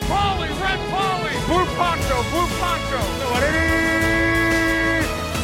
Red 0.00 0.08
Polly, 0.08 0.48
Red 0.48 0.80
Polly, 0.90 1.34
Blue 1.46 1.66
Poncho, 1.76 2.16
Blue 2.30 2.48
Poncho. 2.60 3.00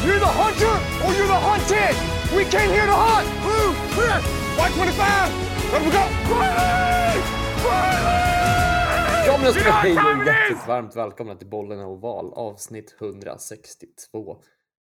You're 0.05 0.19
the 0.19 0.33
hunter 0.41 0.75
or 1.05 1.13
you're 1.17 1.27
the 1.27 1.41
hunted. 1.49 1.95
We 2.37 2.43
came 2.45 2.71
here 2.71 2.85
to 2.85 2.93
hunt. 2.93 3.27
Blue, 3.43 3.73
clear. 3.93 4.19
White 4.57 4.73
25. 4.73 5.31
Let 5.73 5.81
we 5.85 5.91
go. 5.91 6.03
Riley! 6.33 7.19
Riley! 7.65 9.27
Ja, 9.27 9.39
men 9.41 9.53
ska 9.53 9.71
hej 9.71 9.91
och 9.91 10.25
hjärtligt 10.27 10.67
varmt 10.67 10.95
välkomna 10.95 11.35
till 11.35 11.47
Bollen 11.47 11.79
och 11.79 11.91
Oval 11.91 12.33
avsnitt 12.33 12.95
162. 13.01 14.37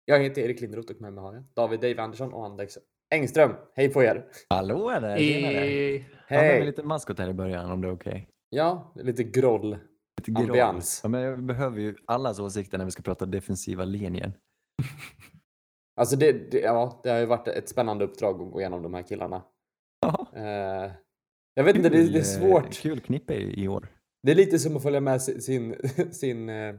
Jag 0.05 0.19
heter 0.19 0.41
Erik 0.41 0.61
Lindroth 0.61 0.91
och 0.93 1.01
med 1.01 1.13
mig 1.13 1.23
har 1.23 1.33
jag 1.33 1.43
David 1.55 1.79
Dave 1.79 2.01
Andersson 2.01 2.33
och 2.33 2.45
Anders 2.45 2.77
Engström. 3.11 3.53
Hej 3.75 3.89
på 3.89 4.03
er! 4.03 4.25
Hallå 4.49 4.89
där! 4.89 5.17
Tjenare! 5.17 5.65
I... 5.67 6.05
Jag 6.27 6.37
har 6.37 6.43
med 6.43 6.49
Hej! 6.49 6.57
mig 6.59 6.65
lite 6.65 6.83
maskot 6.83 7.19
här 7.19 7.29
i 7.29 7.33
början 7.33 7.71
om 7.71 7.81
det 7.81 7.87
är 7.87 7.93
okej. 7.93 8.27
Ja, 8.49 8.93
lite 8.95 9.23
groll. 9.23 9.77
Lite 10.17 10.31
groll. 10.31 10.45
Ambians. 10.45 10.99
Ja, 11.03 11.09
men 11.09 11.21
jag 11.21 11.43
behöver 11.43 11.79
ju 11.79 11.95
allas 12.05 12.39
åsikter 12.39 12.77
när 12.77 12.85
vi 12.85 12.91
ska 12.91 13.01
prata 13.03 13.25
defensiva 13.25 13.85
linjen. 13.85 14.33
Alltså 15.99 16.15
det, 16.15 16.51
det, 16.51 16.59
ja, 16.59 16.99
det 17.03 17.09
har 17.09 17.19
ju 17.19 17.25
varit 17.25 17.47
ett 17.47 17.69
spännande 17.69 18.05
uppdrag 18.05 18.41
att 18.41 18.51
gå 18.51 18.59
igenom 18.59 18.83
de 18.83 18.93
här 18.93 19.01
killarna. 19.01 19.43
Eh, 20.35 20.91
jag 21.53 21.63
vet 21.63 21.75
inte, 21.75 21.89
det, 21.89 21.97
det 21.97 22.03
är 22.03 22.07
kul, 22.07 22.15
eh, 22.15 22.23
svårt. 22.23 22.73
Kul 22.73 22.99
knippe 22.99 23.33
i 23.33 23.67
år. 23.67 23.87
Det 24.23 24.31
är 24.31 24.35
lite 24.35 24.59
som 24.59 24.75
att 24.77 24.83
följa 24.83 24.99
med 24.99 25.21
si- 25.21 25.41
sin, 25.41 25.75
sin, 26.11 26.49
eh, 26.49 26.75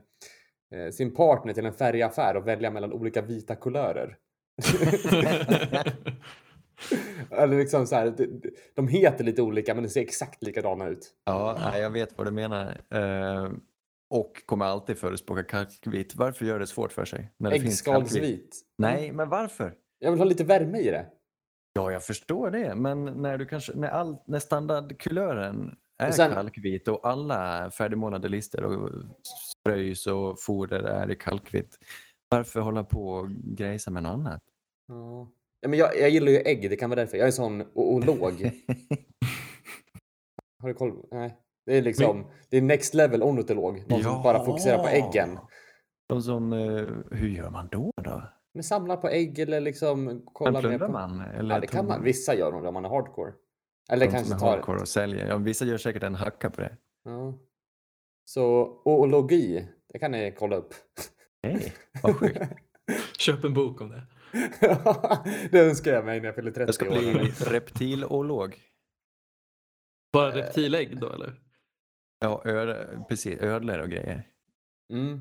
eh, 0.74 0.90
sin 0.92 1.14
partner 1.14 1.52
till 1.52 1.66
en 1.66 1.72
färgaffär 1.72 2.36
och 2.36 2.46
välja 2.48 2.70
mellan 2.70 2.92
olika 2.92 3.22
vita 3.22 3.56
kulörer. 3.56 4.16
Eller 7.30 7.56
liksom 7.58 7.86
så 7.86 7.94
här, 7.96 8.14
de, 8.74 8.88
heter 8.88 9.24
lite 9.24 9.42
olika 9.42 9.74
men 9.74 9.82
de 9.82 9.88
ser 9.88 10.00
exakt 10.00 10.42
likadana 10.42 10.88
ut. 10.88 11.14
Ja, 11.24 11.78
jag 11.78 11.90
vet 11.90 12.18
vad 12.18 12.26
du 12.26 12.30
menar. 12.30 12.80
Eh, 12.90 13.50
och 14.10 14.42
kommer 14.46 14.64
alltid 14.64 14.98
förespråka 14.98 15.42
kalkvit. 15.42 16.16
Varför 16.16 16.44
gör 16.44 16.58
det 16.58 16.66
svårt 16.66 16.92
för 16.92 17.04
sig? 17.04 17.32
När 17.36 17.50
det? 17.50 17.56
Äggskalsvit. 17.56 18.60
Nej, 18.78 19.12
men 19.12 19.28
varför? 19.28 19.74
Jag 19.98 20.10
vill 20.10 20.20
ha 20.20 20.24
lite 20.24 20.44
värme 20.44 20.78
i 20.78 20.90
det. 20.90 21.06
Ja, 21.72 21.92
jag 21.92 22.04
förstår 22.04 22.50
det, 22.50 22.74
men 22.74 23.04
när, 23.04 23.38
du 23.38 23.46
kanske, 23.46 23.72
när, 23.74 23.88
all, 23.88 24.16
när 24.26 24.38
standardkulören 24.38 25.76
är 25.98 26.08
Och 26.08 26.14
sen- 26.14 26.32
kalkvit 26.32 26.88
och 26.88 27.08
alla 27.08 27.70
färdigmålade 27.70 28.28
lister 28.28 28.64
och 28.64 28.90
spröjs 29.60 30.06
och 30.06 30.40
foder 30.40 30.80
är 30.82 31.10
i 31.10 31.16
kalkvitt, 31.16 31.78
varför 32.28 32.60
hålla 32.60 32.84
på 32.84 33.08
och 33.08 33.30
grejsa 33.30 33.90
med 33.90 34.02
något 34.02 34.12
annat? 34.12 34.42
Ja. 34.88 35.28
Ja, 35.60 35.68
men 35.68 35.78
jag, 35.78 35.98
jag 36.00 36.10
gillar 36.10 36.32
ju 36.32 36.38
ägg, 36.38 36.70
det 36.70 36.76
kan 36.76 36.90
vara 36.90 37.00
därför. 37.00 37.16
Jag 37.16 37.26
är 37.26 37.32
sån 37.32 37.64
oolog. 37.74 38.32
Har 40.62 40.68
du 40.68 40.74
koll? 40.74 41.06
Nej. 41.10 41.36
Det 41.66 41.76
är 41.76 41.82
liksom, 41.82 42.30
det 42.50 42.56
är 42.56 42.62
next 42.62 42.94
level 42.94 43.22
ornitolog. 43.22 43.84
Någon 43.88 44.02
som 44.02 44.22
bara 44.22 44.44
fokuserar 44.44 44.78
på 44.78 44.88
äggen. 44.88 45.38
De 46.08 46.22
som, 46.22 46.52
eh, 46.52 46.86
hur 47.10 47.28
gör 47.28 47.50
man 47.50 47.68
då? 47.68 47.92
då? 48.04 48.22
Men 48.54 48.62
samlar 48.62 48.96
på 48.96 49.08
ägg 49.08 49.38
eller 49.38 49.60
liksom 49.60 50.04
Men 50.04 50.22
kollar 50.24 50.52
mer 50.52 50.60
plundrar 50.60 50.86
på... 50.86 50.92
man? 50.92 51.20
Eller 51.20 51.54
Ja, 51.54 51.60
det 51.60 51.66
kan 51.66 51.86
man. 51.86 52.02
Vissa 52.02 52.34
gör 52.34 52.52
nog 52.52 52.62
det 52.62 52.68
om 52.68 52.74
man 52.74 52.84
är 52.84 52.88
hardcore. 52.88 53.32
Eller 53.90 54.06
de 54.06 54.12
kanske 54.12 54.28
som 54.28 54.36
är 54.36 54.40
tar... 54.40 54.50
hardcore 54.50 54.80
och 54.80 54.88
säljer? 54.88 55.26
Ja, 55.26 55.36
vissa 55.36 55.64
gör 55.64 55.76
säkert 55.76 56.02
en 56.02 56.14
hacka 56.14 56.50
på 56.50 56.60
det. 56.60 56.76
Ja. 57.04 57.38
Så 58.24 58.44
oologi, 58.84 59.68
det 59.92 59.98
kan 59.98 60.10
ni 60.10 60.34
kolla 60.38 60.56
upp. 60.56 60.74
Hej, 61.42 61.72
vad 62.02 62.16
sjukt. 62.16 62.38
Köp 63.18 63.44
en 63.44 63.54
bok 63.54 63.80
om 63.80 63.88
det. 63.88 64.02
det 65.50 65.60
önskar 65.60 65.92
jag 65.92 66.04
mig 66.04 66.20
när 66.20 66.26
jag 66.26 66.34
fyller 66.34 66.50
30 66.50 66.60
Jag 66.68 66.74
ska 66.74 66.88
år. 66.88 66.90
bli 66.90 67.30
reptilolog. 67.58 68.60
Bara 70.12 70.34
reptilägg 70.36 71.00
då 71.00 71.12
eller? 71.12 71.40
Ja, 72.18 72.42
öd, 72.44 73.04
precis. 73.08 73.40
Ödlor 73.40 73.78
och 73.78 73.88
grejer. 73.90 74.28
Mm. 74.92 75.20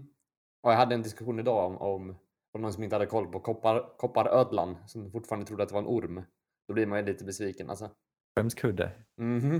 Och 0.64 0.72
jag 0.72 0.78
hade 0.78 0.96
en 0.96 1.02
diskussion 1.02 1.40
idag 1.40 1.66
om, 1.66 1.78
om, 1.78 2.18
om 2.54 2.62
någon 2.62 2.74
som 2.74 2.84
inte 2.84 2.96
hade 2.96 3.06
koll 3.06 3.28
på 3.28 3.40
koppar, 3.40 3.98
kopparödlan 3.98 4.78
som 4.88 5.12
fortfarande 5.12 5.46
trodde 5.48 5.64
att 5.64 5.70
det 5.70 5.74
var 5.76 5.82
en 5.82 5.88
orm. 5.88 6.22
Då 6.68 6.74
blir 6.74 6.86
man 6.86 7.00
ju 7.00 7.06
lite 7.06 7.24
besviken 7.26 7.70
alltså. 7.70 7.92
Skämskudde. 8.40 8.92
Mhm. 9.18 9.60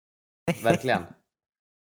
Verkligen. 0.64 1.02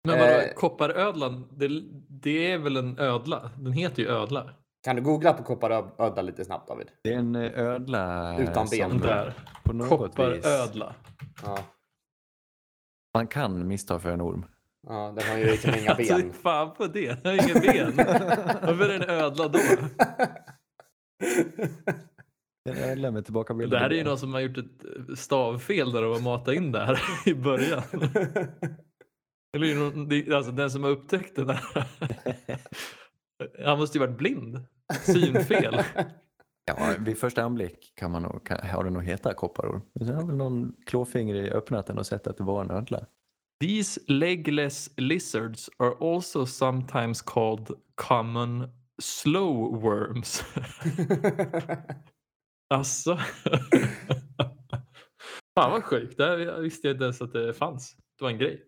Men 0.09 0.19
vadå, 0.19 0.33
Eh. 0.33 0.55
kopparödlan, 0.55 1.49
det, 1.57 1.69
det 2.09 2.53
är 2.53 2.59
väl 2.59 2.77
en 2.77 2.99
ödla? 2.99 3.51
Den 3.59 3.73
heter 3.73 4.03
ju 4.03 4.09
ödla. 4.09 4.55
Kan 4.89 4.97
du 4.97 5.03
googla 5.03 5.33
på 5.33 5.43
kopparödla 5.43 6.23
lite 6.23 6.45
snabbt 6.45 6.69
David? 6.69 6.91
Det 7.03 7.13
är 7.15 7.19
en 7.19 7.35
eh, 7.37 7.59
ödla 7.59 8.39
Utan 8.39 8.67
ben. 8.71 8.91
som 8.91 9.01
Där. 9.01 9.35
på 9.65 9.73
något 9.73 9.85
vis 9.85 9.99
Kopparödla. 9.99 10.95
Ja. 11.45 11.59
man 13.15 13.27
kan 13.27 13.69
missta 13.69 13.99
för 13.99 14.11
en 14.11 14.21
orm. 14.23 14.45
Ja, 14.87 15.15
den 15.19 15.29
har 15.31 15.39
ju 15.39 15.45
liksom 15.45 15.75
inga 15.75 15.91
Alltså, 15.95 16.17
ben. 16.17 16.33
fan 16.33 16.75
på 16.75 16.87
det. 16.87 17.23
Den 17.25 17.39
har 17.39 17.51
inga 17.51 17.61
ben. 17.61 17.93
Varför 18.63 18.89
är 18.89 18.99
det 18.99 19.05
en 19.05 19.11
ödla 19.11 19.49
då? 19.49 19.59
Ödla 22.71 23.11
med 23.11 23.25
tillbakabildade 23.25 23.77
Det 23.77 23.83
här 23.83 23.91
är 23.91 23.95
ju 23.95 24.05
någon 24.05 24.19
som 24.19 24.33
har 24.35 24.41
gjort 24.41 24.59
ett 24.59 25.19
stavfel 25.19 25.93
där 25.93 26.03
de 26.03 26.13
har 26.13 26.21
matat 26.21 26.55
in 26.55 26.73
det 26.73 26.85
här 26.85 27.01
i 27.27 27.35
början. 27.35 27.83
Eller 29.57 30.07
det 30.07 30.23
det- 30.23 30.37
alltså 30.37 30.53
den 30.53 30.71
som 30.71 30.83
har 30.85 30.91
upptäckt 30.91 31.37
den 31.37 31.51
här. 31.51 31.87
Han 33.65 33.79
måste 33.79 33.99
ju 33.99 34.07
varit 34.07 34.19
blind. 34.19 34.61
Synfel. 34.95 35.83
Ja, 36.69 36.95
vid 36.99 37.19
första 37.19 37.43
anblick 37.43 37.93
kan 37.95 38.11
man 38.11 38.23
nog, 38.23 38.47
kan, 38.47 38.69
har 38.69 38.85
det 38.85 38.91
nog 38.91 39.05
hetat 39.05 39.37
kopparorm. 39.37 39.83
Men 39.93 40.07
sen 40.07 40.17
har 40.17 40.27
väl 40.27 40.37
någon 40.37 40.77
klåfingrig 40.87 41.53
öppnat 41.53 41.87
den 41.87 41.99
och 41.99 42.07
sett 42.07 42.27
att 42.27 42.37
det 42.37 42.45
var 42.45 42.65
en 42.65 42.71
ödla. 42.71 43.07
These 43.61 44.01
legless 44.07 44.91
lizards 44.97 45.71
are 45.79 46.15
also 46.15 46.47
sometimes 46.47 47.23
called 47.23 47.69
common 47.95 48.69
slow 49.03 49.81
worms. 49.83 50.45
alltså. 52.75 53.17
Fan 55.55 55.71
vad 55.71 55.85
sjukt. 55.85 56.17
Det 56.17 56.25
här 56.25 56.61
visste 56.61 56.87
jag 56.89 56.95
inte 56.95 57.05
ens 57.05 57.23
att 57.23 57.33
det 57.33 57.55
fanns. 57.55 57.97
Det 58.19 58.25
var 58.25 58.31
en 58.31 58.39
grej. 58.39 58.65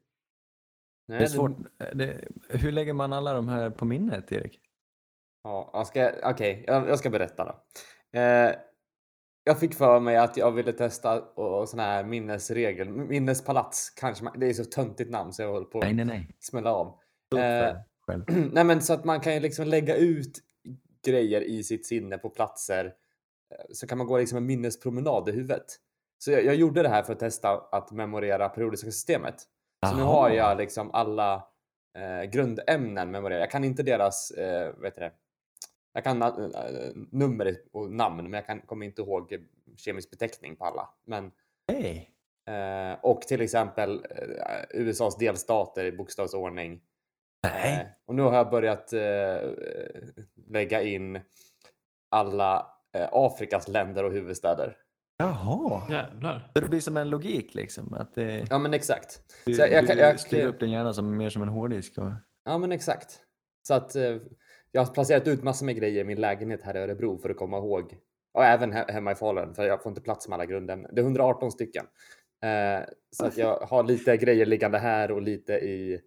Nej, 1.08 1.18
Det 1.18 1.24
är 1.24 1.28
svårt. 1.28 1.56
Det, 1.94 2.24
hur 2.48 2.72
lägger 2.72 2.92
man 2.92 3.12
alla 3.12 3.32
de 3.32 3.48
här 3.48 3.70
på 3.70 3.84
minnet, 3.84 4.32
Erik? 4.32 4.60
Ja, 5.42 5.84
okej, 6.22 6.64
jag, 6.66 6.88
jag 6.88 6.98
ska 6.98 7.10
berätta 7.10 7.44
då. 7.44 7.62
Eh, 8.18 8.54
jag 9.44 9.60
fick 9.60 9.74
för 9.74 10.00
mig 10.00 10.16
att 10.16 10.36
jag 10.36 10.52
ville 10.52 10.72
testa 10.72 11.20
och, 11.20 11.60
och 11.60 11.68
sån 11.68 11.80
här 11.80 12.04
minnesregel. 12.04 12.88
Minnespalats 12.88 13.90
kanske 13.90 14.24
man, 14.24 14.40
Det 14.40 14.46
är 14.46 14.52
så 14.52 14.64
töntigt 14.64 15.10
namn 15.10 15.32
så 15.32 15.42
jag 15.42 15.52
håller 15.52 15.66
på 15.66 15.78
Nej, 15.80 15.90
att 15.90 15.96
nej, 15.96 16.04
nej. 16.06 16.36
smälla 16.40 16.72
av. 16.72 16.98
Eh. 17.36 17.76
Nej 18.52 18.64
men 18.64 18.82
så 18.82 18.92
att 18.92 19.04
man 19.04 19.20
kan 19.20 19.34
ju 19.34 19.40
liksom 19.40 19.66
lägga 19.66 19.96
ut 19.96 20.38
grejer 21.06 21.40
i 21.40 21.62
sitt 21.64 21.86
sinne 21.86 22.18
på 22.18 22.30
platser. 22.30 22.84
eh, 22.84 23.64
Så 23.72 23.86
kan 23.86 23.98
man 23.98 24.06
gå 24.06 24.18
liksom 24.18 24.38
en 24.38 24.46
minnespromenad 24.46 25.28
i 25.28 25.32
huvudet. 25.32 25.64
Så 26.18 26.30
jag, 26.30 26.44
jag 26.44 26.54
gjorde 26.54 26.82
det 26.82 26.88
här 26.88 27.02
för 27.02 27.12
att 27.12 27.18
testa 27.18 27.50
att 27.72 27.90
memorera 27.92 28.48
periodiska 28.48 28.86
systemet. 28.90 29.34
Så 29.86 29.96
nu 29.96 30.02
har 30.02 30.30
jag 30.30 30.58
liksom 30.58 30.90
alla 30.90 31.34
eh, 31.98 32.30
grundämnen 32.30 33.10
memorerade. 33.10 33.40
Jag 33.42 33.50
kan 33.50 33.64
inte 33.64 33.82
deras, 33.82 34.30
eh, 34.30 34.74
vet 34.76 34.94
det, 34.94 35.12
jag 35.92 36.04
kan 36.04 36.22
eh, 36.22 36.28
nummer 37.10 37.56
och 37.72 37.90
namn 37.92 38.16
men 38.22 38.32
jag 38.32 38.46
kan, 38.46 38.60
kommer 38.60 38.86
inte 38.86 39.02
ihåg 39.02 39.36
kemisk 39.76 40.10
beteckning 40.10 40.56
på 40.56 40.64
alla. 40.64 40.88
Men, 41.06 41.30
Hej! 41.68 42.10
eh, 42.48 42.98
och 43.02 43.22
till 43.22 43.40
exempel 43.40 44.06
eh, 44.10 44.80
USAs 44.80 45.16
delstater 45.16 45.84
i 45.84 45.92
bokstavsordning. 45.92 46.80
Nej. 47.42 47.74
Eh, 47.80 47.86
och 48.06 48.14
nu 48.14 48.22
har 48.22 48.34
jag 48.34 48.50
börjat 48.50 48.92
eh, 48.92 49.50
lägga 50.48 50.82
in 50.82 51.20
alla 52.10 52.66
eh, 52.96 53.08
Afrikas 53.12 53.68
länder 53.68 54.04
och 54.04 54.12
huvudstäder. 54.12 54.76
Jaha. 55.16 55.82
Jävlar. 55.90 56.50
Så 56.54 56.60
det 56.60 56.68
blir 56.68 56.80
som 56.80 56.96
en 56.96 57.10
logik 57.10 57.54
liksom. 57.54 57.94
Att 57.94 58.14
det, 58.14 58.46
Ja 58.50 58.58
men 58.58 58.74
exakt. 58.74 59.22
du, 59.44 59.54
Så 59.54 59.60
jag- 59.62 59.72
jag 59.72 59.82
du 59.84 59.86
kan- 59.88 59.98
jag- 59.98 60.20
styr 60.20 60.46
upp 60.46 60.60
din 60.60 60.70
hjärna 60.70 60.92
som, 60.92 61.16
mer 61.16 61.30
som 61.30 61.42
en 61.42 61.48
hårddisk. 61.48 61.98
Och, 61.98 62.10
Ja 62.44 62.58
men 62.58 62.72
exakt. 62.72 63.20
Så 63.68 63.74
att 63.74 63.96
eh, 63.96 64.16
jag 64.72 64.84
har 64.84 64.94
placerat 64.94 65.28
ut 65.28 65.42
massor 65.42 65.66
med 65.66 65.76
grejer 65.76 66.00
i 66.00 66.04
min 66.04 66.20
lägenhet 66.20 66.62
här 66.62 66.76
i 66.76 66.78
Örebro 66.80 67.18
för 67.18 67.30
att 67.30 67.36
komma 67.36 67.56
ihåg. 67.58 67.96
Och 68.34 68.44
även 68.44 68.72
he- 68.72 68.90
hemma 68.92 69.12
i 69.12 69.14
Falun 69.14 69.54
för 69.54 69.64
jag 69.64 69.82
får 69.82 69.90
inte 69.90 70.00
plats 70.00 70.28
med 70.28 70.34
alla 70.34 70.46
grundämnen. 70.46 70.90
Det 70.94 71.00
är 71.00 71.04
118 71.04 71.50
stycken. 71.52 71.84
Eh, 72.44 72.84
så 73.10 73.26
att 73.26 73.36
jag 73.36 73.56
har 73.58 73.82
lite 73.82 74.16
grejer 74.16 74.46
liggande 74.46 74.78
här 74.78 75.10
och 75.10 75.22
lite 75.22 75.52
i, 75.52 76.00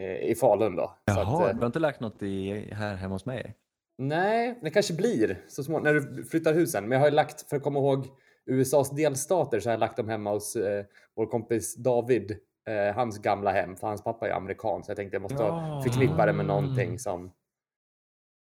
eh, 0.00 0.16
i 0.30 0.34
Falun 0.34 0.76
då. 0.76 0.86
Så 0.86 1.20
jaha, 1.20 1.22
att, 1.44 1.50
eh, 1.50 1.54
du 1.54 1.60
har 1.60 1.66
inte 1.66 1.78
lagt 1.78 2.00
något 2.00 2.22
i, 2.22 2.52
här 2.72 2.94
hemma 2.94 3.14
hos 3.14 3.26
mig? 3.26 3.54
Nej, 3.98 4.58
det 4.62 4.70
kanske 4.70 4.94
blir 4.94 5.44
så 5.48 5.64
småningom 5.64 5.94
när 5.94 6.00
du 6.16 6.24
flyttar 6.24 6.54
husen. 6.54 6.84
Men 6.84 6.92
jag 6.92 7.00
har 7.00 7.08
ju 7.08 7.14
lagt, 7.14 7.48
för 7.48 7.56
att 7.56 7.62
komma 7.62 7.78
ihåg 7.78 8.06
USAs 8.46 8.90
delstater 8.90 9.60
så 9.60 9.68
har 9.68 9.72
jag 9.72 9.80
lagt 9.80 9.96
dem 9.96 10.08
hemma 10.08 10.30
hos 10.30 10.56
eh, 10.56 10.84
vår 11.16 11.26
kompis 11.26 11.76
David. 11.76 12.36
Eh, 12.68 12.94
hans 12.94 13.18
gamla 13.18 13.50
hem, 13.50 13.76
för 13.76 13.86
hans 13.86 14.04
pappa 14.04 14.28
är 14.28 14.32
amerikan. 14.32 14.84
Så 14.84 14.90
jag 14.90 14.96
tänkte 14.96 15.14
jag 15.14 15.22
måste 15.22 15.42
Ja. 15.42 15.82
förknippa 15.86 16.26
det 16.26 16.32
med 16.32 16.46
någonting 16.46 16.98
som... 16.98 17.32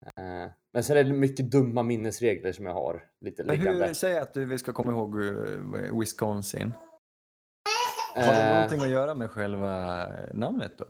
Eh, 0.06 0.52
men 0.74 0.84
sen 0.84 0.98
är 0.98 1.04
det 1.04 1.14
mycket 1.14 1.52
dumma 1.52 1.84
minnesregler 1.84 2.52
som 2.52 2.66
jag 2.66 2.74
har 2.74 3.04
lite 3.22 3.44
Men 3.44 3.56
liggande. 3.56 3.86
hur, 3.88 3.94
säg 3.94 4.18
att 4.20 4.34
du, 4.34 4.46
vi 4.46 4.58
ska 4.58 4.74
komma 4.74 4.92
ihåg 4.92 5.24
eh, 5.26 6.00
Wisconsin. 6.00 6.74
Har 8.16 8.22
det 8.34 8.44
Eh, 8.44 8.54
någonting 8.56 8.82
att 8.82 8.90
göra 8.90 9.16
med 9.16 9.32
själva 9.32 10.06
namnet 10.34 10.78
då? 10.78 10.86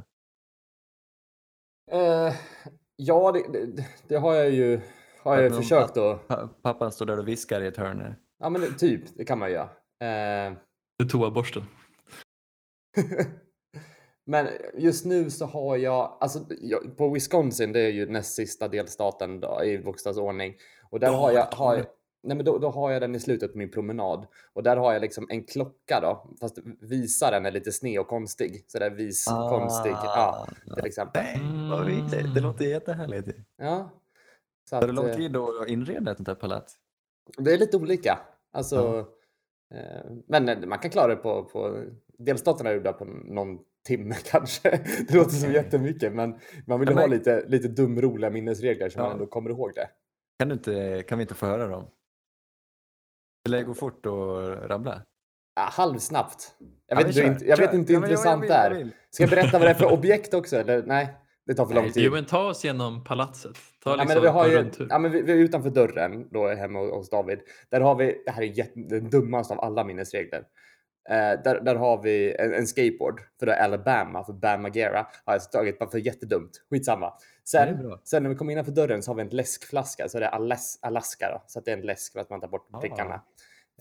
Eh, 1.92 2.34
ja, 2.96 3.32
det, 3.32 3.66
det, 3.66 3.86
det 4.08 4.16
har 4.16 4.34
jag 4.36 4.50
ju 4.50 4.82
har 5.24 5.42
jag 5.42 5.56
försökt 5.56 5.98
att... 5.98 6.28
Pa- 6.28 6.48
Pappan 6.62 6.92
står 6.92 7.06
där 7.06 7.20
och 7.20 7.28
viskar 7.28 7.62
i 7.62 7.68
ett 7.68 7.78
hörn. 7.78 8.16
Ja, 8.40 8.50
men 8.50 8.62
det, 8.62 8.68
typ, 8.72 9.18
det 9.18 9.26
kan 9.26 9.40
man 9.40 9.50
ju 9.50 9.56
göra. 9.56 9.70
Det 10.00 10.06
är 11.04 11.06
toaborsten. 11.10 11.64
Men 14.26 14.48
just 14.78 15.06
nu 15.06 15.30
så 15.30 15.46
har 15.46 15.78
jag, 15.78 16.18
alltså 16.20 16.40
jag, 16.62 16.98
på 16.98 17.10
Wisconsin, 17.10 17.72
det 17.72 17.80
är 17.80 17.90
ju 17.92 18.06
näst 18.10 18.36
sista 18.36 18.68
delstaten 18.68 19.40
då, 19.40 19.64
i 19.64 19.78
bokstavsordning. 19.80 20.56
Och 20.90 21.00
där 21.00 21.12
har 21.14 21.32
jag, 21.32 21.46
har, 21.52 21.76
jag- 21.78 21.86
nej 22.24 22.38
men 22.38 22.46
då, 22.46 22.58
då 22.58 22.70
har 22.70 22.92
jag 22.92 23.02
den 23.02 23.16
i 23.16 23.20
slutet 23.20 23.52
på 23.52 23.58
min 23.58 23.72
promenad. 23.72 24.28
Och 24.54 24.64
där 24.64 24.78
har 24.78 24.94
jag 24.94 25.02
liksom 25.02 25.28
en 25.30 25.44
klocka 25.44 26.00
då, 26.02 26.28
fast 26.40 26.58
visaren 26.82 27.46
är 27.46 27.52
lite 27.52 27.72
sned 27.72 28.00
och 28.00 28.08
konstig. 28.08 28.66
Så 28.68 28.80
det 28.80 28.86
är 28.86 28.90
vis, 28.92 29.26
konstig, 29.26 29.92
ja, 29.92 30.48
till 30.76 30.86
exempel. 30.86 31.24
Nej, 31.24 31.70
vad 31.72 31.86
mysigt. 31.86 32.36
Det 32.36 32.42
låter 32.42 32.66
jättehärligt. 32.66 33.28
Ja. 33.58 33.90
Så 34.70 34.76
Tar 34.76 34.82
det 34.82 34.90
att, 34.90 34.96
lång 34.96 35.10
eh, 35.10 35.16
tid 35.16 35.36
att 35.38 35.68
inreda 35.70 36.12
ett 36.12 36.18
sånt 36.18 36.28
här 36.28 36.36
palats? 36.36 36.76
Det 37.38 37.54
är 37.54 37.58
lite 37.58 37.78
olika. 37.78 38.20
Alltså, 38.52 39.06
eh, 39.74 40.12
men 40.28 40.50
eh, 40.50 40.60
man 40.60 40.80
kan 40.80 40.92
klara 40.92 41.08
det 41.08 41.16
på, 41.16 41.44
på 41.44 41.84
delstaterna 42.18 42.70
är 42.70 42.74
gjorda 42.76 42.94
på 42.94 43.06
någon 43.06 43.60
timme 43.84 44.16
kanske. 44.26 44.70
Det 45.08 45.14
låter 45.14 45.30
som 45.32 45.50
Okej. 45.50 45.62
jättemycket, 45.64 46.14
men 46.14 46.40
man 46.68 46.80
vill 46.80 46.90
ju 46.90 46.96
Ja, 46.96 47.02
ha 47.02 47.08
men- 47.08 47.18
lite, 47.18 47.44
lite 47.48 47.68
dumroliga 47.68 48.30
minnesregler 48.30 48.90
så 48.90 49.00
man 49.00 49.08
Ja. 49.08 49.14
ändå 49.14 49.26
kommer 49.26 49.50
ihåg 49.50 49.72
det. 49.76 49.90
Kan, 50.40 50.50
du 50.50 50.54
inte, 50.54 51.04
kan 51.08 51.18
vi 51.18 51.22
inte 51.22 51.36
få 51.36 51.46
höra 51.46 51.68
dem? 51.68 51.88
Det 53.46 53.52
lär 53.52 53.64
gå 53.64 53.74
fort 53.74 54.06
att 54.06 54.70
rabbla. 54.70 55.02
Ja, 55.56 55.62
halvsnabbt. 55.62 56.56
Jag 56.88 57.02
Ja, 57.02 57.06
vet 57.08 57.16
vi 57.18 57.24
inte, 57.26 57.46
jag 57.46 57.58
vet 57.58 57.74
inte 57.74 57.94
hur 57.94 58.00
Ja, 58.00 58.06
intressant 58.06 58.42
det 58.48 58.54
är. 58.54 58.90
Ska 59.10 59.24
jag 59.24 59.30
berätta 59.30 59.60
vad 59.60 59.68
det 59.68 59.70
är 59.72 59.74
för 59.74 59.92
objekt 59.94 60.34
också? 60.34 60.56
Eller? 60.58 60.84
Nej, 60.84 61.14
det 61.46 61.54
tar 61.54 61.66
för 61.66 61.76
lång 61.76 61.92
tid. 61.92 62.04
Jo, 62.04 62.12
men 62.12 62.26
ta 62.26 62.50
oss 62.50 62.64
genom 62.66 63.04
palatset. 63.04 63.58
Ta 63.84 63.90
Ja, 63.90 63.96
liksom 63.96 64.14
men 64.14 64.22
vi 64.22 64.28
har 64.28 64.48
ju, 64.48 64.72
ja, 64.90 65.00
men 65.00 65.12
vi, 65.12 65.22
vi 65.22 65.32
är 65.32 65.36
utanför 65.38 65.70
dörren 65.70 66.28
då 66.32 66.48
hemma 66.48 66.80
hos 66.80 67.10
David. 67.10 67.40
Där 67.72 67.82
har 67.82 67.96
vi, 67.96 68.22
det 68.26 68.32
här 68.32 68.42
är 68.42 68.46
jätte, 68.58 68.80
den 68.80 69.10
dummaste 69.10 69.54
av 69.54 69.60
alla 69.60 69.84
minnesregler. 69.84 70.44
Eh, 71.10 71.16
där, 71.44 71.62
där 71.62 71.76
har 71.76 72.02
vi 72.04 72.36
en, 72.40 72.54
en 72.54 72.68
skateboard 72.68 73.22
för 73.40 73.46
det 73.46 73.54
är 73.54 73.64
Alabama, 73.64 74.24
för 74.24 74.34
Bam 74.34 74.62
Margera 74.62 75.08
har 75.26 75.34
jag 75.34 75.52
tagit 75.52 75.80
bara 75.80 75.90
för 75.90 75.98
jättedumt. 75.98 76.52
Skitsamma. 76.70 77.14
Sen, 77.44 77.98
sen 78.04 78.24
när 78.24 78.30
vi 78.30 78.36
kommer 78.36 78.52
innanför 78.54 78.72
dörren 78.72 79.04
så 79.04 79.12
har 79.12 79.16
vi 79.16 79.22
en 79.22 79.30
läskflaska, 79.30 80.10
så 80.10 80.20
det 80.20 80.26
är 80.26 80.30
Alas, 80.30 80.80
Alaska 80.82 81.30
då, 81.32 81.44
så 81.48 81.60
att 81.60 81.66
det 81.66 81.72
är 81.72 81.78
en 81.78 81.86
läsk 81.86 82.14
för 82.14 82.20
att 82.20 82.30
man 82.30 82.42
tar 82.42 82.48
bort 82.48 82.68
Ah. 82.74 82.80
prickarna. 82.80 83.22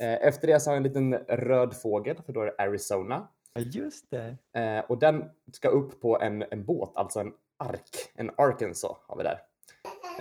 Eh, 0.00 0.12
efter 0.26 0.46
det 0.46 0.60
så 0.60 0.70
har 0.70 0.74
jag 0.74 0.76
en 0.76 0.82
liten 0.82 1.14
röd 1.28 1.76
fågel, 1.76 2.16
för 2.26 2.32
då 2.32 2.40
är 2.40 2.46
det 2.46 2.54
Arizona. 2.58 3.28
Just 3.58 4.10
det. 4.10 4.36
Eh, 4.60 4.84
och 4.90 4.98
den 4.98 5.24
ska 5.52 5.68
upp 5.68 6.00
på 6.00 6.20
en, 6.20 6.44
en 6.50 6.64
båt, 6.64 6.92
alltså 6.94 7.20
en 7.20 7.32
ark. 7.58 8.12
En 8.14 8.30
Arkansas 8.36 8.96
har 9.06 9.16
vi 9.16 9.22
där. 9.22 9.38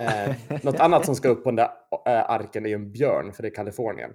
Eh, 0.00 0.34
något 0.62 0.80
annat 0.80 1.04
som 1.04 1.14
ska 1.14 1.28
upp 1.28 1.44
på 1.44 1.50
den 1.50 1.56
där 1.56 1.70
arken 2.04 2.64
är 2.64 2.68
ju 2.68 2.74
en 2.74 2.92
björn, 2.92 3.32
för 3.32 3.42
det 3.42 3.48
är 3.48 3.54
Kalifornien. 3.54 4.10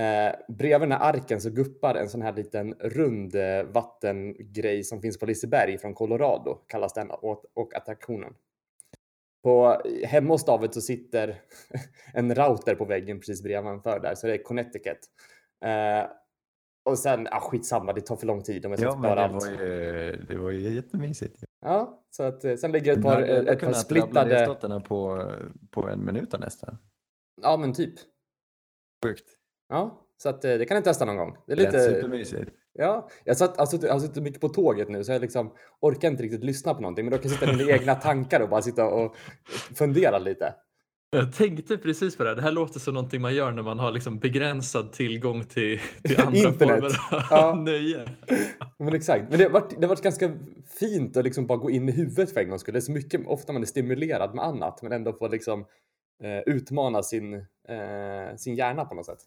Eh, 0.00 0.34
bredvid 0.48 0.88
den 0.88 0.98
här 0.98 1.12
arken 1.12 1.40
så 1.40 1.50
guppar 1.50 1.94
en 1.94 2.08
sån 2.08 2.22
här 2.22 2.32
liten 2.32 2.74
rund 2.74 3.34
eh, 3.34 3.62
vattengrej 3.62 4.84
som 4.84 5.02
finns 5.02 5.18
på 5.18 5.26
Liseberg 5.26 5.78
från 5.78 5.94
Colorado, 5.94 6.54
kallas 6.54 6.92
den, 6.92 7.10
och, 7.10 7.44
och 7.54 7.74
attraktionen. 7.74 8.34
På, 9.42 9.82
hemma 10.04 10.34
hos 10.34 10.44
David 10.44 10.74
så 10.74 10.80
sitter 10.80 11.42
en 12.14 12.34
router 12.34 12.74
på 12.74 12.84
väggen 12.84 13.18
precis 13.18 13.42
bredvid 13.42 13.80
där, 13.84 14.14
så 14.14 14.26
det 14.26 14.32
är 14.32 14.42
Connecticut. 14.42 14.98
Eh, 15.64 16.10
och 16.84 16.98
sen, 16.98 17.28
ah, 17.30 17.40
skitsamma, 17.40 17.92
det 17.92 18.00
tar 18.00 18.16
för 18.16 18.26
lång 18.26 18.42
tid 18.42 18.66
om 18.66 18.72
jag 18.72 18.78
ska 18.78 18.88
Ja, 18.88 18.96
men 18.96 19.16
det 19.16 19.22
allt. 19.22 19.32
var, 19.32 19.50
ju, 19.50 20.24
det 20.28 20.36
var 20.36 20.50
ju 20.50 20.74
jättemysigt. 20.74 21.44
Ja, 21.60 22.04
så 22.10 22.22
att 22.22 22.44
eh, 22.44 22.56
sen 22.56 22.72
ligger 22.72 22.92
ett 22.92 22.98
Du 22.98 23.02
par, 23.02 23.14
hade 23.14 23.26
ett 23.26 23.46
par 23.46 23.54
kunnat 23.54 23.62
rabbla 23.62 23.74
splittade... 23.74 24.30
delstaterna 24.30 24.80
på, 24.80 25.32
på 25.70 25.88
en 25.88 26.04
minut 26.04 26.40
nästan. 26.40 26.78
Ja, 27.42 27.56
men 27.56 27.72
typ. 27.72 27.94
Sjukt. 29.04 29.39
Ja, 29.70 30.06
så 30.16 30.28
att 30.28 30.44
eh, 30.44 30.54
det 30.54 30.64
kan 30.64 30.76
ni 30.76 30.82
testa 30.82 31.04
någon 31.04 31.16
gång. 31.16 31.36
Det 31.46 31.52
är 31.52 31.56
lite... 31.56 31.80
supermysigt. 31.80 32.50
Ja, 32.72 33.08
jag 33.24 33.36
satt, 33.36 33.58
alltså, 33.58 33.86
jag 33.86 33.92
har 33.92 34.00
suttit 34.00 34.22
mycket 34.22 34.40
på 34.40 34.48
tåget 34.48 34.88
nu 34.88 35.04
så 35.04 35.12
jag 35.12 35.20
liksom 35.22 35.52
orkar 35.80 36.08
inte 36.08 36.22
riktigt 36.22 36.44
lyssna 36.44 36.74
på 36.74 36.80
någonting. 36.80 37.04
Men 37.04 37.12
då 37.12 37.18
kan 37.18 37.30
jag 37.30 37.40
sitta 37.40 37.52
i 37.52 37.56
mina 37.56 37.72
egna 37.72 37.94
tankar 38.06 38.40
och 38.40 38.48
bara 38.48 38.62
sitta 38.62 38.86
och 38.86 39.16
fundera 39.74 40.18
lite. 40.18 40.54
Jag 41.12 41.32
tänkte 41.32 41.76
precis 41.76 42.16
på 42.16 42.22
det 42.22 42.28
här. 42.28 42.36
Det 42.36 42.42
här 42.42 42.52
låter 42.52 42.80
som 42.80 42.94
någonting 42.94 43.20
man 43.20 43.34
gör 43.34 43.52
när 43.52 43.62
man 43.62 43.78
har 43.78 43.92
liksom 43.92 44.18
begränsad 44.18 44.92
tillgång 44.92 45.44
till, 45.44 45.80
till 46.02 46.20
andra 46.20 46.38
Internet. 46.38 46.58
former 46.58 46.86
av 47.12 47.22
Ja. 47.30 47.54
nöje. 47.64 48.08
Men 48.78 48.94
exakt. 48.94 49.24
Men 49.30 49.38
det 49.38 49.44
har 49.44 49.50
varit, 49.50 49.70
det 49.70 49.86
har 49.86 49.88
varit 49.88 50.02
ganska 50.02 50.32
fint 50.80 51.16
att 51.16 51.24
liksom 51.24 51.46
bara 51.46 51.58
gå 51.58 51.70
in 51.70 51.88
i 51.88 51.92
huvudet 51.92 52.32
för 52.32 52.40
en 52.40 52.48
gångs 52.48 52.62
skull. 52.62 52.72
Det 52.72 52.78
är 52.78 52.80
så 52.80 52.92
mycket, 52.92 53.26
ofta 53.26 53.52
man 53.52 53.62
är 53.62 53.66
stimulerad 53.66 54.34
med 54.34 54.44
annat 54.44 54.82
men 54.82 54.92
ändå 54.92 55.12
få 55.12 55.28
liksom 55.28 55.60
eh, 56.22 56.54
utmana 56.54 57.02
sin, 57.02 57.34
eh, 57.34 58.36
sin 58.36 58.54
hjärna 58.54 58.84
på 58.84 58.94
något 58.94 59.06
sätt. 59.06 59.20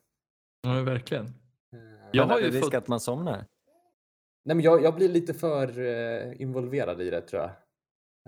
Ja, 0.63 0.74
men 0.74 0.86
verkligen. 0.86 1.25
Eh, 1.25 1.80
Jag 2.12 2.27
Men 2.27 2.30
har 2.30 2.39
ju 2.39 2.50
risk 2.51 2.63
fått... 2.63 2.74
att 2.74 2.88
man 2.88 3.00
somnar? 3.00 3.45
Nej, 4.45 4.56
men 4.56 4.60
jag, 4.62 4.83
jag 4.83 4.95
blir 4.95 5.10
lite 5.10 5.33
för 5.33 5.80
eh, 5.80 6.42
involverad 6.42 7.01
i 7.01 7.10
det 7.10 7.21
tror 7.21 7.42
jag. 7.42 7.50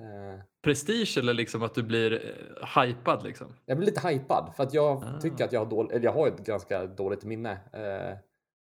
Eh, 0.02 0.40
prestige 0.64 1.18
eller 1.18 1.34
liksom 1.34 1.64
att 1.64 1.76
du 1.76 1.84
blir 1.84 2.14
eh, 2.14 2.82
hypad 2.84 3.24
liksom? 3.24 3.48
jag 3.66 3.78
blir 3.78 3.86
lite 3.88 4.08
hypad 4.08 4.54
för 4.56 4.64
att 4.64 4.74
jag 4.74 5.04
Ah. 5.04 5.20
tycker 5.20 5.46
att 5.46 5.52
jag 5.52 5.60
har 5.60 5.66
dåligt, 5.70 5.92
eller 5.92 6.06
jag 6.06 6.12
har 6.14 6.28
ett 6.28 6.46
ganska 6.46 6.86
dåligt 6.86 7.24
minne. 7.24 7.52
Eh, 7.74 8.18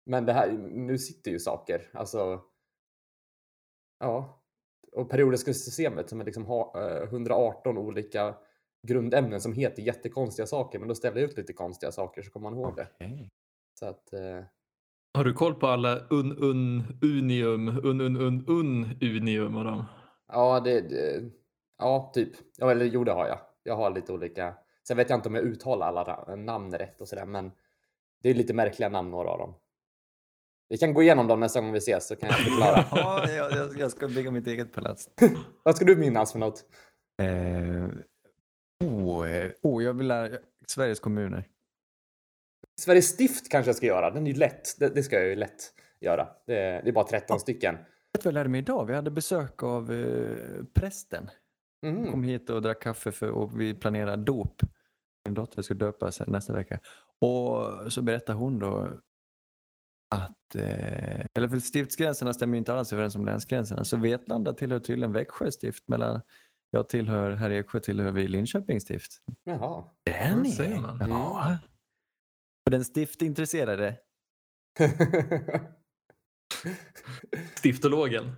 men 0.07 0.27
det 0.27 0.33
här, 0.33 0.53
nu 0.59 0.99
sitter 0.99 1.31
ju 1.31 1.39
saker, 1.39 1.91
alltså. 1.93 2.41
Ja, 4.01 4.43
och 4.93 5.11
periodiska 5.11 5.53
systemet 5.55 6.09
som 6.09 6.21
är 6.21 6.25
liksom 6.25 6.47
har 6.47 6.97
eh, 7.03 7.03
118 7.03 7.79
olika 7.79 8.35
grundämnen 8.87 9.41
som 9.41 9.53
heter 9.53 9.83
jättekonstiga 9.83 10.47
saker, 10.47 10.79
men 10.79 10.89
då 10.89 10.95
ställer 10.95 11.21
jag 11.21 11.31
ut 11.31 11.37
lite 11.37 11.53
konstiga 11.53 11.93
saker 11.93 12.23
så 12.23 12.31
kommer 12.31 12.51
man 12.51 12.59
ihåg 12.59 12.77
det. 12.77 12.89
Så 13.75 13.87
att, 13.87 14.13
eh, 14.13 14.45
Har 15.15 15.25
du 15.25 15.33
koll 15.33 15.55
på 15.55 15.67
alla 15.67 15.99
un, 16.11 16.39
un, 16.39 16.83
unium, 17.03 17.69
un, 17.69 18.01
un, 18.01 18.17
un, 18.17 18.45
un, 18.49 18.85
unium 19.01 19.57
och 19.57 19.65
dem? 19.65 19.85
ja, 20.33 20.61
det, 20.61 20.81
det, 20.81 21.31
ja, 21.79 22.11
typ. 22.15 22.29
Ja, 22.59 22.71
eller 22.71 22.85
jo, 22.85 23.05
det 23.05 23.13
har 23.13 23.27
jag. 23.29 23.39
Jag 23.63 23.77
har 23.77 23.91
lite 23.91 24.13
olika. 24.13 24.55
Sen 24.89 24.97
vet 24.97 25.11
jag 25.11 25.19
inte 25.19 25.29
om 25.29 25.35
jag 25.35 25.45
uttalar 25.45 25.87
alla 25.87 26.37
namn 26.37 26.73
rätt 26.75 27.01
och 27.01 27.09
sådär, 27.09 27.27
men 27.27 27.53
det 28.23 28.31
är 28.31 28.35
lite 28.35 28.55
märkliga 28.55 28.89
namn 28.89 29.11
några 29.11 29.29
av 29.31 29.39
dem. 29.39 29.55
Vi 30.69 30.79
kan 30.79 30.95
gå 30.95 31.03
igenom 31.03 31.27
dem 31.27 31.41
nästa 31.41 31.61
gång 31.61 31.73
vi 31.73 31.79
ses 31.79 32.07
så 32.09 32.17
kan 32.17 32.29
jag 32.29 32.39
förklara. 32.39 32.85
Ja, 32.91 33.31
jag, 33.31 33.53
jag- 33.53 33.79
jag 33.79 33.91
ska 33.91 34.09
bygga 34.09 34.31
mitt 34.31 34.47
eget 34.47 34.73
palats. 34.73 35.09
Vad 35.63 35.77
ska 35.77 35.85
du 35.85 35.97
minnas 35.97 36.33
för 36.33 36.39
något? 36.39 36.65
Eh, 37.23 37.89
oh, 38.89 39.31
eh, 39.31 39.51
oh, 39.63 39.85
jag 39.85 39.95
vill 39.95 40.07
lära 40.09 40.39
Sveriges 40.69 41.01
kommuner. 41.01 41.49
Sveriges 42.81 43.09
stift 43.09 43.49
kanske 43.49 43.69
jag 43.69 43.77
ska 43.77 43.87
göra. 43.87 44.11
Den 44.11 44.27
är 44.27 44.31
ju 44.31 44.37
lätt. 44.37 44.79
Det, 44.79 44.89
det 44.89 45.03
ska 45.03 45.17
jag 45.17 45.29
ju 45.29 45.37
lätt 45.37 45.73
göra. 46.01 46.29
Det, 46.47 46.55
det 46.55 46.89
är 46.89 46.93
bara 46.93 47.07
13 47.07 47.41
stycken. 47.41 47.77
Vet 48.13 48.25
jag 48.25 48.35
lärde 48.35 48.49
mig 48.49 48.59
idag? 48.59 48.87
Vi 48.87 48.95
hade 48.95 49.11
besök 49.11 49.63
av 49.63 49.93
eh, 49.93 50.65
prästen. 50.75 51.31
Mm. 51.87 52.11
Kom 52.11 52.23
hit 52.23 52.51
och 52.51 52.63
drack 52.63 52.83
kaffe 52.83 53.13
för, 53.13 53.31
och 53.31 53.61
vi 53.61 53.75
planerar 53.75 54.17
dop. 54.17 54.63
Min 55.25 55.35
dotter 55.35 55.63
ska 55.63 55.75
döpas 55.75 56.21
nästa 56.27 56.53
vecka. 56.53 56.81
Och 57.21 57.93
så 57.93 58.03
berättar 58.03 58.35
hon 58.35 58.59
då 58.59 58.89
att, 60.15 60.55
eh, 60.55 61.27
eller 61.35 61.49
för 61.49 61.61
stiftsgränserna 61.61 62.35
stämmer 62.35 62.55
ju 62.55 62.59
inte 62.59 62.75
alls 62.75 62.93
överens 62.93 63.17
med 63.17 63.27
länsgränserna. 63.27 63.85
Så 63.85 63.97
Vetlanda 63.97 64.53
tillhör 64.53 64.79
tydligen 64.79 65.13
Växjö 65.13 65.51
stift. 65.51 65.85
Medan 65.87 66.21
jag 66.71 66.89
tillhör, 66.89 67.31
här 67.31 67.51
i 67.51 67.59
Eksjö 67.59 67.81
tillhör 67.81 68.11
vi 68.11 68.29
Linköpings 68.29 68.83
stift. 68.83 69.13
Jaha. 69.45 69.85
Den 70.05 70.39
Vad 70.39 70.53
säger 70.53 70.81
man? 70.81 71.07
Ja. 71.09 71.59
För 72.65 72.71
den 72.71 72.85
stiftintresserade. 72.85 73.97
Stiftologen. 77.55 78.37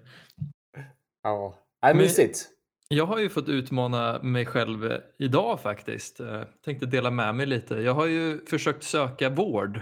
ja. 1.23 1.55
Nej, 1.83 1.95
mysigt. 1.95 2.49
Jag 2.89 3.07
har 3.07 3.19
ju 3.19 3.29
fått 3.29 3.49
utmana 3.49 4.23
mig 4.23 4.47
själv 4.47 4.93
eh, 4.93 4.99
idag 5.19 5.61
faktiskt. 5.61 6.21
Eh, 6.21 6.43
Tänkte 6.65 6.87
dela 6.87 7.11
med 7.11 7.35
mig 7.35 7.47
lite. 7.47 7.75
Jag 7.75 7.95
har 7.95 8.07
ju 8.07 8.45
försökt 8.45 8.85
söka 8.85 9.31
vård 9.31 9.81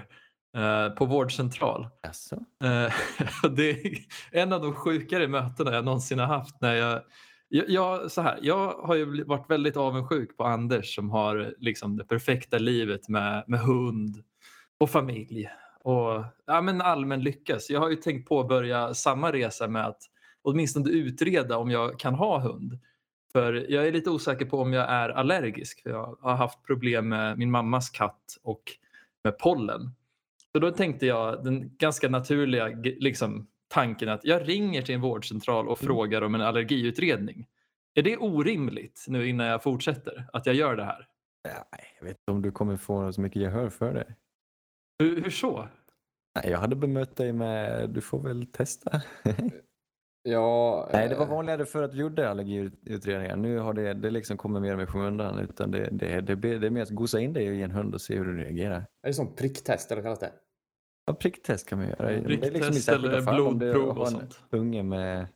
eh, 0.56 0.88
på 0.88 1.06
vårdcentral. 1.06 1.88
Alltså? 2.06 2.38
Det 3.56 3.70
är 3.70 3.98
en 4.30 4.52
av 4.52 4.62
de 4.62 4.74
sjukare 4.74 5.28
mötena 5.28 5.74
jag 5.74 5.84
någonsin 5.84 6.18
har 6.18 6.26
haft. 6.26 6.60
När 6.60 6.74
jag, 6.74 7.02
jag, 7.48 8.10
så 8.10 8.20
här, 8.22 8.38
jag 8.42 8.72
har 8.72 8.94
ju 8.94 9.24
varit 9.24 9.50
väldigt 9.50 9.76
avundsjuk 9.76 10.36
på 10.36 10.44
Anders 10.44 10.94
som 10.94 11.10
har 11.10 11.54
liksom 11.58 11.96
det 11.96 12.04
perfekta 12.04 12.58
livet 12.58 13.08
med, 13.08 13.44
med 13.46 13.60
hund 13.60 14.24
och 14.84 14.90
familj 14.90 15.48
och 15.80 16.24
ja, 16.46 16.60
men 16.60 16.80
allmän 16.80 17.22
lycka. 17.22 17.58
Så 17.58 17.72
jag 17.72 17.80
har 17.80 17.90
ju 17.90 17.96
tänkt 17.96 18.28
påbörja 18.28 18.94
samma 18.94 19.32
resa 19.32 19.68
med 19.68 19.86
att 19.86 20.02
åtminstone 20.42 20.90
utreda 20.90 21.58
om 21.58 21.70
jag 21.70 21.98
kan 21.98 22.14
ha 22.14 22.38
hund. 22.38 22.78
För 23.32 23.66
jag 23.68 23.86
är 23.86 23.92
lite 23.92 24.10
osäker 24.10 24.44
på 24.44 24.58
om 24.58 24.72
jag 24.72 24.88
är 24.88 25.08
allergisk. 25.08 25.82
För 25.82 25.90
jag 25.90 26.16
har 26.20 26.34
haft 26.34 26.62
problem 26.66 27.08
med 27.08 27.38
min 27.38 27.50
mammas 27.50 27.90
katt 27.90 28.38
och 28.42 28.62
med 29.24 29.38
pollen. 29.38 29.90
Så 30.52 30.58
då 30.58 30.70
tänkte 30.70 31.06
jag 31.06 31.44
den 31.44 31.76
ganska 31.76 32.08
naturliga 32.08 32.66
liksom, 32.84 33.46
tanken 33.68 34.08
att 34.08 34.24
jag 34.24 34.48
ringer 34.48 34.82
till 34.82 34.94
en 34.94 35.00
vårdcentral 35.00 35.68
och 35.68 35.78
frågar 35.78 36.22
om 36.22 36.34
en 36.34 36.40
allergiutredning. 36.40 37.46
Är 37.94 38.02
det 38.02 38.16
orimligt 38.16 39.04
nu 39.08 39.28
innan 39.28 39.46
jag 39.46 39.62
fortsätter 39.62 40.26
att 40.32 40.46
jag 40.46 40.54
gör 40.54 40.76
det 40.76 40.84
här? 40.84 41.08
Nej, 41.44 41.84
jag 41.98 42.06
vet 42.06 42.16
inte 42.18 42.32
om 42.32 42.42
du 42.42 42.52
kommer 42.52 42.76
få 42.76 43.12
så 43.12 43.20
mycket 43.20 43.42
gehör 43.42 43.68
för 43.68 43.94
det. 43.94 44.14
Hur, 44.98 45.22
hur 45.22 45.30
så? 45.30 45.68
Nej, 46.34 46.50
jag 46.52 46.58
hade 46.58 46.76
bemött 46.76 47.16
dig 47.16 47.32
med 47.32 47.90
du 47.90 48.00
får 48.00 48.20
väl 48.20 48.46
testa. 48.46 49.02
Ja, 50.26 50.88
Nej, 50.92 51.08
det 51.08 51.14
var 51.16 51.24
eh, 51.24 51.30
vanligare 51.30 51.64
för 51.66 51.82
att 51.82 51.92
du 51.92 51.98
gjorde 51.98 52.30
allergiutredningar. 52.30 53.36
Nu 53.36 53.58
har 53.58 53.72
det, 53.74 53.94
det 53.94 54.10
liksom 54.10 54.36
kommit 54.36 54.62
mer 54.62 54.76
med 54.76 54.88
skymundan. 54.88 55.38
Utan 55.38 55.70
det, 55.70 55.88
det, 55.92 56.20
det, 56.20 56.36
blir- 56.36 56.58
det 56.60 56.66
är 56.66 56.70
mer 56.70 56.82
att 56.82 56.90
gosa 56.90 57.20
in 57.20 57.32
dig 57.32 57.44
i 57.46 57.62
en 57.62 57.70
hund 57.70 57.94
och 57.94 58.00
se 58.00 58.16
hur 58.18 58.24
du 58.24 58.36
reagerar. 58.36 58.76
Är 59.02 59.06
det 59.08 59.14
som 59.14 59.34
pricktest 59.34 59.92
eller 59.92 60.02
kallas 60.02 60.18
det? 60.18 60.32
Ja, 61.06 61.14
pricktest 61.14 61.68
kan 61.68 61.78
man 61.78 61.88
göra. 61.88 62.10
Är 62.10 62.28
liksom 62.28 62.50
Pricktest 62.50 62.84
särskilda 62.84 63.12
eller 63.12 63.22
fall 63.22 63.40
om 63.40 63.58
du 63.58 63.72
blodprov 63.72 63.88
och 63.88 63.96
har 63.96 64.06
en 64.06 64.10
sånt. 64.12 64.40
unge 64.50 64.82
med 64.82 65.26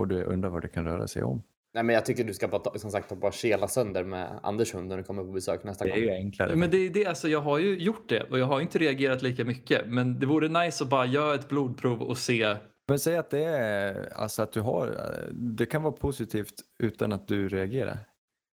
och 0.00 0.08
du 0.08 0.24
undrar 0.24 0.50
vad 0.50 0.62
det 0.62 0.68
kan 0.68 0.84
röra 0.84 1.08
sig 1.08 1.22
om. 1.22 1.42
Nej, 1.74 1.84
men 1.84 1.94
jag 1.94 2.04
tycker 2.06 2.24
du 2.24 2.34
ska 2.34 2.48
bara, 2.48 2.78
som 2.78 2.90
sagt, 2.90 3.12
bara 3.20 3.32
kela 3.32 3.68
sönder 3.68 4.04
med 4.04 4.40
Anders 4.42 4.74
hund 4.74 4.88
när 4.88 4.96
du 4.96 5.02
kommer 5.02 5.22
på 5.24 5.30
besök 5.32 5.64
nästa 5.64 5.84
Det 5.84 5.90
är 5.90 5.96
ju 5.96 6.06
gång. 6.06 6.14
enklare. 6.16 6.56
Men 6.56 6.70
det 6.70 6.76
är 6.76 6.90
det, 6.90 7.06
alltså 7.06 7.28
jag 7.28 7.40
har 7.40 7.58
ju 7.58 7.78
gjort 7.78 8.08
det 8.08 8.22
och 8.22 8.38
jag 8.38 8.46
har 8.46 8.60
inte 8.60 8.78
reagerat 8.78 9.22
lika 9.22 9.44
mycket. 9.44 9.86
Men 9.86 10.18
det 10.20 10.26
vore 10.26 10.64
nice 10.64 10.84
att 10.84 10.90
bara 10.90 11.06
göra 11.06 11.34
ett 11.34 11.48
blodprov 11.48 12.02
och 12.02 12.18
se. 12.18 12.56
Men 12.88 12.98
säg 12.98 13.16
att 13.16 13.30
det 13.30 13.44
är 13.44 14.12
alltså 14.16 14.42
att 14.42 14.52
du 14.52 14.60
har, 14.60 14.90
det 15.32 15.66
kan 15.66 15.82
vara 15.82 15.92
positivt 15.92 16.54
utan 16.78 17.12
att 17.12 17.28
du 17.28 17.48
reagerar. 17.48 17.98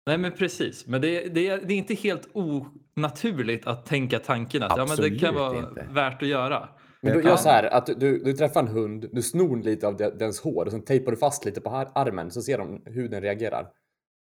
Nej 0.07 0.19
men 0.19 0.33
precis, 0.33 0.87
men 0.87 1.01
det, 1.01 1.35
det, 1.35 1.49
är, 1.49 1.61
det 1.65 1.75
är 1.75 1.79
inte 1.79 1.95
helt 1.95 2.29
onaturligt 2.33 3.67
att 3.67 3.87
tänka 3.87 4.19
tanken 4.19 4.63
att 4.63 4.73
ja, 4.77 4.87
men 4.87 4.97
det 4.97 5.19
kan 5.19 5.29
Absolut 5.29 5.35
vara 5.35 5.69
inte. 5.69 5.87
värt 5.91 6.23
att 6.23 6.29
göra. 6.29 6.69
Men 7.03 7.13
du 7.13 7.19
Jag 7.19 7.27
gör 7.27 7.37
så 7.37 7.49
här 7.49 7.65
att 7.65 7.87
du, 7.87 8.19
du 8.19 8.33
träffar 8.33 8.61
en 8.61 8.69
hund, 8.69 9.09
du 9.13 9.23
snor 9.23 9.63
lite 9.63 9.87
av 9.87 9.97
de- 9.97 10.11
dens 10.11 10.41
hår 10.41 10.65
och 10.65 10.73
sen 10.73 10.85
tejpar 10.85 11.11
du 11.11 11.17
fast 11.17 11.45
lite 11.45 11.61
på 11.61 11.71
armen 11.71 12.31
så 12.31 12.43
ser 12.43 12.59
de 12.59 12.83
hur 12.87 13.09
den 13.09 13.23
reagerar. 13.23 13.63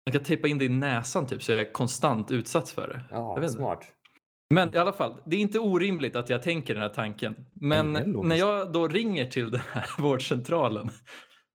Man 0.06 0.12
kan 0.12 0.22
tejpa 0.22 0.48
in 0.48 0.58
det 0.58 0.64
i 0.64 0.68
näsan 0.68 1.26
typ 1.26 1.42
så 1.42 1.52
jag 1.52 1.60
är 1.60 1.72
konstant 1.72 2.30
utsatt 2.30 2.70
för 2.70 2.88
det. 2.88 3.04
Jag 3.10 3.44
Ja, 3.44 3.48
smart. 3.48 3.84
Men 4.54 4.74
i 4.74 4.78
alla 4.78 4.92
fall, 4.92 5.20
det 5.26 5.36
är 5.36 5.40
inte 5.40 5.58
orimligt 5.58 6.16
att 6.16 6.30
jag 6.30 6.42
tänker 6.42 6.74
den 6.74 6.82
här 6.82 6.88
tanken. 6.88 7.36
Men 7.54 7.92
när 8.24 8.36
jag 8.36 8.72
då 8.72 8.88
ringer 8.88 9.26
till 9.26 9.50
den 9.50 9.60
här 9.72 9.86
vårdcentralen 10.02 10.90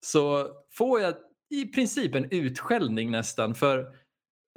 så 0.06 0.48
får 0.78 1.02
jag 1.02 1.14
i 1.50 1.66
princip 1.66 2.16
en 2.16 2.28
utskällning 2.32 3.12
nästan. 3.12 3.56
För 3.56 3.80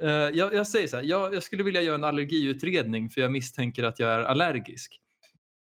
eh, 0.03 0.09
jag, 0.09 0.53
jag 0.53 0.67
säger 0.67 0.87
så 0.87 0.95
här, 0.95 1.03
jag, 1.03 1.33
jag 1.33 1.43
skulle 1.43 1.63
vilja 1.63 1.81
göra 1.81 1.95
en 1.95 2.03
allergiutredning 2.03 3.09
för 3.09 3.21
jag 3.21 3.31
misstänker 3.31 3.83
att 3.83 3.99
jag 3.99 4.11
är 4.11 4.19
allergisk. 4.19 5.01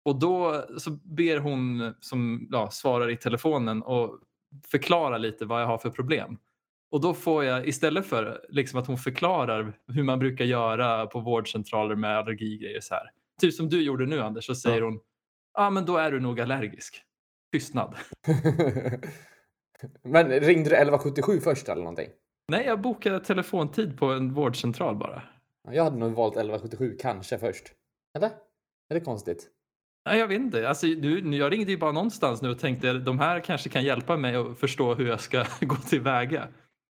Och 0.03 0.19
då 0.19 0.65
så 0.77 0.91
ber 0.91 1.37
hon 1.37 1.93
som 1.99 2.47
ja, 2.51 2.69
svarar 2.71 3.09
i 3.09 3.17
telefonen 3.17 3.81
och 3.81 4.19
förklara 4.67 5.17
lite 5.17 5.45
vad 5.45 5.61
jag 5.61 5.67
har 5.67 5.77
för 5.77 5.89
problem. 5.89 6.37
Och 6.91 7.01
då 7.01 7.13
får 7.13 7.43
jag 7.43 7.67
istället 7.67 8.05
för 8.05 8.45
liksom 8.49 8.79
att 8.79 8.87
hon 8.87 8.97
förklarar 8.97 9.73
hur 9.87 10.03
man 10.03 10.19
brukar 10.19 10.45
göra 10.45 11.05
på 11.05 11.19
vårdcentraler 11.19 11.95
med 11.95 12.17
allergigrejer 12.17 12.81
så 12.81 12.93
här. 12.93 13.11
Typ 13.41 13.53
som 13.53 13.69
du 13.69 13.83
gjorde 13.83 14.05
nu 14.05 14.21
Anders 14.21 14.45
så 14.45 14.55
säger 14.55 14.79
Ja. 14.79 14.85
hon 14.85 14.99
ja 15.53 15.65
ah, 15.65 15.69
men 15.69 15.85
då 15.85 15.97
är 15.97 16.11
du 16.11 16.19
nog 16.19 16.41
allergisk. 16.41 17.03
Tystnad. 17.51 17.95
Men 20.03 20.27
ringde 20.29 20.69
du 20.69 20.75
1177 20.75 21.39
först 21.39 21.69
eller 21.69 21.81
någonting? 21.81 22.09
Nej 22.47 22.65
jag 22.65 22.81
bokade 22.81 23.19
telefontid 23.19 23.97
på 23.97 24.05
en 24.05 24.33
vårdcentral 24.33 24.95
bara. 24.95 25.23
Jag 25.71 25.83
hade 25.83 25.97
nog 25.97 26.11
valt 26.13 26.33
1177 26.33 26.97
kanske 26.99 27.37
först. 27.37 27.63
Eller? 28.17 28.27
Är 28.89 28.93
det 28.93 28.99
konstigt? 28.99 29.49
Nej, 30.05 30.19
jag 30.19 30.27
vet 30.27 30.39
inte. 30.39 30.69
Alltså, 30.69 30.87
du, 30.87 31.35
jag 31.37 31.51
ringde 31.51 31.71
ju 31.71 31.77
bara 31.77 31.91
någonstans 31.91 32.41
nu 32.41 32.49
och 32.49 32.59
tänkte 32.59 32.93
de 32.93 33.19
här 33.19 33.39
kanske 33.39 33.69
kan 33.69 33.83
hjälpa 33.83 34.17
mig 34.17 34.35
att 34.35 34.59
förstå 34.59 34.93
hur 34.93 35.07
jag 35.07 35.21
ska 35.21 35.45
gå 35.61 35.75
tillväga. 35.75 36.47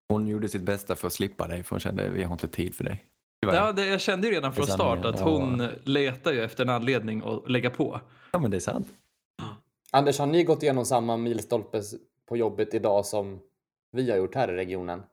Hon 0.09 0.27
gjorde 0.27 0.49
sitt 0.49 0.61
bästa 0.61 0.95
för 0.95 1.07
att 1.07 1.13
slippa 1.13 1.47
dig 1.47 1.63
för 1.63 1.69
hon 1.69 1.79
kände 1.79 2.09
vi 2.09 2.23
har 2.23 2.33
inte 2.33 2.47
tid 2.47 2.75
för 2.75 2.83
dig. 2.83 3.05
Tyvärr. 3.41 3.55
Ja, 3.55 3.71
det, 3.71 3.85
jag 3.85 4.01
kände 4.01 4.27
ju 4.27 4.33
redan 4.33 4.53
från 4.53 4.67
start 4.67 5.05
att 5.05 5.19
ja. 5.19 5.29
hon 5.29 5.67
letar 5.83 6.33
ju 6.33 6.43
efter 6.43 6.63
en 6.63 6.69
anledning 6.69 7.21
att 7.25 7.51
lägga 7.51 7.69
på. 7.69 8.01
ja 8.31 8.39
men 8.39 8.51
det 8.51 8.57
är 8.57 8.61
sant. 8.61 8.87
Anders, 9.91 10.19
har 10.19 10.27
ni 10.27 10.43
gått 10.43 10.63
igenom 10.63 10.85
samma 10.85 11.17
milstolpe 11.17 11.81
på 12.25 12.37
jobbet 12.37 12.73
idag 12.73 13.05
som 13.05 13.39
vi 13.91 14.11
har 14.11 14.17
gjort 14.17 14.35
här 14.35 14.53
i 14.53 14.55
regionen? 14.55 15.03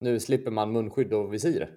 Nu 0.00 0.20
slipper 0.20 0.50
man 0.50 0.72
munskydd 0.72 1.12
och 1.12 1.34
visir. 1.34 1.70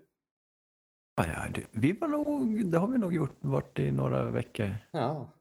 Ja, 1.15 1.45
vi 1.71 1.91
var 1.93 2.07
nog, 2.07 2.65
det 2.71 2.77
har 2.77 2.87
vi 2.87 2.97
nog 2.97 3.13
gjort 3.13 3.37
varit 3.39 3.79
i 3.79 3.91
några 3.91 4.31
veckor. 4.31 4.75
Ja, 4.91 5.33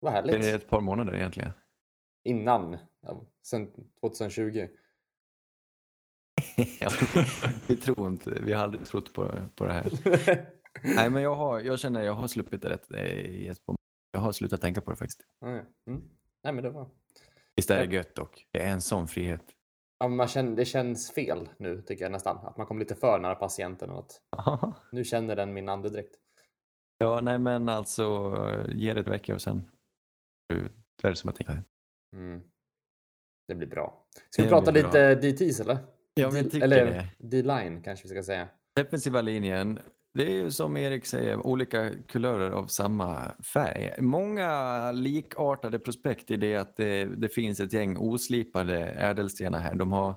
vad 0.00 0.12
Det 0.12 0.18
är 0.18 0.22
härligt. 0.22 0.44
ett 0.62 0.68
par 0.70 0.80
månader 0.80 1.14
egentligen. 1.14 1.50
Innan, 2.24 2.76
ja, 3.00 3.22
sen 3.42 3.70
2020. 4.00 4.68
Ja, 6.80 6.90
vi 7.66 7.76
tror 7.76 8.08
inte, 8.08 8.30
vi 8.42 8.52
har 8.52 8.62
aldrig 8.64 8.86
trott 8.86 9.12
på, 9.12 9.32
på 9.54 9.64
det 9.66 9.72
här. 9.72 9.90
Nej 10.96 11.10
men 11.10 11.22
jag, 11.22 11.34
har, 11.34 11.60
jag 11.60 11.78
känner 11.78 12.02
jag 12.02 12.12
har 12.14 12.28
sluppit 12.28 12.62
det 12.62 12.68
rätt. 12.70 12.90
i 12.90 13.48
ett 13.48 13.66
par- 13.66 13.76
Jag 14.12 14.20
har 14.20 14.32
slutat 14.32 14.60
tänka 14.60 14.80
på 14.80 14.90
det 14.90 14.96
faktiskt. 14.96 15.20
Mm. 15.44 15.64
Nej, 16.44 16.52
men 16.52 16.64
det 16.64 16.70
var... 16.70 16.90
Visst 17.56 17.70
är 17.70 17.86
det 17.86 17.94
gött 17.94 18.14
dock? 18.14 18.46
Det 18.50 18.62
är 18.62 18.72
en 18.72 18.80
sån 18.80 19.08
frihet. 19.08 19.42
Ja, 20.00 20.08
man 20.08 20.28
känner, 20.28 20.56
det 20.56 20.64
känns 20.64 21.10
fel 21.10 21.48
nu 21.56 21.82
tycker 21.82 22.04
jag 22.04 22.12
nästan. 22.12 22.46
Att 22.46 22.56
man 22.56 22.66
kommer 22.66 22.80
lite 22.80 22.94
för 22.94 23.18
nära 23.18 23.34
patienten 23.34 23.90
och 23.90 23.98
att 23.98 24.20
nu 24.92 25.04
känner 25.04 25.36
den 25.36 25.52
min 25.52 25.68
andedräkt. 25.68 26.14
Ja, 26.98 27.20
nej 27.20 27.38
men 27.38 27.68
alltså 27.68 28.34
ge 28.68 28.94
det 28.94 29.00
ett 29.00 29.08
vecka 29.08 29.34
och 29.34 29.42
sen 29.42 29.70
då 31.02 31.08
är 31.08 31.10
det 31.10 31.16
som 31.16 31.30
att 31.30 31.36
tänka. 31.36 31.58
Mm. 32.16 32.42
Det 33.48 33.54
blir 33.54 33.68
bra. 33.68 34.06
Ska 34.30 34.42
vi 34.42 34.48
Det 34.48 34.54
prata 34.54 34.72
blir 34.72 34.82
lite 34.82 35.14
DTs 35.14 35.60
eller? 35.60 35.78
Ja, 36.14 36.30
men 36.30 36.36
jag 36.36 36.50
tycker 36.50 36.64
eller 36.64 36.86
det. 36.86 37.08
D-line 37.18 37.82
kanske 37.82 38.08
vi 38.08 38.08
ska 38.08 38.22
säga. 38.22 38.48
Defensiva 38.76 39.20
linjen, 39.20 39.78
det 40.14 40.26
är 40.26 40.30
ju 40.30 40.50
som 40.50 40.76
Erik 40.76 41.06
säger, 41.06 41.46
olika 41.46 41.90
kulörer 42.08 42.50
av 42.50 42.66
samma 42.66 43.32
färg. 43.52 43.94
Många 43.98 44.92
likartade 44.92 45.78
prospekt 45.78 46.30
i 46.30 46.36
det 46.36 46.56
att 46.56 46.76
det, 46.76 47.04
det 47.04 47.28
finns 47.28 47.60
ett 47.60 47.72
gäng 47.72 47.96
oslipade 47.96 48.78
ädelstenar 48.78 49.58
här. 49.58 49.74
De 49.74 49.92
har 49.92 50.14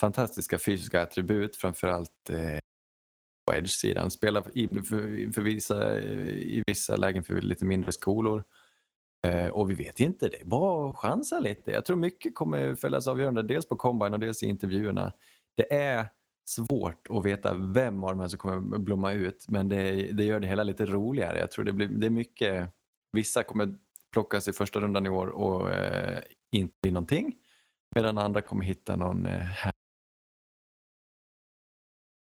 fantastiska 0.00 0.58
fysiska 0.58 1.02
attribut, 1.02 1.56
framförallt 1.56 2.30
eh, 2.30 2.58
på 3.46 3.54
edge-sidan. 3.54 4.10
Spelar 4.10 4.44
i, 4.54 4.68
för, 4.68 5.32
för 5.32 5.42
vissa, 5.42 5.98
eh, 5.98 6.28
i 6.28 6.62
vissa 6.66 6.96
lägen 6.96 7.24
för 7.24 7.40
lite 7.40 7.64
mindre 7.64 7.92
skolor. 7.92 8.44
Eh, 9.26 9.46
och 9.48 9.70
vi 9.70 9.74
vet 9.74 10.00
inte, 10.00 10.28
det 10.28 10.40
är 10.40 10.44
bara 10.44 10.90
att 10.90 10.96
chansa 10.96 11.40
lite. 11.40 11.70
Jag 11.70 11.84
tror 11.84 11.96
mycket 11.96 12.34
kommer 12.34 12.74
fällas 12.74 13.08
avgörande, 13.08 13.42
dels 13.42 13.68
på 13.68 13.76
combine 13.76 14.14
och 14.14 14.20
dels 14.20 14.42
i 14.42 14.46
intervjuerna. 14.46 15.12
Det 15.56 15.74
är 15.74 16.06
svårt 16.48 17.06
att 17.10 17.24
veta 17.24 17.54
vem 17.54 18.04
av 18.04 18.10
de 18.10 18.20
här 18.20 18.28
som 18.28 18.38
kommer 18.38 18.78
blomma 18.78 19.12
ut 19.12 19.46
men 19.48 19.68
det, 19.68 19.92
det 20.12 20.24
gör 20.24 20.40
det 20.40 20.46
hela 20.46 20.62
lite 20.62 20.86
roligare. 20.86 21.38
Jag 21.38 21.50
tror 21.50 21.64
det, 21.64 21.72
blir, 21.72 21.88
det 21.88 22.06
är 22.06 22.10
mycket, 22.10 22.70
vissa 23.12 23.42
kommer 23.42 23.74
plockas 24.12 24.48
i 24.48 24.52
första 24.52 24.80
rundan 24.80 25.06
i 25.06 25.08
år 25.08 25.26
och 25.26 25.70
eh, 25.70 26.22
inte 26.50 26.74
bli 26.82 26.90
någonting 26.90 27.36
medan 27.94 28.18
andra 28.18 28.42
kommer 28.42 28.64
hitta 28.64 28.96
någon 28.96 29.26
eh, 29.26 29.32
här. 29.32 29.72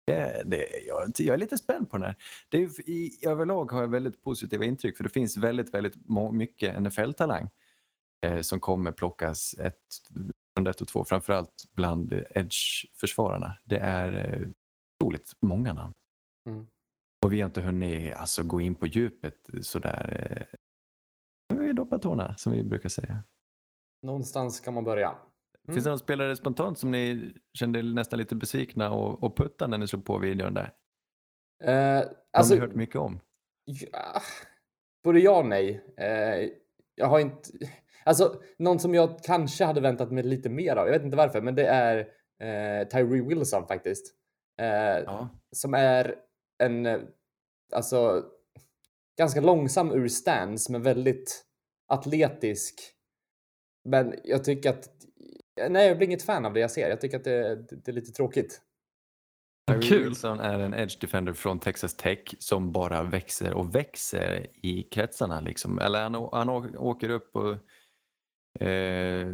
Det, 0.06 0.42
det, 0.46 0.66
jag, 0.86 1.12
jag 1.18 1.34
är 1.34 1.38
lite 1.38 1.58
spänd 1.58 1.90
på 1.90 1.96
den 1.96 2.06
här. 2.06 2.16
Det 2.48 2.62
är, 2.62 2.90
i, 2.90 3.18
överlag 3.26 3.72
har 3.72 3.80
jag 3.80 3.88
väldigt 3.88 4.22
positiva 4.22 4.64
intryck 4.64 4.96
för 4.96 5.04
det 5.04 5.10
finns 5.10 5.36
väldigt, 5.36 5.74
väldigt 5.74 5.94
mycket 6.32 6.82
NFL-talang 6.82 7.48
eh, 8.26 8.40
som 8.40 8.60
kommer 8.60 8.92
plockas 8.92 9.54
ett, 9.54 9.78
runda 10.58 10.70
ett 10.70 10.80
och 10.80 10.88
två, 10.88 11.04
framförallt 11.04 11.64
bland 11.72 12.12
eh, 12.12 12.22
edge-försvararna. 12.30 13.58
Det 13.64 13.78
är 13.78 14.12
eh, 14.12 14.48
otroligt 15.00 15.32
många 15.40 15.72
namn. 15.72 15.92
Mm. 16.48 16.66
Och 17.24 17.32
vi 17.32 17.40
har 17.40 17.46
inte 17.46 17.60
hunnit 17.60 18.14
alltså, 18.14 18.42
gå 18.42 18.60
in 18.60 18.74
på 18.74 18.86
djupet 18.86 19.48
sådär. 19.60 20.46
Eh, 21.50 21.58
vi 21.58 21.66
har 21.66 21.72
doppat 21.72 22.02
tårna 22.02 22.36
som 22.36 22.52
vi 22.52 22.64
brukar 22.64 22.88
säga. 22.88 23.24
Någonstans 24.02 24.56
ska 24.56 24.70
man 24.70 24.84
börja. 24.84 25.08
Mm. 25.08 25.74
Finns 25.74 25.84
det 25.84 25.90
någon 25.90 25.98
spelare 25.98 26.36
spontant 26.36 26.78
som 26.78 26.90
ni 26.90 27.34
kände 27.58 27.82
nästan 27.82 28.18
lite 28.18 28.34
besvikna 28.34 28.90
och, 28.90 29.22
och 29.22 29.36
putta 29.36 29.66
när 29.66 29.78
ni 29.78 29.88
slog 29.88 30.04
på 30.04 30.18
videon 30.18 30.54
där? 30.54 30.74
Eh, 31.64 31.74
Har 31.74 32.14
alltså, 32.32 32.54
ni 32.54 32.60
hört 32.60 32.74
mycket 32.74 32.96
om? 32.96 33.20
ja, 33.64 34.20
både 35.04 35.20
ja 35.20 35.38
och 35.38 35.46
nej. 35.46 35.84
Eh, 35.96 36.50
jag 36.94 37.06
har 37.06 37.20
inte... 37.20 37.50
Alltså, 38.04 38.40
någon 38.58 38.78
som 38.78 38.94
jag 38.94 39.18
kanske 39.22 39.64
hade 39.64 39.80
väntat 39.80 40.12
mig 40.12 40.22
lite 40.24 40.48
mer 40.48 40.76
av. 40.76 40.86
Jag 40.86 40.92
vet 40.92 41.02
inte 41.02 41.16
varför, 41.16 41.40
men 41.40 41.54
det 41.54 41.66
är 41.66 41.98
eh, 42.42 42.88
Tyree 42.88 43.22
Wilson 43.22 43.66
faktiskt. 43.66 44.14
Eh, 44.60 44.66
Ja. 45.04 45.28
som 45.56 45.74
är 45.74 46.14
en, 46.62 46.86
eh, 46.86 46.98
alltså, 47.72 48.24
ganska 49.18 49.40
långsam 49.40 49.92
ur 49.92 50.08
stance, 50.08 50.72
men 50.72 50.82
väldigt 50.82 51.44
atletisk. 51.88 52.74
Men 53.88 54.14
jag 54.24 54.44
tycker 54.44 54.70
att, 54.70 54.88
nej, 55.70 55.88
jag 55.88 55.96
blir 55.98 56.08
inget 56.08 56.22
fan 56.22 56.46
av 56.46 56.52
det 56.52 56.60
jag 56.60 56.70
ser. 56.70 56.88
Jag 56.88 57.00
tycker 57.00 57.16
att 57.16 57.24
det, 57.24 57.56
det, 57.56 57.76
det 57.76 57.90
är 57.90 57.92
lite 57.92 58.12
tråkigt. 58.12 58.60
Kul. 59.82 60.04
Wilson 60.04 60.40
är 60.40 60.58
en 60.58 60.74
edge 60.74 61.00
defender 61.00 61.32
från 61.32 61.58
Texas 61.58 61.96
Tech 61.96 62.18
som 62.38 62.72
bara 62.72 63.02
växer 63.02 63.54
och 63.54 63.74
växer 63.74 64.46
i 64.66 64.82
kretsarna. 64.82 65.40
Liksom. 65.40 65.78
Eller 65.78 66.02
han, 66.02 66.14
han 66.32 66.76
åker 66.76 67.08
upp 67.10 67.36
och 67.36 67.56
Eh, 68.60 69.26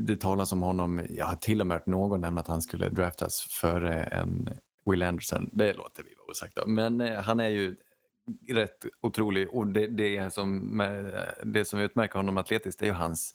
det 0.00 0.20
talas 0.20 0.52
om 0.52 0.62
honom, 0.62 1.06
jag 1.10 1.26
har 1.26 1.36
till 1.36 1.60
och 1.60 1.66
med 1.66 1.74
hört 1.74 1.86
någon 1.86 2.20
nämna 2.20 2.40
att 2.40 2.48
han 2.48 2.62
skulle 2.62 2.88
draftas 2.88 3.40
före 3.40 4.02
en 4.02 4.48
Will 4.90 5.02
Anderson. 5.02 5.50
Det 5.52 5.72
låter 5.72 6.02
vi 6.02 6.14
vara 6.14 6.30
osagt. 6.30 6.58
Men 6.66 7.00
eh, 7.00 7.20
han 7.20 7.40
är 7.40 7.48
ju 7.48 7.76
rätt 8.48 8.86
otrolig 9.00 9.48
och 9.50 9.66
det, 9.66 9.86
det, 9.86 10.34
som, 10.34 10.80
eh, 10.80 11.44
det 11.44 11.64
som 11.64 11.80
utmärker 11.80 12.14
honom 12.14 12.38
atletiskt 12.38 12.82
är 12.82 12.86
ju 12.86 12.92
hans 12.92 13.34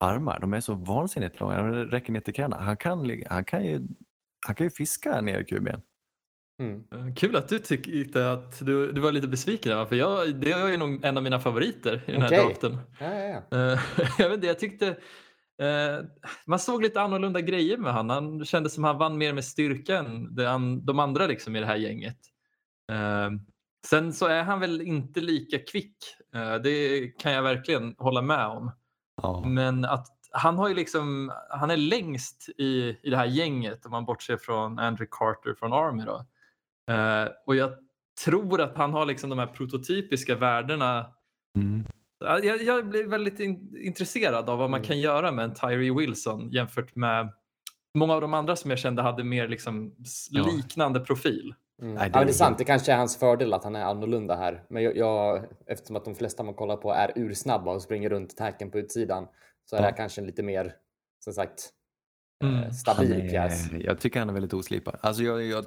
armar. 0.00 0.40
De 0.40 0.54
är 0.54 0.60
så 0.60 0.74
vansinnigt 0.74 1.40
långa, 1.40 1.62
de 1.62 1.84
räcker 1.84 2.12
ner 2.12 2.20
till 2.20 2.34
knäna. 2.34 2.56
Han 2.56 2.76
kan, 2.76 3.22
han, 3.30 3.44
kan 3.44 3.64
ju, 3.64 3.80
han 4.46 4.54
kan 4.54 4.66
ju 4.66 4.70
fiska 4.70 5.20
ner 5.20 5.40
i 5.40 5.44
kuben. 5.44 5.82
Mm. 6.58 6.84
Eh, 6.92 7.14
Kul 7.14 7.36
att 7.36 7.48
du 7.48 7.58
tyckte 7.58 8.32
att 8.32 8.66
du, 8.66 8.92
du 8.92 9.00
var 9.00 9.12
lite 9.12 9.28
besviken. 9.28 9.76
där? 9.76 9.86
För 9.86 9.96
jag, 9.96 10.34
det 10.34 10.52
är 10.52 10.78
nog 10.78 11.04
en 11.04 11.16
av 11.16 11.22
mina 11.22 11.40
favoriter 11.40 12.02
i 12.06 12.12
den 12.12 12.22
här 12.22 12.28
Okej. 12.28 12.44
draften. 12.46 12.78
Ja, 13.00 13.14
ja, 13.14 13.42
ja. 13.50 13.72
Eh, 13.72 13.80
jag 14.18 14.28
vet 14.28 14.34
inte, 14.34 14.46
jag 14.46 14.58
tyckte 14.58 14.86
eh, 15.62 16.04
man 16.46 16.58
såg 16.58 16.82
lite 16.82 17.00
annorlunda 17.00 17.40
grejer 17.40 17.76
med 17.76 17.92
han. 17.92 18.10
Han 18.10 18.44
kändes 18.44 18.74
som 18.74 18.84
han 18.84 18.98
vann 18.98 19.18
mer 19.18 19.32
med 19.32 19.44
styrka 19.44 19.98
än 19.98 20.36
de 20.84 20.98
andra 20.98 21.26
liksom 21.26 21.56
i 21.56 21.60
det 21.60 21.66
här 21.66 21.76
gänget. 21.76 22.18
Sen 23.86 24.12
så 24.12 24.26
är 24.26 24.42
han 24.42 24.60
väl 24.60 24.80
inte 24.80 25.20
lika 25.20 25.58
kvick. 25.58 25.96
Det 26.62 27.06
kan 27.18 27.32
jag 27.32 27.42
verkligen 27.42 27.94
hålla 27.98 28.22
med 28.22 28.46
om. 28.46 28.72
Ja. 29.22 29.44
Men 29.46 29.84
att 29.84 30.06
han 30.32 30.58
har 30.58 30.68
ju 30.68 30.74
liksom, 30.74 31.32
han 31.50 31.70
är 31.70 31.76
längst 31.76 32.48
i, 32.58 32.98
i 33.02 33.10
det 33.10 33.16
här 33.16 33.26
gänget 33.26 33.84
om 33.86 33.90
man 33.90 34.04
bortser 34.04 34.36
från 34.36 34.78
Andrew 34.78 35.08
Carter 35.10 35.54
från 35.54 35.72
Army 35.72 36.04
då. 36.04 36.26
Eh, 36.92 37.28
och 37.46 37.56
jag 37.56 37.72
tror 38.24 38.60
att 38.60 38.76
han 38.76 38.92
har 38.92 39.06
liksom 39.06 39.30
de 39.30 39.38
här 39.38 39.46
prototypiska 39.46 40.36
värdena 40.36 41.06
Mm. 41.58 41.84
Ja, 42.24 42.38
Jag, 42.38 42.62
jag 42.62 42.88
blir 42.88 43.06
väldigt 43.06 43.40
in, 43.40 43.76
intresserad 43.76 44.48
av 44.50 44.58
vad 44.58 44.70
man 44.70 44.78
Mm. 44.80 44.86
kan 44.88 45.00
göra 45.00 45.32
med 45.32 45.44
en 45.44 45.54
Tyree 45.54 45.92
Wilson 45.92 46.50
jämfört 46.50 46.96
med 46.96 47.32
många 47.94 48.14
av 48.14 48.20
de 48.20 48.34
andra 48.34 48.56
som 48.56 48.70
jag 48.70 48.78
kände 48.78 49.02
hade 49.02 49.24
mer 49.24 49.48
liksom 49.48 49.94
s- 50.04 50.28
Ja. 50.30 50.44
liknande 50.56 51.00
profil. 51.00 51.54
Mm. 51.82 51.94
Nej, 51.94 52.02
ja, 52.12 52.18
det 52.18 52.22
är 52.22 52.24
det 52.24 52.30
är 52.30 52.32
sant, 52.32 52.58
det 52.58 52.64
kanske 52.64 52.92
är 52.92 52.96
hans 52.96 53.16
fördel 53.18 53.52
att 53.54 53.64
han 53.64 53.76
är 53.76 53.84
annorlunda 53.84 54.36
här. 54.36 54.62
Men 54.68 54.82
jag, 54.82 54.96
jag, 54.96 55.44
eftersom 55.66 55.96
att 55.96 56.04
de 56.04 56.14
flesta 56.14 56.42
man 56.42 56.54
kollar 56.54 56.76
på 56.76 56.92
är 56.92 57.12
ursnabba 57.16 57.72
och 57.72 57.82
springer 57.82 58.10
runt 58.10 58.36
tacken 58.36 58.70
på 58.70 58.78
utsidan 58.78 59.26
så 59.64 59.76
är 59.76 59.80
det 59.80 59.84
här 59.84 59.92
Ja. 59.92 59.96
kanske 59.96 60.20
en 60.20 60.26
lite 60.26 60.42
mer, 60.42 60.74
som 61.24 61.32
sagt, 61.32 61.70
Mm. 62.42 62.54
Han 62.54 62.74
stabil 62.74 63.28
pjäs. 63.30 63.70
Jag 63.80 64.00
tycker 64.00 64.18
han 64.18 64.28
är 64.28 64.32
väldigt 64.32 64.54
oslipad. 64.54 64.96
Alltså 65.00 65.22
jag, 65.22 65.44
jag, 65.44 65.64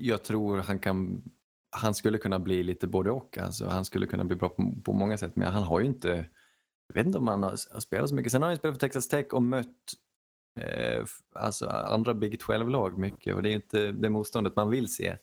jag 0.00 0.24
tror 0.24 0.58
han 0.58 0.78
kan 0.78 1.22
han 1.70 1.94
skulle 1.94 2.18
kunna 2.18 2.38
bli 2.38 2.62
lite 2.62 2.86
både 2.86 3.10
och. 3.10 3.38
Alltså 3.38 3.66
han 3.66 3.84
skulle 3.84 4.06
kunna 4.06 4.24
bli 4.24 4.36
bra 4.36 4.48
på, 4.48 4.74
på 4.84 4.92
många 4.92 5.18
sätt 5.18 5.36
men 5.36 5.52
han 5.52 5.62
har 5.62 5.80
ju 5.80 5.86
inte 5.86 6.26
jag 6.88 6.94
vet 6.94 7.06
inte 7.06 7.18
om 7.18 7.28
han 7.28 7.42
har, 7.42 7.50
har 7.72 7.80
spelat 7.80 8.08
så 8.08 8.14
mycket. 8.14 8.32
Sen 8.32 8.42
har 8.42 8.48
han 8.48 8.58
spelat 8.58 8.74
för 8.74 8.80
Texas 8.80 9.08
Tech 9.08 9.26
och 9.32 9.42
mött 9.42 9.66
eh, 10.60 11.04
alltså 11.34 11.66
andra 11.66 12.14
Big 12.14 12.40
12-lag 12.40 12.98
mycket 12.98 13.34
och 13.34 13.42
det 13.42 13.50
är 13.50 13.54
inte 13.54 13.92
det 13.92 14.10
motståndet 14.10 14.56
man 14.56 14.70
vill 14.70 14.94
se. 14.94 15.16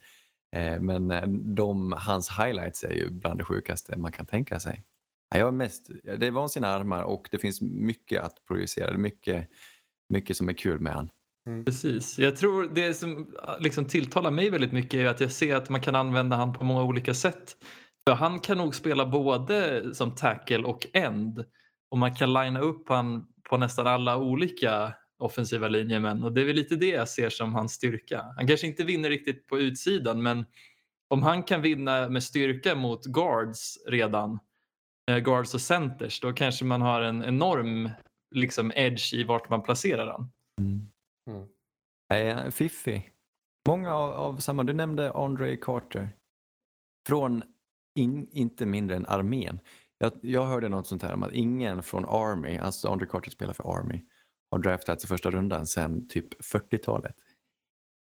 Eh, 0.56 0.80
men 0.80 1.12
eh, 1.12 1.28
de, 1.28 1.94
hans 1.98 2.30
highlights 2.30 2.84
är 2.84 2.94
ju 2.94 3.10
bland 3.10 3.40
det 3.40 3.46
sjukaste 3.46 3.98
man 3.98 4.12
kan 4.12 4.26
tänka 4.26 4.60
sig. 4.60 4.84
Ja, 5.30 5.38
Jag 5.38 5.48
är 5.48 5.52
mest, 5.52 5.90
det 6.04 6.28
är 6.28 6.32
vansinniga 6.32 6.72
armar 6.72 7.04
och 7.04 7.28
det 7.32 7.38
finns 7.38 7.62
mycket 7.62 8.24
att 8.24 8.46
projicera. 8.48 8.98
Mycket, 8.98 9.50
mycket 10.10 10.38
som 10.38 10.50
är 10.50 10.54
kul 10.54 10.80
med 10.80 10.94
han. 10.94 11.10
Precis. 11.66 12.20
Jag 12.20 12.36
tror 12.36 12.72
det 12.76 12.94
som 12.94 13.34
ah, 13.44 13.58
liksom 13.58 13.86
tilltalar 13.86 14.32
mig 14.32 14.50
väldigt 14.50 14.72
mycket 14.72 14.94
är 14.94 15.06
att 15.06 15.22
jag 15.22 15.32
ser 15.32 15.56
att 15.56 15.70
man 15.70 15.82
kan 15.82 15.96
använda 15.96 16.36
han 16.36 16.54
på 16.54 16.64
många 16.64 16.84
olika 16.84 17.14
sätt. 17.14 17.58
För 18.10 18.16
han 18.16 18.40
kan 18.40 18.58
nog 18.58 18.76
spela 18.76 19.06
både 19.06 19.84
som 19.96 20.16
tackle 20.16 20.64
och 20.64 20.88
end. 20.94 21.46
Och 21.92 21.98
man 21.98 22.16
kan 22.16 22.34
linea 22.34 22.62
upp 22.62 22.90
han 22.90 23.26
på 23.50 23.58
nästan 23.58 23.88
alla 23.88 24.18
olika 24.18 24.94
offensiva 25.20 25.68
linjemän. 25.68 26.24
Och 26.24 26.34
det 26.34 26.42
är 26.42 26.46
väl 26.46 26.56
lite 26.56 26.76
det 26.76 26.88
jag 26.90 27.10
ser 27.10 27.30
som 27.30 27.56
hans 27.56 27.74
styrka. 27.74 28.26
Han 28.36 28.48
kanske 28.48 28.68
inte 28.68 28.84
vinner 28.84 29.10
riktigt 29.10 29.48
på 29.48 29.60
utsidan 29.60 30.24
men 30.24 30.46
om 31.10 31.24
han 31.24 31.44
kan 31.44 31.62
vinna 31.62 32.10
med 32.10 32.24
styrka 32.24 32.76
mot 32.76 33.06
guards 33.06 33.78
redan, 33.88 34.40
eh, 35.12 35.18
guards 35.18 35.54
och 35.54 35.62
centers, 35.62 36.20
då 36.20 36.34
kanske 36.34 36.66
man 36.66 36.82
har 36.82 37.02
en 37.02 37.24
enorm 37.24 37.90
liksom, 38.34 38.72
edge 38.76 39.14
i 39.14 39.24
vart 39.24 39.50
man 39.50 39.64
placerar 39.64 40.08
han. 40.08 40.32
Mm. 40.62 41.48
Eh, 42.14 42.50
Fiffi. 42.50 43.10
Många 43.68 43.96
av, 43.96 44.12
av 44.12 44.38
samma, 44.38 44.64
du 44.64 44.74
nämnde 44.74 45.12
Andre 45.12 45.58
Carter. 45.58 46.10
Från 47.08 47.44
in, 47.96 48.28
inte 48.32 48.66
mindre 48.66 48.96
än 48.96 49.06
armén. 49.06 49.60
Jag, 49.98 50.14
jag 50.22 50.46
hörde 50.46 50.70
något 50.70 50.88
sånt 50.88 51.04
här 51.04 51.14
om 51.14 51.24
att 51.24 51.32
ingen 51.32 51.84
från 51.84 52.06
Army, 52.06 52.58
alltså 52.58 52.88
Andre 52.88 53.08
Carter 53.08 53.32
spelar 53.32 53.54
för 53.54 53.78
Army, 53.78 54.02
har 54.52 54.60
draftats 54.60 55.04
i 55.04 55.08
första 55.08 55.32
rundan 55.32 55.68
sedan 55.68 56.08
typ 56.08 56.42
40-talet. 56.42 57.16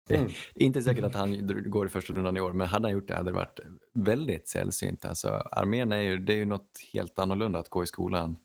Det 0.07 0.15
är 0.15 0.19
Mm. 0.19 0.31
Inte 0.55 0.81
säkert 0.81 1.03
att 1.03 1.15
han 1.15 1.47
går 1.69 1.85
i 1.85 1.89
första 1.89 2.13
rundan 2.13 2.37
i 2.37 2.41
år, 2.41 2.53
men 2.53 2.67
hade 2.67 2.87
han 2.87 2.93
gjort 2.93 3.07
det 3.07 3.15
hade 3.15 3.31
det 3.31 3.35
varit 3.35 3.59
väldigt 3.93 4.47
sällsynt. 4.47 5.05
Alltså, 5.05 5.27
armén 5.29 5.91
är 5.91 6.01
ju, 6.01 6.17
det 6.17 6.33
är 6.33 6.37
ju 6.37 6.45
något 6.45 6.79
helt 6.93 7.19
annorlunda 7.19 7.59
att 7.59 7.69
gå 7.69 7.83
i 7.83 7.87
skolan. 7.87 8.37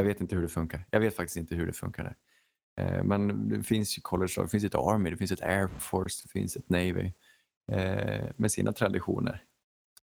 Jag 0.00 0.04
vet 0.04 0.20
inte 0.20 0.34
hur 0.34 0.42
det 0.42 0.48
funkar. 0.48 0.84
Jag 0.90 1.00
vet 1.00 1.16
faktiskt 1.16 1.36
inte 1.36 1.54
hur 1.54 1.66
det 1.66 1.72
funkar 1.72 2.04
där. 2.04 2.16
Eh, 2.98 3.04
Men 3.04 3.48
det 3.48 3.62
finns 3.62 3.98
ju 3.98 4.00
college 4.02 4.32
det 4.36 4.48
finns 4.48 4.64
ett 4.64 4.74
Army, 4.74 5.10
det 5.10 5.16
finns 5.16 5.32
ett 5.32 5.42
Air 5.42 5.68
Force, 5.78 6.20
det 6.24 6.28
finns 6.30 6.56
ett 6.56 6.68
Navy 6.70 7.12
eh, 7.72 8.24
med 8.36 8.52
sina 8.52 8.72
traditioner. 8.72 9.44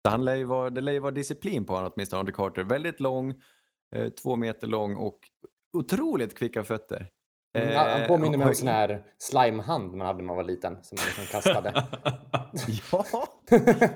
Så 0.05 0.09
han 0.11 0.25
lär 0.25 0.35
ju 0.35 0.43
vara, 0.43 0.69
det 0.69 0.81
lär 0.81 0.91
ju 0.93 0.99
vara 0.99 1.11
disciplin 1.11 1.65
på 1.65 1.73
honom 1.75 1.91
åtminstone, 1.95 2.19
Andre 2.19 2.33
Carter. 2.33 2.63
Väldigt 2.63 2.99
lång, 2.99 3.41
eh, 3.95 4.09
två 4.09 4.35
meter 4.35 4.67
lång 4.67 4.95
och 4.95 5.19
otroligt 5.73 6.37
kvicka 6.37 6.63
fötter. 6.63 7.09
Mm, 7.57 7.75
han- 7.75 8.01
Eh, 8.01 8.07
påminner 8.07 8.37
mig 8.37 8.47
om 8.47 8.53
sån 8.53 8.67
här 8.67 9.03
slimehand 9.17 9.93
man 9.93 10.07
hade 10.07 10.17
när 10.17 10.25
man 10.25 10.35
var 10.35 10.43
liten 10.43 10.83
som 10.83 10.97
man 11.01 11.05
liksom 11.05 11.25
kastade. 11.41 11.85
Ja, 12.91 13.05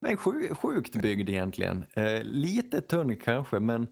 men 0.00 0.16
sju, 0.16 0.48
sjukt 0.54 0.96
byggd 0.96 1.28
egentligen. 1.28 1.84
Eh, 1.94 2.22
lite 2.22 2.80
tunn 2.80 3.16
kanske, 3.16 3.60
men 3.60 3.86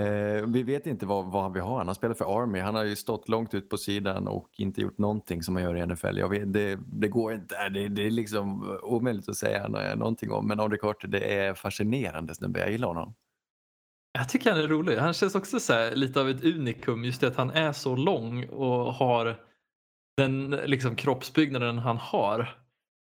eh, 0.00 0.46
vi 0.46 0.62
vet 0.62 0.86
inte 0.86 1.06
vad, 1.06 1.32
vad 1.32 1.52
vi 1.52 1.60
har. 1.60 1.78
Han 1.78 1.86
har 1.86 1.94
spelat 1.94 2.18
för 2.18 2.42
Army. 2.42 2.58
Han 2.58 2.74
har 2.74 2.84
ju 2.84 2.96
stått 2.96 3.28
långt 3.28 3.54
ut 3.54 3.68
på 3.68 3.76
sidan 3.76 4.28
och 4.28 4.48
inte 4.56 4.80
gjort 4.80 4.98
någonting 4.98 5.42
som 5.42 5.54
man 5.54 5.62
gör 5.62 5.76
i 5.76 5.86
NFL. 5.86 6.18
Jag 6.18 6.28
vet, 6.28 6.52
det, 6.52 6.78
det 6.86 7.08
går 7.08 7.32
inte. 7.32 7.68
Det, 7.68 7.88
det 7.88 8.06
är 8.06 8.10
liksom 8.10 8.78
omöjligt 8.82 9.28
att 9.28 9.36
säga 9.36 9.68
någonting 9.96 10.30
om. 10.30 10.48
Men 10.48 10.60
Andre 10.60 10.78
Carter, 10.78 11.08
det 11.08 11.34
är 11.34 11.54
fascinerande 11.54 12.34
snubbe. 12.34 12.60
Jag 12.60 12.70
gillar 12.70 12.88
honom. 12.88 13.14
Jag 14.12 14.28
tycker 14.28 14.50
han 14.50 14.60
är 14.60 14.68
rolig. 14.68 14.96
Han 14.96 15.14
känns 15.14 15.34
också 15.34 15.60
så 15.60 15.72
här, 15.72 15.96
lite 15.96 16.20
av 16.20 16.28
ett 16.28 16.44
unikum 16.44 17.04
just 17.04 17.20
det 17.20 17.26
att 17.26 17.36
han 17.36 17.50
är 17.50 17.72
så 17.72 17.96
lång 17.96 18.48
och 18.48 18.94
har 18.94 19.40
den 20.16 20.50
liksom, 20.50 20.96
kroppsbyggnaden 20.96 21.78
han 21.78 21.96
har. 21.96 22.58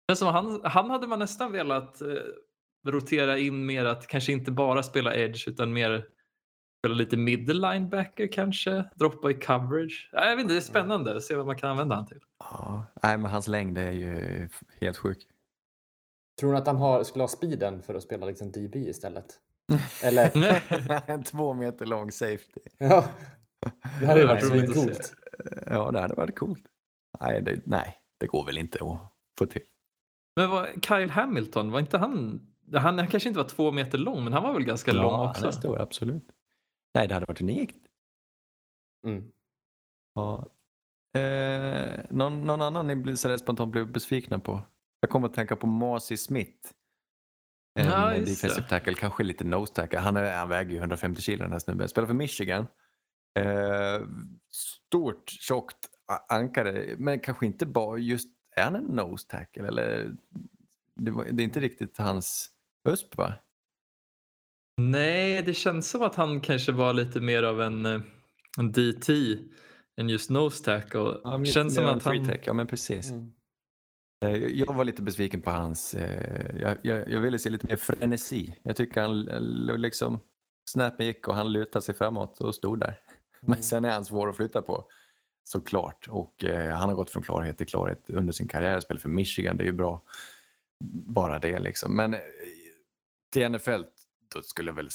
Men 0.07 0.17
som 0.17 0.27
han, 0.27 0.61
han 0.63 0.89
hade 0.89 1.07
man 1.07 1.19
nästan 1.19 1.51
velat 1.51 2.01
eh, 2.01 2.07
rotera 2.87 3.37
in 3.37 3.65
mer 3.65 3.85
att 3.85 4.07
kanske 4.07 4.31
inte 4.31 4.51
bara 4.51 4.83
spela 4.83 5.15
edge 5.15 5.47
utan 5.47 5.73
mer 5.73 6.05
spela 6.85 6.95
lite 6.95 7.17
middle 7.17 7.53
linebacker 7.73 8.27
kanske, 8.27 8.85
droppa 8.95 9.31
i 9.31 9.33
coverage. 9.33 10.09
Ja, 10.11 10.25
Jag 10.29 10.35
vet 10.35 10.43
inte, 10.43 10.53
det 10.53 10.59
är 10.59 10.61
spännande 10.61 11.15
att 11.17 11.23
se 11.23 11.35
vad 11.35 11.45
man 11.45 11.55
kan 11.55 11.69
använda 11.69 11.95
han 11.95 12.05
till. 12.05 12.19
Ja, 12.39 12.85
nej, 13.03 13.17
men 13.17 13.31
hans 13.31 13.47
längd 13.47 13.77
är 13.77 13.91
ju 13.91 14.49
helt 14.81 14.97
sjuk. 14.97 15.27
Tror 16.39 16.51
ni 16.51 16.57
att 16.57 16.67
han 16.67 16.75
har, 16.75 17.03
skulle 17.03 17.23
ha 17.23 17.27
speeden 17.27 17.81
för 17.81 17.95
att 17.95 18.03
spela 18.03 18.25
liksom 18.25 18.51
DB 18.51 18.75
istället? 18.75 19.25
Eller? 20.03 20.31
en 21.11 21.23
två 21.23 21.53
meter 21.53 21.85
lång 21.85 22.11
safety. 22.11 22.61
Ja. 22.77 23.05
Det 23.99 24.05
hade 24.05 24.25
varit 24.25 24.43
att 24.43 24.73
coolt. 24.73 25.13
Ja, 25.65 25.91
det 25.91 25.99
hade 25.99 26.15
varit 26.15 26.39
coolt. 26.39 26.63
Nej, 27.21 27.41
det, 27.41 27.61
nej, 27.65 27.97
det 28.19 28.27
går 28.27 28.45
väl 28.45 28.57
inte 28.57 28.77
att 28.77 28.99
få 29.39 29.45
till. 29.45 29.61
Men 30.35 30.49
vad, 30.49 30.85
Kyle 30.85 31.09
Hamilton, 31.09 31.71
var 31.71 31.79
inte 31.79 31.97
han... 31.97 32.41
Han, 32.73 32.97
han 32.99 33.07
kanske 33.07 33.29
inte 33.29 33.39
var 33.39 33.49
två 33.49 33.71
meter 33.71 33.97
lång 33.97 34.23
men 34.23 34.33
han 34.33 34.43
var 34.43 34.53
väl 34.53 34.63
ganska 34.63 34.93
lång 34.93 35.03
Ja, 35.03 35.29
också? 35.29 35.41
han 35.41 35.47
är 35.47 35.51
stor, 35.51 35.81
absolut. 35.81 36.23
Nej, 36.95 37.07
det 37.07 37.13
hade 37.13 37.25
varit 37.25 37.41
unikt. 37.41 37.77
Mm. 39.07 39.31
Ja. 40.13 40.49
Eh, 41.19 41.99
någon, 42.09 42.41
någon 42.41 42.61
annan 42.61 42.87
ni 42.87 42.95
blir 42.95 43.15
så 43.15 43.27
där 43.27 43.37
spontant 43.37 43.71
blev 43.71 43.91
besvikna 43.91 44.39
på? 44.39 44.61
Jag 44.99 45.09
kommer 45.09 45.27
att 45.27 45.33
tänka 45.33 45.55
på 45.55 45.67
Marcy 45.67 46.17
Smith. 46.17 46.71
En 47.79 47.85
Ja, 47.85 48.09
defensive 48.09 48.67
tackle, 48.69 48.93
kanske 48.93 49.23
lite 49.23 49.43
nose 49.43 49.73
tackle. 49.73 49.99
Han, 49.99 50.17
är, 50.17 50.37
han 50.37 50.49
väger 50.49 50.71
ju 50.71 50.77
150 50.77 51.21
kilo 51.21 51.43
den 51.43 51.51
här 51.51 51.59
snubben. 51.59 51.89
Spelar 51.89 52.07
för 52.07 52.13
Michigan. 52.13 52.67
Eh, 53.39 54.07
stort, 54.51 55.29
tjockt 55.29 55.89
ankare, 56.29 56.95
men 56.97 57.19
kanske 57.19 57.45
inte 57.45 57.65
bara 57.65 57.97
just, 57.97 58.29
är 58.55 58.63
han 58.63 58.75
en 58.75 58.83
nose 58.83 59.27
tackle 59.27 59.67
eller? 59.67 60.15
Det, 60.95 61.11
var, 61.11 61.25
det 61.31 61.43
är 61.43 61.45
inte 61.45 61.59
riktigt 61.59 61.97
hans 61.97 62.49
USP 62.89 63.17
va? 63.17 63.33
Nej, 64.77 65.41
det 65.41 65.53
känns 65.53 65.89
som 65.89 66.01
att 66.01 66.15
han 66.15 66.41
kanske 66.41 66.71
var 66.71 66.93
lite 66.93 67.19
mer 67.19 67.43
av 67.43 67.61
en, 67.61 67.85
eh, 67.85 68.01
en 68.57 68.71
DT 68.71 69.37
än 69.97 70.09
just 70.09 70.29
nose 70.29 70.63
tackle. 70.63 71.45
känns 71.45 71.75
som 71.75 71.85
att 71.85 72.03
han... 72.03 72.27
tech, 72.27 72.41
ja 72.45 72.53
men 72.53 72.67
precis. 72.67 73.11
Mm. 73.11 73.31
Eh, 74.25 74.35
Jag 74.35 74.73
var 74.73 74.83
lite 74.83 75.01
besviken 75.01 75.41
på 75.41 75.51
hans, 75.51 75.93
eh, 75.93 76.61
jag, 76.61 76.77
jag, 76.81 77.09
jag 77.09 77.19
ville 77.19 77.39
se 77.39 77.49
lite 77.49 77.67
mer 77.67 77.75
frenesi. 77.75 78.55
Jag 78.63 78.75
tycker 78.75 79.01
han 79.01 79.21
liksom, 79.81 80.19
snappen 80.69 81.05
gick 81.05 81.27
och 81.27 81.35
han 81.35 81.51
lutade 81.51 81.85
sig 81.85 81.95
framåt 81.95 82.41
och 82.41 82.55
stod 82.55 82.79
där. 82.79 82.99
Men 83.41 83.63
sen 83.63 83.85
är 83.85 83.91
han 83.91 84.05
svår 84.05 84.29
att 84.29 84.35
flytta 84.35 84.61
på. 84.61 84.85
Såklart. 85.43 86.07
Och 86.09 86.43
eh, 86.43 86.75
han 86.75 86.89
har 86.89 86.95
gått 86.95 87.09
från 87.09 87.23
klarhet 87.23 87.57
till 87.57 87.67
klarhet 87.67 88.09
under 88.09 88.33
sin 88.33 88.47
karriär. 88.47 88.79
Spelar 88.79 89.01
för 89.01 89.09
Michigan, 89.09 89.57
det 89.57 89.63
är 89.63 89.65
ju 89.65 89.71
bra. 89.71 90.01
Bara 91.07 91.39
det 91.39 91.59
liksom. 91.59 91.95
Men 91.95 92.15
till 93.33 93.49
NFL 93.51 93.83
då 94.33 94.41
skulle 94.41 94.69
jag 94.69 94.75
väl 94.75 94.89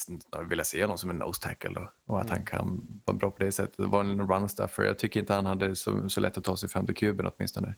vilja 0.48 0.64
se 0.64 0.82
honom 0.82 0.98
som 0.98 1.10
en 1.10 1.16
nose 1.16 1.42
tackle 1.42 1.70
då. 1.70 1.92
Och 2.06 2.20
att 2.20 2.30
han 2.30 2.44
kan 2.44 3.00
vara 3.04 3.16
bra 3.16 3.30
på 3.30 3.44
det 3.44 3.52
sättet. 3.52 3.78
Vara 3.78 4.00
en 4.06 4.28
run 4.28 4.48
stuffer. 4.48 4.82
Jag 4.82 4.98
tycker 4.98 5.20
inte 5.20 5.34
han 5.34 5.46
hade 5.46 5.76
så, 5.76 6.08
så 6.08 6.20
lätt 6.20 6.38
att 6.38 6.44
ta 6.44 6.56
sig 6.56 6.68
fram 6.68 6.86
till 6.86 6.96
kuben 6.96 7.26
åtminstone. 7.26 7.74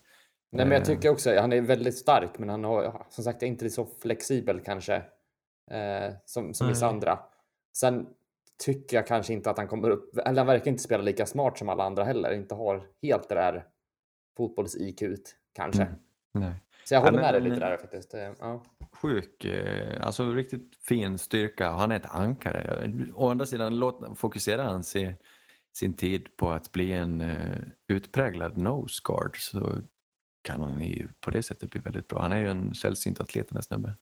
Nej, 0.51 0.65
men 0.65 0.71
jag 0.71 0.81
Eh, 0.81 0.85
tycker 0.85 1.09
också 1.09 1.35
han 1.39 1.53
är 1.53 1.61
väldigt 1.61 1.97
stark, 1.97 2.39
men 2.39 2.49
han 2.49 2.63
har 2.63 3.05
som 3.09 3.23
sagt 3.23 3.43
inte 3.43 3.69
så 3.69 3.87
flexibel 4.01 4.59
kanske 4.59 4.95
eh, 5.71 6.13
som, 6.25 6.53
som 6.53 6.67
vissa 6.67 6.85
Nej. 6.85 6.93
andra. 6.93 7.19
Sen 7.77 8.07
tycker 8.65 8.97
jag 8.97 9.07
kanske 9.07 9.33
inte 9.33 9.49
att 9.49 9.57
han 9.57 9.67
kommer 9.67 9.89
upp, 9.89 10.17
eller 10.17 10.37
han 10.37 10.47
verkar 10.47 10.71
inte 10.71 10.83
spela 10.83 11.03
lika 11.03 11.25
smart 11.25 11.57
som 11.57 11.69
alla 11.69 11.83
andra 11.83 12.03
heller, 12.03 12.33
inte 12.33 12.55
har 12.55 12.87
helt 13.01 13.29
det 13.29 13.35
där 13.35 13.65
fotbolls-IQ 14.37 15.17
kanske. 15.53 15.81
Mm. 15.81 15.95
Nej. 16.31 16.53
Så 16.85 16.93
jag 16.93 17.01
Ja, 17.01 17.05
håller 17.05 17.11
men- 17.11 17.21
med 17.21 17.33
dig 17.33 17.41
lite 17.41 17.59
där 17.59 17.77
faktiskt. 17.77 18.13
Eh, 18.13 18.31
Ja. 18.39 18.63
sjuk, 18.91 19.45
eh, 19.45 20.05
alltså 20.05 20.31
riktigt 20.31 20.75
fin 20.87 21.17
styrka. 21.17 21.71
Han 21.71 21.91
är 21.91 21.95
ett 21.95 22.09
ankare. 22.15 22.91
Å 23.13 23.29
andra 23.29 23.45
sidan 23.45 23.79
låt, 23.79 24.19
fokuserar 24.19 24.63
han 24.63 24.83
sin, 24.83 25.15
sin 25.73 25.93
tid 25.93 26.37
på 26.37 26.51
att 26.51 26.71
bli 26.71 26.91
en 26.93 27.21
eh, 27.21 27.57
utpräglad 27.87 28.57
nose 28.57 29.01
guard 29.03 29.37
så 29.39 29.77
kan 30.41 30.61
han 30.61 30.81
ju 30.83 31.07
på 31.21 31.31
det 31.31 31.43
sättet 31.43 31.69
bli 31.69 31.79
väldigt 31.81 32.07
bra. 32.07 32.21
Han 32.21 32.31
är 32.31 32.37
ju 32.39 32.49
en 32.49 32.75
sällsynt 32.75 33.19
atlet 33.21 33.49
den 33.49 33.55
här 33.57 33.61
snubben. 33.61 33.93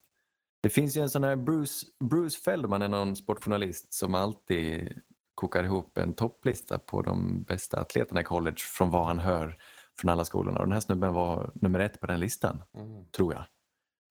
Det 0.64 0.70
finns 0.70 0.98
ju 0.98 1.02
en 1.02 1.10
sån 1.10 1.24
här 1.24 1.36
Bruce, 1.36 1.86
Bruce 2.04 2.40
Feldman 2.40 2.82
är 2.82 2.88
någon 2.88 3.16
sportjournalist 3.16 3.94
som 3.94 4.16
alltid 4.16 5.02
kokar 5.36 5.64
ihop 5.64 5.98
en 5.98 6.14
topplista 6.14 6.80
på 6.80 7.02
de 7.02 7.44
bästa 7.44 7.80
atleterna 7.82 8.22
i 8.22 8.24
college 8.24 8.58
från 8.60 8.90
vad 8.90 9.06
han 9.06 9.20
hör 9.20 9.58
från 10.02 10.10
alla 10.12 10.26
skolorna. 10.26 10.60
Och 10.60 10.66
den 10.66 10.74
här 10.74 10.80
snubben 10.80 11.14
var 11.14 11.52
nummer 11.56 11.80
ett 11.80 12.00
på 12.00 12.08
den 12.08 12.20
listan, 12.20 12.64
Mm. 12.78 13.06
tror 13.12 13.34
jag. 13.34 13.44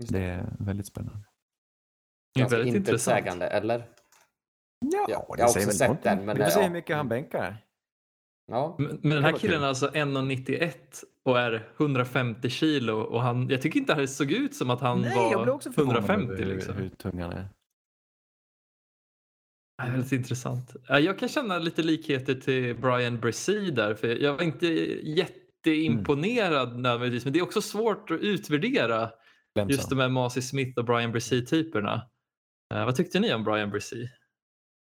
Det 0.09 0.24
är 0.24 0.57
väldigt 0.59 0.87
spännande. 0.87 1.24
Det 2.35 2.40
är 2.40 2.42
Ganska 2.42 2.57
väldigt 2.57 2.74
intressant. 2.74 3.26
eller? 3.42 3.79
Ja, 4.92 5.07
Ja, 5.09 5.26
det 5.37 5.40
jag 5.40 5.46
har 5.46 5.53
säger 5.53 5.66
också 5.66 5.85
väl 5.85 5.94
sett 5.96 6.03
den, 6.03 6.24
men, 6.24 6.37
Vi 6.37 6.42
får 6.42 6.50
se 6.50 6.61
ja. 6.61 6.66
hur 6.66 6.72
mycket 6.72 6.96
han 6.96 7.09
bänkar. 7.09 7.57
Ja. 8.46 8.76
Men, 8.79 8.87
men 9.03 9.11
den 9.11 9.24
här 9.24 9.33
killen 9.33 9.62
är 9.62 9.66
alltså 9.66 9.88
1,91 9.88 11.05
och 11.24 11.38
är 11.40 11.68
150 11.76 12.48
kilo 12.50 13.00
och 13.00 13.22
han, 13.22 13.48
jag 13.48 13.62
tycker 13.62 13.81
inte 13.81 13.94
det 13.94 14.09
såg 14.09 14.33
ut 14.33 14.55
som 14.55 14.70
att 14.70 14.81
han 14.81 15.03
var 15.03 15.46
150 15.76 16.35
hur, 16.37 16.44
liksom. 16.55 16.74
hur 16.76 16.88
tung 16.88 17.20
han 17.20 17.33
är. 17.33 17.48
Det 19.79 19.87
är 19.87 19.90
väldigt 19.90 20.12
intressant. 20.12 20.76
Ja, 20.88 20.98
Jag 21.00 21.18
kan 21.18 21.29
känna 21.29 21.59
lite 21.59 21.83
likheter 21.83 22.35
till 22.35 22.76
Brian 22.81 23.20
Bresee 23.20 23.70
där, 23.70 23.94
för 23.94 24.09
jag 24.22 24.33
var 24.35 24.42
inte 24.42 24.66
jätteimponerad 25.66 26.68
Mm. 26.68 26.83
nödvändigtvis, 26.83 27.25
men 27.25 27.33
det 27.33 27.38
är 27.38 27.42
också 27.42 27.62
svårt 27.62 28.11
att 28.11 28.20
utvärdera 28.20 29.11
Vem 29.55 29.68
just 29.68 29.90
de 29.90 29.99
här 29.99 30.09
Masi 30.09 30.42
Smith 30.42 30.79
och 30.79 30.85
Brian 30.85 31.12
Bresee-typerna. 31.12 32.03
Eh, 32.75 32.85
vad 32.85 32.96
tyckte 32.96 33.20
ni 33.20 33.35
om 33.35 33.44
Brian 33.44 33.70
Bresee? 33.70 34.11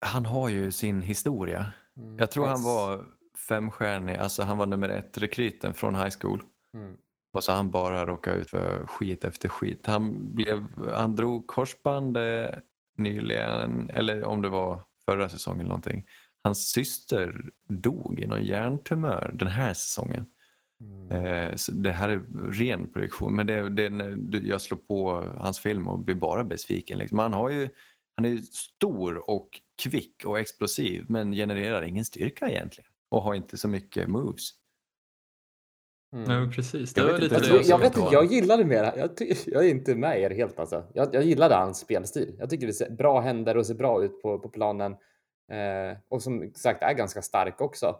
Han 0.07 0.27
har 0.27 0.49
ju 0.49 0.73
sin 0.73 1.03
historia. 1.03 1.73
Mm. 1.97 2.19
Jag 2.19 2.31
tror 2.31 2.47
han 2.47 2.63
var 2.63 3.05
femstjärnig, 3.49 4.17
alltså 4.17 4.43
han 4.43 4.59
var 4.59 4.67
nummer 4.67 4.89
ett 4.89 5.19
rekryten 5.19 5.75
från 5.75 5.95
high 5.95 6.15
school. 6.21 6.43
Mm. 6.75 6.97
Och 7.33 7.45
så 7.45 7.53
han 7.53 7.71
bara 7.71 8.07
råkade 8.07 8.37
ut 8.37 8.51
för 8.51 8.87
skit 8.87 9.25
efter 9.25 9.49
skit. 9.49 9.87
Han, 9.87 10.35
blev, 10.35 10.67
han 10.95 11.17
drog 11.17 11.47
korsband 11.47 12.17
eh, 12.17 12.51
nyligen, 12.97 13.91
eller 13.91 14.25
om 14.25 14.43
det 14.43 14.49
var 14.49 14.83
förra 15.05 15.29
säsongen 15.29 15.61
eller 15.61 15.69
någonting. 15.69 16.05
Hans 16.45 16.71
syster 16.71 17.51
dog 17.69 18.21
i 18.21 18.27
någon 18.27 18.45
hjärntumör 18.45 19.31
den 19.35 19.49
här 19.49 19.75
säsongen. 19.75 20.27
Mm. 20.81 21.11
Eh, 21.27 21.55
så 21.57 21.73
det 21.73 21.93
här 21.93 22.09
är 22.09 22.23
ren 22.53 22.93
projektion, 22.93 23.37
men 23.37 23.47
det, 23.47 23.69
det 23.71 23.85
är 23.87 23.91
när 23.91 24.11
du- 24.11 24.49
jag 24.49 24.61
slår 24.61 24.79
på 24.79 25.11
hans 25.39 25.59
film 25.59 25.89
och 25.89 25.99
blir 25.99 26.15
bara 26.15 26.45
besviken. 26.45 26.99
Liksom. 26.99 27.19
Han, 27.19 27.33
har 27.33 27.51
ju, 27.51 27.69
han 28.17 28.25
är 28.25 28.29
ju 28.29 28.39
stor 28.43 29.31
och 29.31 29.49
kvick 29.83 30.25
och 30.27 30.39
explosiv 30.39 31.05
men 31.09 31.33
genererar 31.33 31.83
ingen 31.83 32.05
styrka 32.05 32.49
egentligen 32.49 32.91
och 33.09 33.23
har 33.23 33.35
inte 33.35 33.57
så 33.57 33.69
mycket 33.69 34.09
moves. 34.09 34.51
Mm. 36.15 36.29
Nej, 36.29 36.41
men 36.41 36.51
precis. 36.53 36.95
Det 36.95 37.01
Jag 37.01 37.13
vet 37.13 37.21
lite 37.23 37.35
inte, 37.35 37.47
det 37.49 37.55
Jag, 37.55 37.63
jag 37.65 37.69
jag 37.71 37.79
vet 37.79 37.97
inte 37.97 38.09
jag 38.13 38.25
gillade 38.33 38.65
mer. 38.65 38.93
Jag, 38.97 39.17
ty, 39.17 39.35
jag 39.47 39.65
är 39.65 39.69
inte 39.71 39.95
med 39.95 40.21
er 40.21 40.31
helt 40.31 40.59
alltså. 40.59 40.85
Jag, 40.95 41.15
jag 41.15 41.25
gillade 41.25 41.55
hans 41.55 41.79
spelstil. 41.79 42.37
Jag 42.39 42.51
tycker 42.51 42.67
det 42.67 42.73
ser 42.73 42.91
bra 42.91 43.21
händer 43.21 43.57
och 43.57 43.67
ser 43.67 43.75
bra 43.75 44.05
ut 44.05 44.23
på, 44.23 44.39
på 44.39 44.49
planen. 44.49 44.93
Eh, 45.53 45.97
och 46.09 46.23
som 46.23 46.51
sagt 46.55 46.83
är 46.83 46.93
ganska 46.95 47.23
stark 47.23 47.61
också. 47.61 47.97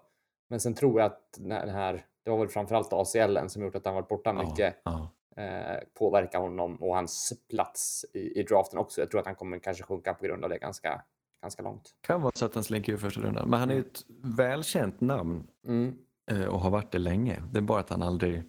Men 0.51 0.61
sen 0.61 0.75
tror 0.75 1.01
jag 1.01 1.07
att 1.07 1.21
den 1.39 1.51
här- 1.53 1.67
den 1.67 1.75
här, 1.75 2.05
det 2.25 2.31
var 2.31 2.39
väl 2.39 2.49
framförallt 2.49 2.93
ACLen 2.93 3.51
som 3.51 3.63
gjort 3.63 3.75
att 3.75 3.85
han 3.85 3.95
varit 3.95 4.09
borta 4.09 4.33
mycket. 4.33 4.81
Ja, 4.85 5.11
Eh, 5.37 5.79
påverkar 5.99 6.39
honom 6.39 6.77
och 6.77 6.95
hans 6.95 7.33
plats 7.51 8.05
i, 8.13 8.41
i 8.41 8.43
draften 8.43 8.79
också. 8.79 9.01
Jag 9.01 9.11
tror 9.11 9.21
att 9.21 9.27
han 9.27 9.35
kommer 9.35 9.59
kanske 9.59 9.85
sjunka 9.85 10.15
på 10.15 10.25
grund 10.25 10.45
av 10.45 10.51
det 10.51 10.59
ganska, 10.59 11.03
ganska 11.43 11.63
långt. 11.63 11.95
Kan 12.01 12.23
vara 12.23 12.33
så 12.35 12.45
att 12.47 12.55
han 12.55 12.65
slinker 12.65 12.93
ur 12.93 12.97
första 12.97 13.21
rundan. 13.21 13.51
Men 13.51 13.61
han 13.61 13.71
är 13.71 13.75
ju 13.75 13.81
ett 13.81 14.05
välkänt 14.23 15.01
namn 15.01 15.47
Mm. 15.67 15.95
eh, 16.31 16.45
och 16.45 16.61
har 16.61 16.71
varit 16.71 16.93
det 16.93 16.99
länge. 16.99 17.43
Det 17.53 17.59
är 17.59 17.63
bara 17.63 17.81
att 17.81 17.91
han 17.91 18.03
aldrig 18.03 18.43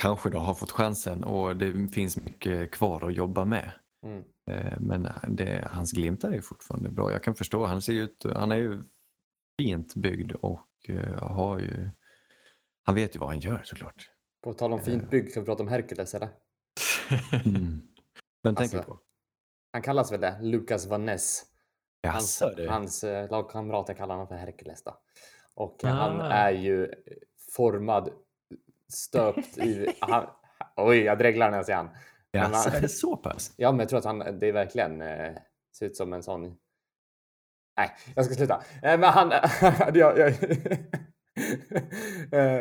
kanske 0.00 0.30
då 0.30 0.38
har 0.38 0.54
fått 0.54 0.70
chansen 0.70 1.24
och 1.24 1.56
det 1.56 1.88
finns 1.88 2.16
mycket 2.16 2.70
kvar 2.70 3.08
att 3.08 3.14
jobba 3.14 3.44
med. 3.44 3.72
Mm. 4.06 4.24
Eh, 4.50 4.80
Men 4.80 5.08
det, 5.28 5.68
hans 5.70 5.92
glimtar 5.92 6.32
är 6.32 6.40
fortfarande 6.40 6.88
bra. 6.90 7.12
Jag 7.12 7.22
kan 7.22 7.34
förstå, 7.34 7.64
han 7.66 7.82
ser 7.82 7.92
ut, 7.92 8.26
han 8.34 8.52
är 8.52 8.56
ju 8.56 8.82
fint 9.60 9.94
byggd 9.94 10.32
och 10.32 10.68
eh, 10.88 11.22
har 11.28 11.58
ju, 11.58 11.90
han 12.88 12.94
vet 12.94 13.14
ju 13.16 13.18
vad 13.18 13.28
han 13.28 13.40
gör 13.40 13.60
såklart. 13.64 14.10
På 14.44 14.52
tal 14.54 14.72
om 14.72 14.80
fint 14.80 15.10
bygg, 15.10 15.30
ska 15.30 15.40
vi 15.40 15.46
prata 15.46 15.62
om 15.62 15.68
Hercules 15.68 16.14
eller? 16.14 16.28
Mm. 17.44 17.80
Vem 18.42 18.54
tänker 18.54 18.72
du 18.76 18.78
Alltså, 18.78 18.92
på? 18.94 19.00
Han 19.72 19.82
kallas 19.82 20.12
väl 20.12 20.20
det, 20.20 20.38
Lucas 20.42 20.86
Van 20.86 21.06
Ness. 21.06 21.42
Hans, 22.06 22.40
Jaså 22.40 22.68
hans 22.70 23.04
eh, 23.04 23.30
lagkamrater 23.30 23.94
kallar 23.94 24.14
honom 24.14 24.28
för 24.28 24.34
Hercules 24.34 24.82
då. 24.82 25.00
Och 25.54 25.84
eh, 25.84 25.90
han 25.94 26.20
Ah. 26.20 26.30
är 26.32 26.50
ju 26.52 26.84
eh, 26.84 26.90
formad, 27.56 28.08
stöpt 28.92 29.58
i... 29.58 29.94
Han, 30.00 30.26
oj, 30.76 30.98
jag 30.98 31.18
dreglar 31.18 31.50
när 31.50 31.58
jag 31.58 31.66
ser 31.66 31.74
han. 31.74 31.90
Jaså, 32.32 32.68
han- 32.68 32.76
är 32.76 32.80
det 32.80 32.88
så 32.88 33.16
pass? 33.16 33.52
Ja, 33.56 33.70
men 33.72 33.78
jag 33.80 33.88
tror 33.88 33.98
att 33.98 34.04
han, 34.04 34.18
det 34.18 34.46
är 34.48 34.52
verkligen 34.52 35.02
eh, 35.02 35.32
ser 35.78 35.86
ut 35.86 35.96
som 35.96 36.12
en 36.12 36.22
sån... 36.22 36.56
Nej, 37.76 37.90
jag 38.16 38.24
ska 38.24 38.34
sluta. 38.34 38.54
Eh, 38.82 38.98
men 38.98 39.04
han... 39.04 39.30
jag, 39.94 40.18
jag, 40.18 40.28
Eh, 40.28 40.78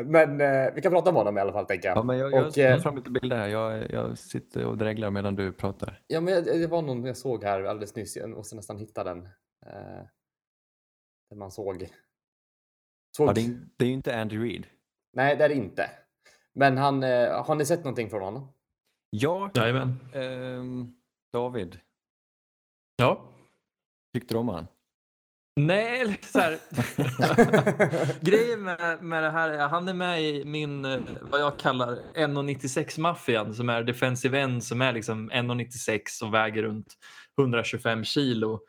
men 0.05 0.41
eh, 0.41 0.73
vi 0.75 0.81
kan 0.81 0.91
prata 0.91 1.09
om 1.09 1.15
honom 1.15 1.37
i 1.37 1.41
alla 1.41 1.53
fall, 1.53 1.65
tänker 1.65 1.87
jag. 1.87 1.97
Ja, 1.97 2.03
men 2.03 2.17
jag, 2.17 2.31
jag 2.31 2.47
Och, 2.47 2.53
tar 2.53 2.61
eh, 2.61 2.77
fram 2.79 2.95
lite 2.95 3.11
bilder 3.11 3.37
här. 3.37 3.47
Jag, 3.47 3.91
jag 3.91 4.17
sitter 4.17 4.65
och 4.65 4.77
dreglar 4.77 5.11
medan 5.11 5.35
du 5.35 5.51
pratar. 5.53 6.01
Ja, 6.07 6.21
men 6.21 6.33
jag- 6.33 6.45
det 6.45 6.67
var 6.67 6.81
någon 6.81 7.05
jag 7.05 7.17
såg 7.17 7.43
här 7.43 7.63
alldeles 7.63 7.95
nyss. 7.95 8.15
Jag 8.15 8.29
måste 8.29 8.55
nästan 8.55 8.77
hitta 8.77 9.03
den. 9.03 9.25
Eh, 9.65 10.03
där 11.29 11.35
man 11.35 11.51
såg. 11.51 11.89
såg... 13.17 13.27
Ja, 13.29 13.33
det, 13.33 13.41
är, 13.41 13.59
det 13.77 13.85
är 13.85 13.89
ju 13.89 13.93
inte 13.93 14.19
Andy 14.21 14.37
Reid. 14.37 14.67
Nej, 15.13 15.35
det 15.35 15.43
är 15.45 15.49
det 15.49 15.55
inte. 15.55 15.89
Men 16.53 16.77
han, 16.77 17.03
eh, 17.03 17.43
har 17.45 17.55
ni 17.55 17.65
sett 17.65 17.79
någonting 17.83 18.09
från 18.09 18.21
honom? 18.21 18.53
Ja, 19.09 19.51
Jajamän. 19.53 19.95
ehm, 20.13 20.93
David. 21.33 21.79
Ja. 22.95 23.21
Tyckte 24.13 24.33
du 24.33 24.37
om 24.37 24.49
han? 24.49 24.67
Nej, 25.57 26.01
eller 26.01 26.17
så 26.21 26.39
här. 26.39 26.57
Grejen 28.25 28.63
med, 28.63 29.03
med 29.03 29.23
det 29.23 29.29
här 29.29 29.49
är 29.49 29.67
han 29.67 29.87
är 29.87 29.93
med 29.93 30.23
i 30.23 30.45
min, 30.45 30.85
eh, 30.85 30.99
vad 31.21 31.41
jag 31.41 31.59
kallar 31.59 31.99
1,96-maffian 32.15 33.53
som 33.53 33.69
är 33.69 33.83
defensive 33.83 34.39
end 34.39 34.63
som 34.63 34.81
är 34.81 34.93
liksom 34.93 35.31
1,96 35.31 36.23
och 36.23 36.33
väger 36.33 36.63
runt 36.63 36.93
125 37.39 38.03
kilo. 38.03 38.59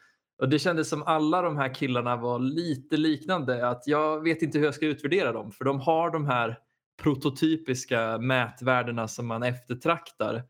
Och 0.43 0.49
det 0.49 0.59
kändes 0.59 0.89
som 0.89 1.03
alla 1.03 1.43
de 1.43 1.57
här 1.57 1.75
killarna 1.75 2.17
var 2.17 2.39
lite 2.39 2.97
liknande. 2.97 3.69
Att 3.69 3.83
jag 3.87 4.23
vet 4.23 4.43
inte 4.43 4.59
hur 4.59 4.65
jag 4.65 4.75
ska 4.75 4.87
utvärdera 4.87 5.33
dem 5.33 5.53
för 5.53 5.65
de 5.65 5.81
har 5.81 6.11
de 6.11 6.27
här 6.27 6.59
prototypiska 7.03 8.19
mätvärdena 8.19 9.09
som 9.09 9.27
man 9.27 9.43
eftertraktar. 9.43 10.43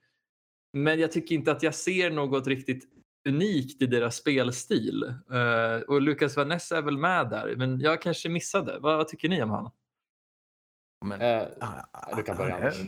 Men 0.72 1.01
jag 1.01 1.12
tycker 1.12 1.35
inte 1.35 1.53
att 1.53 1.62
jag 1.62 1.74
ser 1.74 2.11
något 2.11 2.46
riktigt 2.46 2.97
unikt 3.28 3.82
i 3.82 3.86
deras 3.86 4.16
spelstil. 4.16 5.02
Eh, 5.32 5.82
och 5.88 6.02
Lucas 6.02 6.36
Van 6.36 6.48
Ness 6.48 6.72
är 6.72 6.82
väl 6.82 6.98
med 6.98 7.30
där, 7.30 7.54
men 7.56 7.80
jag 7.80 8.02
kanske 8.02 8.28
missade. 8.28 8.78
Vad, 8.78 8.96
vad 8.96 9.08
tycker 9.08 9.28
ni 9.28 9.42
om 9.42 9.50
han? 9.50 9.70
Men, 11.06 11.20
Eh, 11.20 11.42
Ah, 11.60 12.16
du 12.16 12.22
kan 12.22 12.36
börja, 12.36 12.54
ah, 12.54 12.58
Anders. 12.58 12.80
eh, 12.80 12.86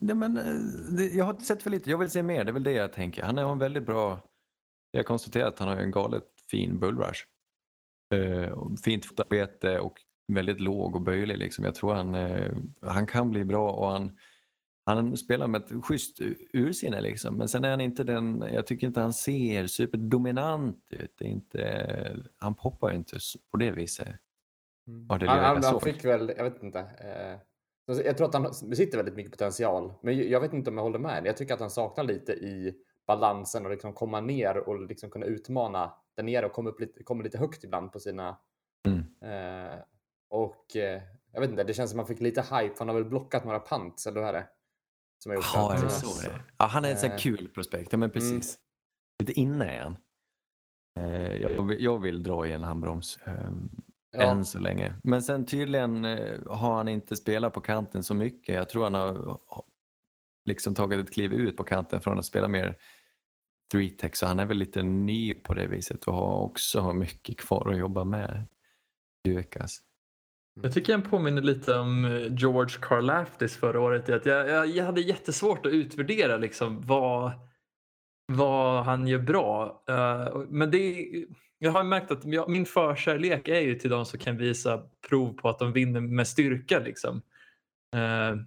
Nej, 0.00 0.14
men, 0.16 0.36
eh, 0.36 0.54
det, 0.96 1.04
jag 1.06 1.24
har 1.24 1.34
sett 1.34 1.62
för 1.62 1.70
lite. 1.70 1.90
Jag 1.90 1.98
vill 1.98 2.10
se 2.10 2.22
mer. 2.22 2.44
Det 2.44 2.50
är 2.50 2.52
väl 2.52 2.62
det 2.62 2.72
jag 2.72 2.92
tänker. 2.92 3.22
Han 3.22 3.36
har 3.36 3.52
en 3.52 3.58
väldigt 3.58 3.86
bra... 3.86 4.20
Jag 4.90 5.06
konstaterar 5.06 5.48
att 5.48 5.58
han 5.58 5.68
har 5.68 5.76
en 5.76 5.90
galet 5.90 6.24
fin 6.50 6.78
bullrush. 6.80 7.20
Eh, 8.14 8.58
fint 8.84 9.04
fotarbete 9.06 9.78
och 9.80 9.98
väldigt 10.32 10.60
låg 10.60 10.94
och 10.94 11.02
böjlig. 11.02 11.38
Liksom. 11.38 11.64
Jag 11.64 11.74
tror 11.74 11.94
han, 11.94 12.14
eh, 12.14 12.52
han 12.82 13.06
kan 13.06 13.30
bli 13.30 13.44
bra 13.44 13.70
och 13.72 13.88
han, 13.90 14.18
han 14.88 15.16
spelar 15.16 15.46
med 15.46 15.62
ett 15.62 15.84
schysst 15.84 16.20
ursinne. 16.52 17.00
Liksom. 17.00 17.36
Men 17.36 17.48
sen 17.48 17.64
är 17.64 17.70
han 17.70 17.80
inte 17.80 18.04
den... 18.04 18.44
Jag 18.52 18.66
tycker 18.66 18.86
inte 18.86 19.00
han 19.00 19.12
ser 19.12 19.66
superdominant 19.66 20.86
ut. 20.90 21.14
Det 21.18 21.24
är 21.24 21.28
inte, 21.28 22.16
han 22.36 22.54
poppar 22.54 22.92
inte 22.92 23.20
så- 23.20 23.38
på 23.50 23.56
det 23.56 23.70
viset 23.70 24.08
Har 25.08 25.18
det 25.18 25.26
Han, 25.26 25.38
han, 25.44 25.64
han 25.64 25.80
fick 25.80 26.04
väl, 26.04 26.32
jag 26.36 26.44
vet 26.44 26.62
inte. 26.62 26.78
Eh, 26.78 27.38
alltså, 27.88 28.04
jag 28.04 28.16
tror 28.16 28.26
att 28.28 28.34
han 28.34 28.42
besitter 28.70 28.96
väldigt 28.96 29.16
mycket 29.16 29.32
potential, 29.32 29.92
men 30.02 30.28
jag- 30.30 30.40
vet 30.40 30.52
inte 30.52 30.70
om 30.70 30.76
jag 30.76 30.84
håller 30.84 30.98
med. 30.98 31.26
Jag 31.26 31.36
tycker 31.36 31.54
att 31.54 31.60
han 31.60 31.70
saknar 31.70 32.04
lite 32.04 32.32
i 32.32 32.74
balansen 33.06 33.64
och 33.64 33.70
liksom 33.70 33.92
komma 33.92 34.20
ner 34.20 34.68
och 34.68 34.86
liksom 34.86 35.10
kunna 35.10 35.26
utmana 35.26 35.92
där 36.16 36.22
nere 36.22 36.46
och 36.46 36.52
komma 36.52 36.70
upp 36.70 36.80
lite, 36.80 37.02
komma 37.02 37.22
lite 37.22 37.38
högt 37.38 37.64
ibland 37.64 37.92
på 37.92 38.00
sina. 38.00 38.36
Mm. 38.86 38.98
Eh, 39.32 39.78
och 40.30 40.76
eh, 40.76 41.02
jag 41.32 41.40
vet 41.40 41.50
inte, 41.50 41.64
det 41.64 41.74
känns 41.74 41.90
som 41.90 42.00
att 42.00 42.08
han 42.08 42.16
fick 42.16 42.22
lite 42.22 42.40
hype. 42.40 42.74
Han 42.78 42.88
har 42.88 42.94
väl 42.94 43.04
blockat 43.04 43.44
några 43.44 43.58
pants, 43.58 44.06
eller 44.06 44.20
hur 44.20 44.28
är 44.28 44.32
det? 44.32 44.46
Som 45.18 45.30
har 45.30 45.36
gjort 45.36 45.44
Ja, 45.54 45.72
är 45.72 45.76
att- 45.76 45.82
det 45.82 45.90
så 45.90 46.20
det 46.22 46.26
är? 46.34 46.42
Ja, 46.58 46.66
han 46.66 46.84
är 46.84 46.90
en 46.90 46.96
sån 46.98 47.10
Eh. 47.10 47.16
kul 47.16 47.48
prospekt. 47.48 47.92
Ja, 47.92 47.98
men 47.98 48.10
precis. 48.10 48.58
Lite 49.18 49.32
inne 49.32 49.64
är 49.64 49.82
han. 49.82 49.96
Eh, 50.98 51.32
Jag 51.36 51.62
vill, 51.66 51.84
jag 51.84 51.98
vill 51.98 52.22
dra 52.22 52.46
i 52.46 52.52
en 52.52 52.62
handbroms. 52.62 53.18
eh, 53.26 53.50
Ja. 54.10 54.22
Än 54.22 54.44
så 54.44 54.58
länge. 54.58 54.94
Men 55.02 55.22
sen 55.22 55.46
tydligen 55.46 56.04
eh, 56.04 56.38
har 56.46 56.74
han 56.76 56.88
inte 56.88 57.16
spelat 57.16 57.52
på 57.54 57.60
kanten 57.60 58.02
så 58.02 58.14
mycket. 58.14 58.54
Jag 58.54 58.68
tror 58.68 58.84
han 58.84 58.94
har 58.94 59.14
har 59.46 59.64
liksom 60.44 60.74
tagit 60.74 60.98
ett 61.00 61.14
kliv 61.14 61.32
ut 61.32 61.56
på 61.56 61.64
kanten 61.64 62.00
från 62.00 62.18
att 62.18 62.24
spela 62.24 62.48
mer 62.48 62.76
3-tech. 63.74 64.16
Så 64.16 64.26
han 64.26 64.38
är 64.38 64.46
väl 64.46 64.56
lite 64.56 64.82
ny 64.82 65.34
på 65.34 65.54
det 65.54 65.66
viset 65.66 66.04
och 66.04 66.14
har 66.14 66.40
också 66.40 66.92
mycket 66.92 67.36
kvar 67.38 67.70
att 67.72 67.78
jobba 67.78 68.04
med. 68.04 68.44
Dukas. 69.24 69.78
Mm. 70.58 70.64
Jag 70.64 70.74
tycker 70.74 70.92
han 70.92 71.02
påminner 71.02 71.42
lite 71.42 71.74
om 71.74 72.04
eh, 72.04 72.34
George 72.34 72.76
Karlaftis 72.80 73.56
förra 73.56 73.80
året. 73.80 74.08
Att 74.08 74.26
jag, 74.26 74.48
jag, 74.48 74.66
jag 74.66 74.84
hade 74.84 75.00
jättesvårt 75.00 75.66
att 75.66 75.72
utvärdera 75.72 76.36
liksom 76.36 76.86
vad, 76.86 77.32
vad 78.32 78.84
han 78.84 79.06
gör 79.06 79.18
bra. 79.18 79.82
Uh, 79.90 80.44
men 80.48 80.70
det, 80.70 81.08
jag 81.58 81.70
har 81.72 81.84
märkt 81.84 82.10
att 82.10 82.24
jag, 82.24 82.50
min 82.50 82.66
förkärlek 82.66 83.48
är 83.48 83.60
ju 83.60 83.74
till 83.74 83.90
de 83.90 84.06
som 84.06 84.18
kan 84.18 84.36
visa 84.36 84.82
prov 85.08 85.32
på 85.32 85.48
att 85.48 85.58
de 85.58 85.72
vinner 85.72 86.00
med 86.00 86.28
styrka. 86.28 86.78
Liksom. 86.78 87.22
Uh, 87.96 88.42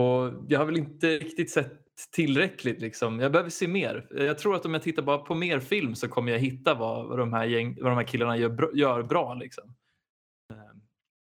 och 0.00 0.44
jag 0.48 0.58
har 0.58 0.66
väl 0.66 0.76
inte 0.76 1.06
riktigt 1.18 1.50
sett 1.50 1.72
tillräckligt. 2.12 2.80
Liksom. 2.80 3.20
Jag 3.20 3.32
behöver 3.32 3.50
se 3.50 3.68
mer. 3.68 4.06
Jag 4.10 4.38
tror 4.38 4.56
att 4.56 4.66
om 4.66 4.74
jag 4.74 4.82
tittar 4.82 5.02
bara 5.02 5.18
på 5.18 5.34
mer 5.34 5.60
film 5.60 5.94
så 5.94 6.08
kommer 6.08 6.32
jag 6.32 6.38
hitta 6.38 6.74
vad, 6.74 7.08
vad, 7.08 7.18
de, 7.18 7.32
här 7.32 7.44
gäng, 7.44 7.78
vad 7.80 7.90
de 7.90 7.96
här 7.96 8.06
killarna 8.06 8.36
gör, 8.36 8.48
bra- 8.48 8.70
gör 8.74 9.02
bra. 9.02 9.34
Liksom. 9.34 9.74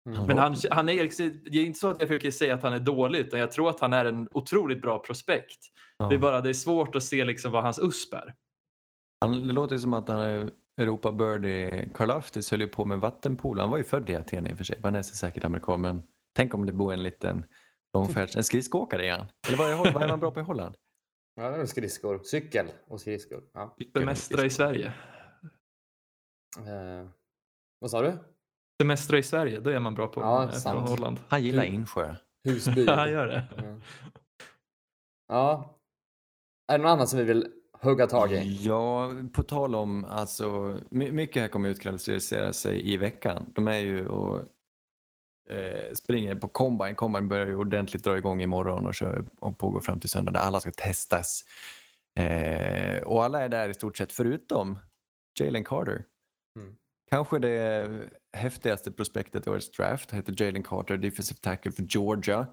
Mm. 0.09 0.25
men 0.27 0.37
han, 0.37 0.55
han 0.71 0.89
är, 0.89 0.95
det 1.51 1.57
är 1.57 1.65
inte 1.65 1.79
så 1.79 1.89
att 1.89 1.99
jag 1.99 2.07
försöker 2.07 2.31
säga 2.31 2.53
att 2.53 2.63
han 2.63 2.73
är 2.73 2.79
dålig 2.79 3.19
utan 3.19 3.39
jag 3.39 3.51
tror 3.51 3.69
att 3.69 3.79
han 3.79 3.93
är 3.93 4.05
en 4.05 4.27
otroligt 4.31 4.81
bra 4.81 4.99
prospekt. 4.99 5.59
Ja. 5.97 6.09
Det 6.09 6.15
är 6.15 6.19
bara 6.19 6.41
det 6.41 6.49
är 6.49 6.53
svårt 6.53 6.95
att 6.95 7.03
se 7.03 7.25
liksom 7.25 7.51
vad 7.51 7.63
hans 7.63 7.79
USP 7.79 8.13
är. 8.13 8.35
Han, 9.21 9.47
det 9.47 9.53
låter 9.53 9.77
som 9.77 9.93
att 9.93 10.07
han 10.07 10.19
är 10.19 10.51
Europa 10.77 11.11
Birdie. 11.11 11.89
Karlaftis 11.93 12.51
höll 12.51 12.61
ju 12.61 12.67
på 12.67 12.85
med 12.85 12.99
vattenpolo. 12.99 13.61
Han 13.61 13.69
var 13.69 13.77
ju 13.77 13.83
född 13.83 14.09
i 14.09 14.15
Aten 14.15 14.47
i 14.47 14.53
och 14.53 14.57
för 14.57 14.63
sig. 14.63 14.79
Var 14.79 14.91
nästan 14.91 15.15
säkert 15.15 15.43
amerikan. 15.43 15.81
Men 15.81 16.03
tänk 16.33 16.53
om 16.53 16.65
det 16.65 16.73
bor 16.73 16.93
en 16.93 17.03
liten 17.03 17.45
långfärds... 17.93 18.35
En 18.35 18.43
skridskoåkare 18.43 19.07
är 19.07 19.11
han. 19.11 19.27
Eller 19.47 19.57
vad 19.57 19.71
är, 19.71 19.93
vad 19.93 20.03
är 20.03 20.07
man 20.07 20.19
bra 20.19 20.31
på 20.31 20.39
i 20.39 20.43
Holland? 20.43 20.75
Ja, 21.35 21.49
det 21.49 21.61
är 21.61 21.65
skridskor. 21.65 22.21
Cykel 22.23 22.65
och 22.87 23.01
skridskor. 23.01 23.43
Ja. 23.53 23.75
Semestra 23.93 24.45
i 24.45 24.49
Sverige. 24.49 24.93
Eh, 26.57 27.09
vad 27.79 27.91
sa 27.91 28.01
du? 28.01 28.17
Semestra 28.81 29.17
i 29.17 29.23
Sverige, 29.23 29.59
då 29.59 29.69
är 29.69 29.79
man 29.79 29.95
bra 29.95 30.07
på 30.07 30.21
Ja, 30.21 30.43
eh, 30.43 30.49
från. 30.49 30.87
Holland. 30.87 31.19
Han 31.27 31.43
gillar 31.43 31.63
insjö. 31.63 32.15
Husby. 32.43 32.83
Ja, 32.87 32.95
han 32.95 33.11
gör 33.11 33.27
det. 33.27 33.43
Ja. 33.57 33.63
ja. 35.27 35.75
Är 36.71 36.77
det 36.77 36.83
något 36.83 36.89
annat 36.89 37.09
som 37.09 37.19
vi 37.19 37.25
vill 37.25 37.47
hugga 37.81 38.07
tag 38.07 38.33
i? 38.33 38.57
Ja, 38.65 39.11
på 39.33 39.43
tal 39.43 39.75
om 39.75 40.05
alltså, 40.05 40.79
my- 40.89 41.11
mycket 41.11 41.41
här 41.41 41.49
kommer 41.49 41.69
utkristallisera 41.69 42.53
sig 42.53 42.93
i 42.93 42.97
veckan. 42.97 43.45
De 43.55 43.67
är 43.67 43.77
ju 43.79 44.07
och 44.07 44.39
eh, 45.49 45.93
springer 45.93 46.35
på 46.35 46.47
Combine. 46.47 46.95
Combine 46.95 47.27
börjar 47.27 47.45
ju 47.47 47.55
ordentligt 47.55 48.03
dra 48.03 48.17
igång 48.17 48.41
imorgon 48.41 48.85
och, 48.85 48.95
kör, 48.95 49.25
och 49.39 49.57
pågår 49.57 49.79
fram 49.79 49.99
till 49.99 50.09
söndag 50.09 50.31
där 50.31 50.39
alla 50.39 50.59
ska 50.59 50.71
testas. 50.71 51.45
Eh, 52.19 53.01
och 53.03 53.23
alla 53.23 53.41
är 53.41 53.49
där 53.49 53.69
i 53.69 53.73
stort 53.73 53.97
sett 53.97 54.11
förutom 54.11 54.79
Jalen 55.39 55.63
Carter. 55.63 56.03
Mm. 56.59 56.75
Kanske 57.12 57.39
det 57.39 58.10
häftigaste 58.34 58.91
prospektet 58.91 59.47
i 59.47 59.50
årets 59.50 59.71
draft 59.71 60.12
heter 60.12 60.43
Jalen 60.43 60.63
Carter, 60.63 60.97
defensive 60.97 61.39
tackle 61.41 61.71
för 61.71 61.84
Georgia. 61.84 62.47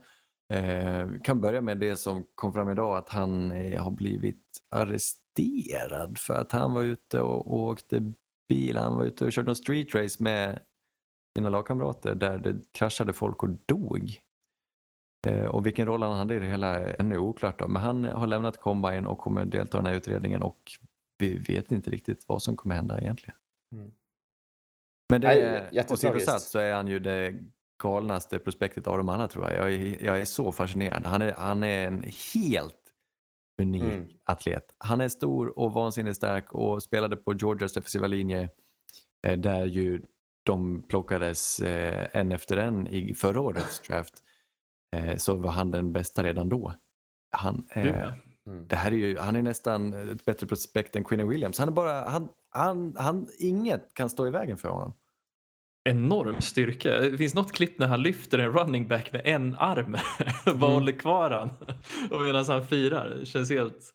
Eh, 0.53 1.09
kan 1.25 1.41
börja 1.41 1.61
med 1.61 1.79
det 1.79 1.97
som 1.97 2.27
kom 2.35 2.53
fram 2.53 2.71
idag 2.71 2.97
att 2.97 3.09
han 3.09 3.53
eh, 3.53 3.83
har 3.83 3.91
blivit 3.91 4.43
arresterad 4.71 6.19
för 6.19 6.35
att 6.35 6.53
han 6.53 6.75
var 6.75 6.83
ute 6.83 7.21
och, 7.21 7.47
och 7.47 7.61
åkte 7.61 8.13
bil. 8.49 8.77
Han 8.77 8.97
var 8.97 9.05
ute 9.05 9.25
och 9.25 9.33
körde 9.33 9.51
en 9.51 9.57
street 9.57 9.95
race 9.95 10.23
med 10.23 10.59
sina 11.37 11.49
lagkamrater 11.49 12.15
där 12.15 12.39
det 12.39 12.57
kraschade 12.73 13.13
folk 13.13 13.43
och 13.43 13.51
dog. 13.67 14.21
Eh, 15.27 15.45
och 15.45 15.67
vilken 15.67 15.87
roll 15.87 16.03
han 16.03 16.19
hade 16.19 16.35
i 16.35 16.39
det 16.39 16.47
hela 16.47 16.79
är 16.79 16.97
ännu 17.01 17.19
oklart. 17.19 17.59
Då. 17.59 17.69
Men 17.69 17.83
han 17.83 18.05
har 18.05 18.27
lämnat 18.27 18.61
Combine 18.61 19.07
och 19.07 19.19
kommer 19.19 19.45
delta 19.45 19.79
i 19.79 19.81
den 19.81 19.87
här 19.87 19.95
utredningen 19.95 20.43
och 20.43 20.73
vi 21.19 21.39
vet 21.39 21.73
inte 21.73 21.91
riktigt 21.91 22.25
vad 22.29 22.43
som 22.43 22.57
kommer 22.57 22.75
hända 22.75 23.01
egentligen. 23.01 23.37
Mm. 23.73 23.93
Men 25.09 25.21
det 25.21 25.27
Nej, 25.29 25.41
är, 25.43 25.69
jättetragiskt. 25.73 26.05
åsidosatt 26.05 26.43
så 26.43 26.59
är 26.59 26.73
han 26.75 26.89
ju 26.89 26.99
det 26.99 27.35
galnaste 27.83 28.39
prospektet 28.39 28.87
av 28.87 28.99
dem 28.99 29.09
alla 29.09 29.29
tror 29.29 29.51
jag. 29.51 29.57
Jag 29.59 29.73
är, 29.75 30.05
jag 30.05 30.21
är 30.21 30.25
så 30.25 30.53
fascinerad. 30.53 31.07
Han 31.07 31.23
är, 31.23 31.33
han 31.33 31.63
är 31.63 31.87
en 31.87 32.05
helt 32.35 32.75
unik 33.63 33.83
Mm. 33.83 34.09
atlet. 34.25 34.65
Han 34.79 35.01
är 35.01 35.09
stor 35.09 35.59
och 35.59 35.73
vansinnigt 35.73 36.17
stark 36.17 36.53
och 36.55 36.83
spelade 36.83 37.17
på 37.17 37.35
Georgias 37.35 37.73
defensiva 37.73 38.07
linje 38.07 38.49
eh, 39.27 39.39
där 39.39 39.65
ju 39.65 40.03
de 40.43 40.83
plockades 40.83 41.61
eh, 41.61 42.09
en 42.13 42.33
efter 42.33 42.57
en 42.57 42.87
i 42.87 43.15
förra 43.15 43.41
årets 43.41 43.81
draft. 43.81 44.15
Eh, 44.97 45.17
så 45.17 45.35
var 45.37 45.51
han 45.51 45.71
den 45.71 45.93
bästa 45.93 46.23
redan 46.23 46.49
då. 46.49 46.75
Han, 47.31 47.67
eh, 47.71 47.87
ja. 47.87 48.13
Mm. 48.47 48.69
det 48.69 48.77
här 48.77 48.93
är 48.93 48.97
ju, 48.97 49.19
han 49.19 49.37
är 49.37 49.43
nästan 49.43 49.93
ett 50.11 50.25
bättre 50.25 50.47
prospekt 50.47 50.97
än 50.97 51.05
Quinn 51.05 51.29
Williams. 51.29 51.59
Han 51.59 51.69
är 51.69 51.73
bara, 51.73 52.09
han, 52.09 52.29
han, 52.51 52.95
han, 52.99 53.27
inget 53.39 53.95
kan 53.95 54.11
stå 54.11 54.27
i 54.27 54.31
vägen 54.31 54.57
för 54.59 54.69
honom. 54.69 54.93
Enorm 55.85 56.41
styrka. 56.41 56.91
Det 57.01 57.19
finns 57.19 57.35
något 57.35 57.53
klipp 57.53 57.79
när 57.79 57.87
han 57.87 58.03
lyfter 58.03 58.39
en 58.39 58.53
running 58.53 58.89
back 58.89 59.13
med 59.13 59.23
en 59.25 59.57
arm. 59.59 59.93
Bara 60.45 60.53
Mm. 60.55 60.61
håller 60.73 60.93
kvar 60.93 61.31
han. 61.31 61.49
Och 62.11 62.21
medan 62.23 62.45
han 62.45 62.67
firar. 62.67 63.09
Det 63.11 63.27
känns 63.27 63.51
helt 63.51 63.95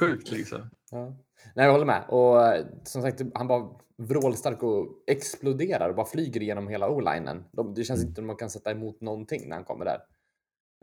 sjukt 0.00 0.30
liksom. 0.30 0.58
Ja. 0.90 1.16
Nej, 1.54 1.64
jag 1.66 1.72
håller 1.72 1.84
med. 1.86 2.04
Och 2.08 2.64
som 2.88 3.02
sagt, 3.02 3.20
han 3.34 3.46
var 3.46 3.80
vrålstark 3.98 4.62
och 4.62 4.88
exploderar 5.06 5.88
och 5.88 5.94
bara 5.96 6.06
flyger 6.06 6.42
igenom 6.42 6.68
hela 6.68 6.88
o-linen. 6.90 7.44
De- 7.52 7.74
Det 7.74 7.84
känns 7.84 8.02
inte 8.02 8.14
som 8.14 8.26
man 8.26 8.36
kan 8.36 8.50
sätta 8.50 8.70
emot 8.70 9.00
någonting 9.00 9.48
när 9.48 9.56
han 9.56 9.64
kommer 9.64 9.84
där. 9.84 9.98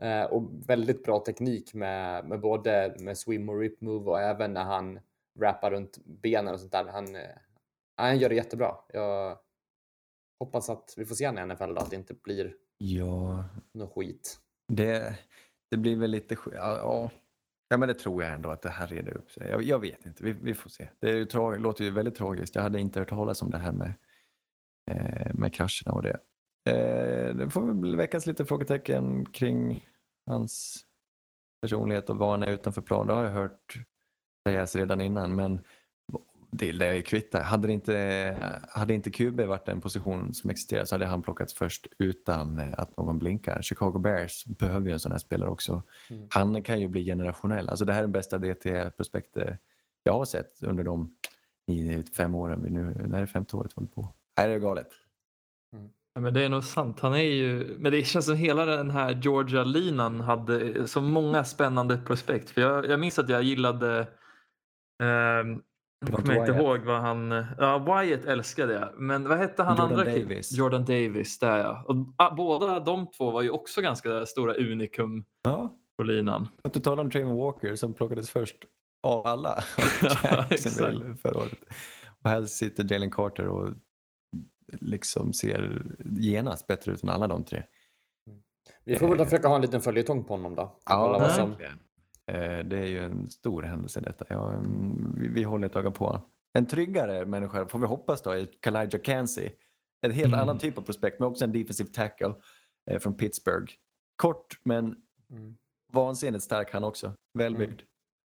Eh, 0.02 0.26
och 0.26 0.50
väldigt 0.68 1.04
bra 1.04 1.18
teknik 1.26 1.74
med, 1.74 2.28
med 2.28 2.40
både 2.40 2.94
med 2.98 3.18
swim 3.18 3.48
och 3.48 3.58
rip 3.60 3.80
move 3.80 4.10
och 4.10 4.20
även 4.20 4.52
när 4.52 4.64
han 4.64 5.00
rappar 5.40 5.70
runt 5.70 5.98
benen 6.04 6.54
och 6.54 6.60
sånt 6.60 6.72
där. 6.72 6.84
Han, 6.84 7.16
eh, 7.16 7.22
han 7.96 8.18
gör 8.18 8.28
det 8.28 8.34
jättebra. 8.34 8.74
Jag 8.92 9.38
hoppas 10.40 10.70
att 10.70 10.94
vi 10.96 11.04
får 11.06 11.14
se 11.14 11.26
honom 11.26 11.50
i 11.50 11.54
NFL 11.54 11.74
då, 11.74 11.80
att 11.80 11.90
det 11.90 11.96
inte 11.96 12.14
blir 12.14 12.54
Ja, 12.78 13.44
något 13.74 13.92
skit. 13.94 14.38
det, 14.72 15.18
det 15.70 15.76
blir 15.76 15.96
väl 15.96 16.10
lite... 16.10 16.34
sk- 16.34 16.54
Ja, 16.54 16.76
ja. 16.78 17.10
ja, 17.68 17.76
men 17.76 17.88
det 17.88 17.94
tror 17.94 18.22
jag 18.22 18.32
ändå 18.32 18.50
att 18.50 18.62
det 18.62 18.70
här 18.70 18.86
reder 18.86 19.16
upp 19.16 19.30
sig. 19.30 19.48
Jag, 19.48 19.62
jag 19.62 19.78
vet 19.78 20.06
inte, 20.06 20.24
vi, 20.24 20.32
vi 20.32 20.54
får 20.54 20.70
se. 20.70 20.88
Det 20.98 21.10
är 21.10 21.14
ju 21.16 21.24
tra- 21.24 21.58
låter 21.58 21.84
ju 21.84 21.90
väldigt 21.90 22.14
tragiskt. 22.14 22.54
Jag 22.54 22.62
hade 22.62 22.80
inte 22.80 22.98
hört 22.98 23.08
talas 23.08 23.42
om 23.42 23.50
det 23.50 23.58
här 23.58 23.72
med, 23.72 23.94
eh, 24.90 25.34
med 25.34 25.54
krascherna 25.54 25.92
och 25.92 26.02
det. 26.02 26.18
Eh, 26.70 27.34
det 27.34 27.50
får 27.50 27.62
väl 27.66 27.96
väckas 27.96 28.26
lite 28.26 28.44
frågetecken 28.44 29.26
kring 29.26 29.88
hans 30.26 30.84
personlighet 31.62 32.10
och 32.10 32.16
vad 32.16 32.30
han 32.30 32.42
är 32.42 32.46
utanför 32.52 32.82
plan. 32.82 33.06
Det 33.06 33.12
har 33.12 33.24
jag 33.24 33.30
hört 33.30 33.74
sägas 34.48 34.76
redan 34.76 35.00
innan, 35.00 35.34
men 35.34 35.60
det 36.50 36.72
lär 36.72 36.92
ju 36.92 37.02
kvitta. 37.02 37.42
Hade, 37.42 37.66
det 37.66 37.72
inte, 37.72 38.36
hade 38.68 38.94
inte 38.94 39.10
QB 39.10 39.40
varit 39.40 39.68
en 39.68 39.80
position 39.80 40.34
som 40.34 40.50
existerar 40.50 40.84
så 40.84 40.94
hade 40.94 41.06
han 41.06 41.22
plockats 41.22 41.54
först 41.54 41.86
utan 41.98 42.74
att 42.76 42.96
någon 42.96 43.18
blinkar. 43.18 43.62
Chicago 43.62 43.98
Bears 43.98 44.44
behöver 44.44 44.86
ju 44.86 44.92
en 44.92 45.00
sån 45.00 45.12
här 45.12 45.18
spelare 45.18 45.50
också. 45.50 45.82
Mm. 46.10 46.26
Han 46.30 46.62
kan 46.62 46.80
ju 46.80 46.88
bli 46.88 47.04
generationell. 47.04 47.68
Alltså 47.68 47.84
det 47.84 47.92
här 47.92 47.98
är 47.98 48.02
den 48.02 48.12
bästa 48.12 48.38
DT-prospektet 48.38 49.58
jag 50.02 50.12
har 50.12 50.24
sett 50.24 50.62
under 50.62 50.84
de 50.84 51.14
i 51.66 52.02
fem 52.02 52.34
åren 52.34 52.62
vi 52.64 52.70
nu, 52.70 52.80
när 53.06 53.16
är 53.16 53.20
det 53.20 53.26
femte 53.26 53.56
året 53.56 53.72
vi 53.72 53.80
håller 53.80 53.88
på. 53.88 54.08
Nej, 54.38 54.48
det 54.48 54.54
är 54.54 54.58
galet. 54.58 54.88
Ja, 56.14 56.20
men 56.20 56.34
det 56.34 56.44
är 56.44 56.48
nog 56.48 56.64
sant. 56.64 57.00
Han 57.00 57.14
är 57.14 57.22
ju, 57.22 57.76
men 57.78 57.92
det 57.92 58.02
känns 58.02 58.26
som 58.26 58.36
hela 58.36 58.64
den 58.64 58.90
här 58.90 59.20
Georgia-linan 59.22 60.20
hade 60.20 60.88
så 60.88 61.00
många 61.00 61.44
spännande 61.44 61.98
prospekt. 61.98 62.50
För 62.50 62.60
jag, 62.60 62.86
jag 62.86 63.00
minns 63.00 63.18
att 63.18 63.28
jag 63.28 63.42
gillade 63.42 64.06
ehm, 65.02 65.62
jag 66.00 66.14
kommer 66.14 66.36
inte 66.38 66.52
Wyatt. 66.52 66.62
ihåg 66.62 66.80
vad 66.80 67.00
han... 67.00 67.30
Ja, 67.58 67.78
Wyatt 67.78 68.24
älskade 68.24 68.72
jag. 68.72 68.88
Men 68.96 69.28
vad 69.28 69.38
hette 69.38 69.62
han 69.62 69.76
Jordan 69.76 69.98
andra? 70.00 70.04
Davis. 70.04 70.52
Jordan 70.52 70.84
Davis, 70.84 71.38
där 71.38 71.58
ja. 71.58 71.84
Och, 71.88 71.96
ah, 72.16 72.34
båda 72.34 72.80
de 72.80 73.10
två 73.10 73.30
var 73.30 73.42
ju 73.42 73.50
också 73.50 73.80
ganska 73.80 74.26
stora 74.26 74.54
unikum 74.54 75.24
Ja, 75.42 75.76
på 75.96 76.02
linan. 76.02 76.48
att 76.64 76.72
du 76.72 76.80
talar 76.80 77.04
om 77.04 77.10
Trayvon 77.10 77.36
Walker 77.36 77.76
som 77.76 77.94
plockades 77.94 78.30
först 78.30 78.56
av 79.02 79.26
alla. 79.26 79.64
Ja, 80.22 80.44
förra 81.22 81.38
året. 81.38 81.58
Och 82.22 82.30
här 82.30 82.42
sitter 82.42 82.92
Jalen 82.92 83.10
Carter 83.10 83.48
och 83.48 83.70
liksom 84.80 85.32
ser 85.32 85.82
genast 86.04 86.66
bättre 86.66 86.92
ut 86.92 87.02
än 87.02 87.08
alla 87.08 87.26
de 87.28 87.44
tre. 87.44 87.62
Vi 88.84 88.96
får 88.96 89.08
väl 89.16 89.24
försöka 89.24 89.48
ha 89.48 89.56
en 89.56 89.62
liten 89.62 89.80
följetong 89.80 90.24
på 90.24 90.34
honom 90.34 90.54
då. 90.54 90.62
Ja, 90.62 91.06
Kolla 91.06 91.18
vad 91.18 91.32
som... 91.32 91.54
Eh, 92.30 92.58
Det 92.64 92.78
är 92.78 92.86
ju 92.86 93.04
en 93.04 93.30
stor 93.30 93.62
händelse 93.62 94.00
detta. 94.00 94.24
Ja, 94.28 94.52
mm, 94.52 95.14
vi, 95.18 95.28
vi 95.28 95.42
håller 95.42 95.66
ett 95.66 95.76
öga 95.76 95.90
på. 95.90 96.20
En 96.58 96.66
tryggare 96.66 97.26
människa 97.26 97.66
får 97.68 97.78
vi 97.78 97.86
hoppas 97.86 98.22
då 98.22 98.30
är 98.30 98.48
Kalijah 98.60 99.02
Kancey. 99.02 99.50
En 100.06 100.10
helt 100.10 100.26
Mm. 100.28 100.40
annan 100.40 100.58
typ 100.58 100.78
av 100.78 100.82
prospect 100.82 101.20
men 101.20 101.28
också 101.28 101.44
en 101.44 101.52
defensive 101.52 101.90
tackle 101.90 102.34
eh, 102.90 102.98
från 102.98 103.14
Pittsburgh. 103.16 103.72
Kort 104.16 104.58
men 104.64 104.96
Mm. 105.30 105.56
vansinnigt 105.92 106.44
stark 106.44 106.72
han 106.72 106.84
också. 106.84 107.12
Välbyggd. 107.38 107.80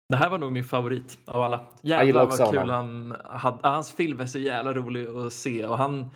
Det 0.09 0.15
här 0.17 0.29
var 0.29 0.37
nog 0.37 0.51
min 0.51 0.63
favorit 0.63 1.17
av 1.25 1.41
alla. 1.41 1.65
Jävlar 1.81 2.25
vad 2.25 2.37
kul 2.37 2.69
honom. 2.69 3.11
han 3.29 3.39
hade. 3.39 3.67
Hans 3.67 3.91
film 3.91 4.19
är 4.19 4.25
så 4.25 4.39
jävla 4.39 4.73
rolig 4.73 5.07
att 5.07 5.33
se 5.33 5.65
och 5.65 5.77
han 5.77 6.09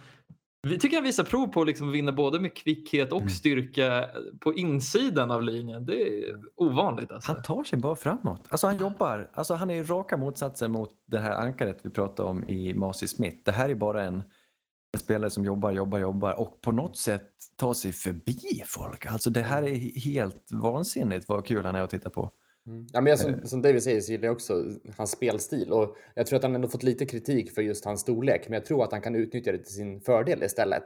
vi 0.68 0.80
tycker 0.80 0.98
han 0.98 1.04
visar 1.04 1.24
prov 1.24 1.48
på 1.48 1.62
att 1.62 1.68
liksom 1.68 1.92
vinna 1.92 2.12
både 2.12 2.40
med 2.40 2.56
kvickhet 2.56 3.12
och 3.12 3.18
Mm. 3.18 3.30
styrka 3.30 4.10
på 4.40 4.54
insidan 4.54 5.32
av 5.32 5.44
linjen. 5.44 5.86
Det 5.86 6.02
är 6.02 6.36
ovanligt 6.56 7.12
alltså. 7.12 7.32
Han 7.32 7.44
tar 7.44 7.64
sig 7.64 7.80
bara 7.80 7.96
framåt. 7.96 8.42
Alltså 8.50 8.68
han 8.68 8.78
jobbar. 8.78 9.30
Alltså 9.34 9.54
han 9.54 9.70
är 9.70 9.84
raka 9.84 10.18
motsatsen 10.18 10.72
mot 10.72 10.90
det 11.06 11.20
här 11.20 11.32
ankaret 11.32 11.80
vi 11.84 11.90
pratade 11.90 12.30
om 12.30 12.44
i 12.50 12.74
Masi 12.74 13.08
Smith. 13.08 13.38
Det 13.46 13.52
här 13.52 13.70
är 13.70 13.76
bara 13.76 14.04
en, 14.04 14.16
en 14.94 15.00
spelare 15.00 15.30
som 15.30 15.46
jobbar, 15.46 15.72
jobbar, 15.72 16.00
jobbar 16.00 16.40
och 16.40 16.62
på 16.62 16.72
något 16.72 16.98
sätt 16.98 17.30
tar 17.56 17.74
sig 17.74 17.92
förbi 17.94 18.64
folk. 18.66 19.06
Alltså 19.06 19.30
det 19.30 19.42
här 19.42 19.64
är 19.64 20.00
helt 20.02 20.52
vansinnigt 20.52 21.30
vad 21.30 21.46
kul 21.46 21.66
han 21.66 21.76
är 21.76 21.82
att 21.82 21.90
titta 21.90 22.10
på. 22.10 22.32
Mm. 22.68 22.88
Ja, 22.94 23.02
men 23.02 23.12
jag, 23.12 23.20
Eh. 23.20 23.40
som, 23.40 23.48
som 23.48 23.62
David 23.62 23.84
säger 23.84 24.02
så 24.02 24.12
gillar 24.12 24.26
jag 24.26 24.34
också 24.34 24.64
hans 24.98 25.12
spelstil 25.12 25.72
och 25.72 25.96
jag 26.16 26.28
tror 26.28 26.38
att 26.38 26.44
han 26.44 26.56
ändå 26.56 26.68
fått 26.68 26.84
lite 26.84 27.06
kritik 27.06 27.52
för 27.52 27.62
just 27.62 27.86
hans 27.86 28.02
storlek, 28.02 28.50
men 28.50 28.54
jag 28.54 28.66
tror 28.66 28.84
att 28.84 28.92
han 28.92 29.02
kan 29.02 29.16
utnyttja 29.16 29.52
det 29.52 29.58
till 29.58 29.74
sin 29.74 30.02
fördel 30.02 30.44
istället. 30.44 30.84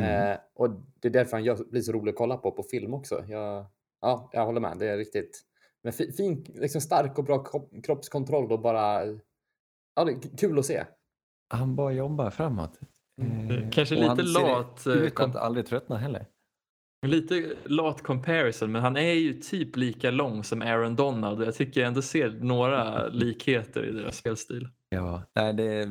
Mm. 0.00 0.30
Eh, 0.32 0.38
och 0.54 0.70
det 1.00 1.08
är 1.08 1.12
därför 1.12 1.32
han 1.32 1.44
gör, 1.44 1.70
blir 1.70 1.80
så 1.80 1.92
rolig 1.92 2.10
att 2.12 2.18
kolla 2.18 2.36
på 2.36 2.50
på 2.50 2.62
film 2.62 2.94
också. 2.94 3.24
Jag, 3.28 3.66
ja, 4.00 4.30
jag 4.32 4.46
håller 4.46 4.60
med. 4.60 4.78
Det 4.78 4.86
är 4.88 4.96
riktigt 4.96 5.42
men 5.82 5.92
fi, 5.92 6.12
fin, 6.12 6.44
liksom 6.54 6.80
stark 6.80 7.18
och 7.18 7.24
bra 7.24 7.44
kropp, 7.44 7.70
kroppskontroll 7.84 8.52
och 8.52 8.60
bara 8.60 9.06
ja, 9.94 10.04
det 10.04 10.12
är 10.12 10.36
kul 10.36 10.58
att 10.58 10.66
se. 10.66 10.84
Han 11.48 11.76
bara 11.76 11.92
jobbar 11.92 12.30
framåt. 12.30 12.80
Mm. 13.22 13.50
Eh, 13.50 13.70
Kanske 13.70 13.94
och 13.94 14.16
lite 14.16 14.22
lat, 14.40 14.86
eh, 14.86 14.92
Ut 14.92 15.20
att 15.20 15.36
aldrig 15.36 15.66
tröttna 15.66 15.96
heller. 15.96 16.26
Lite 17.06 17.54
lat 17.64 18.02
comparison, 18.02 18.72
men 18.72 18.82
han 18.82 18.96
är 18.96 19.12
ju 19.12 19.32
typ 19.32 19.76
lika 19.76 20.10
lång 20.10 20.44
som 20.44 20.62
Aaron 20.62 20.96
Donald 20.96 21.40
och 21.40 21.46
jag 21.46 21.54
tycker 21.54 21.80
jag 21.80 21.88
ändå 21.88 22.02
ser 22.02 22.30
några 22.30 23.06
likheter 23.08 23.84
i 23.84 23.92
deras 23.92 24.16
spelstil. 24.16 24.68
Ja, 24.88 25.22
nej 25.34 25.54
det, 25.54 25.84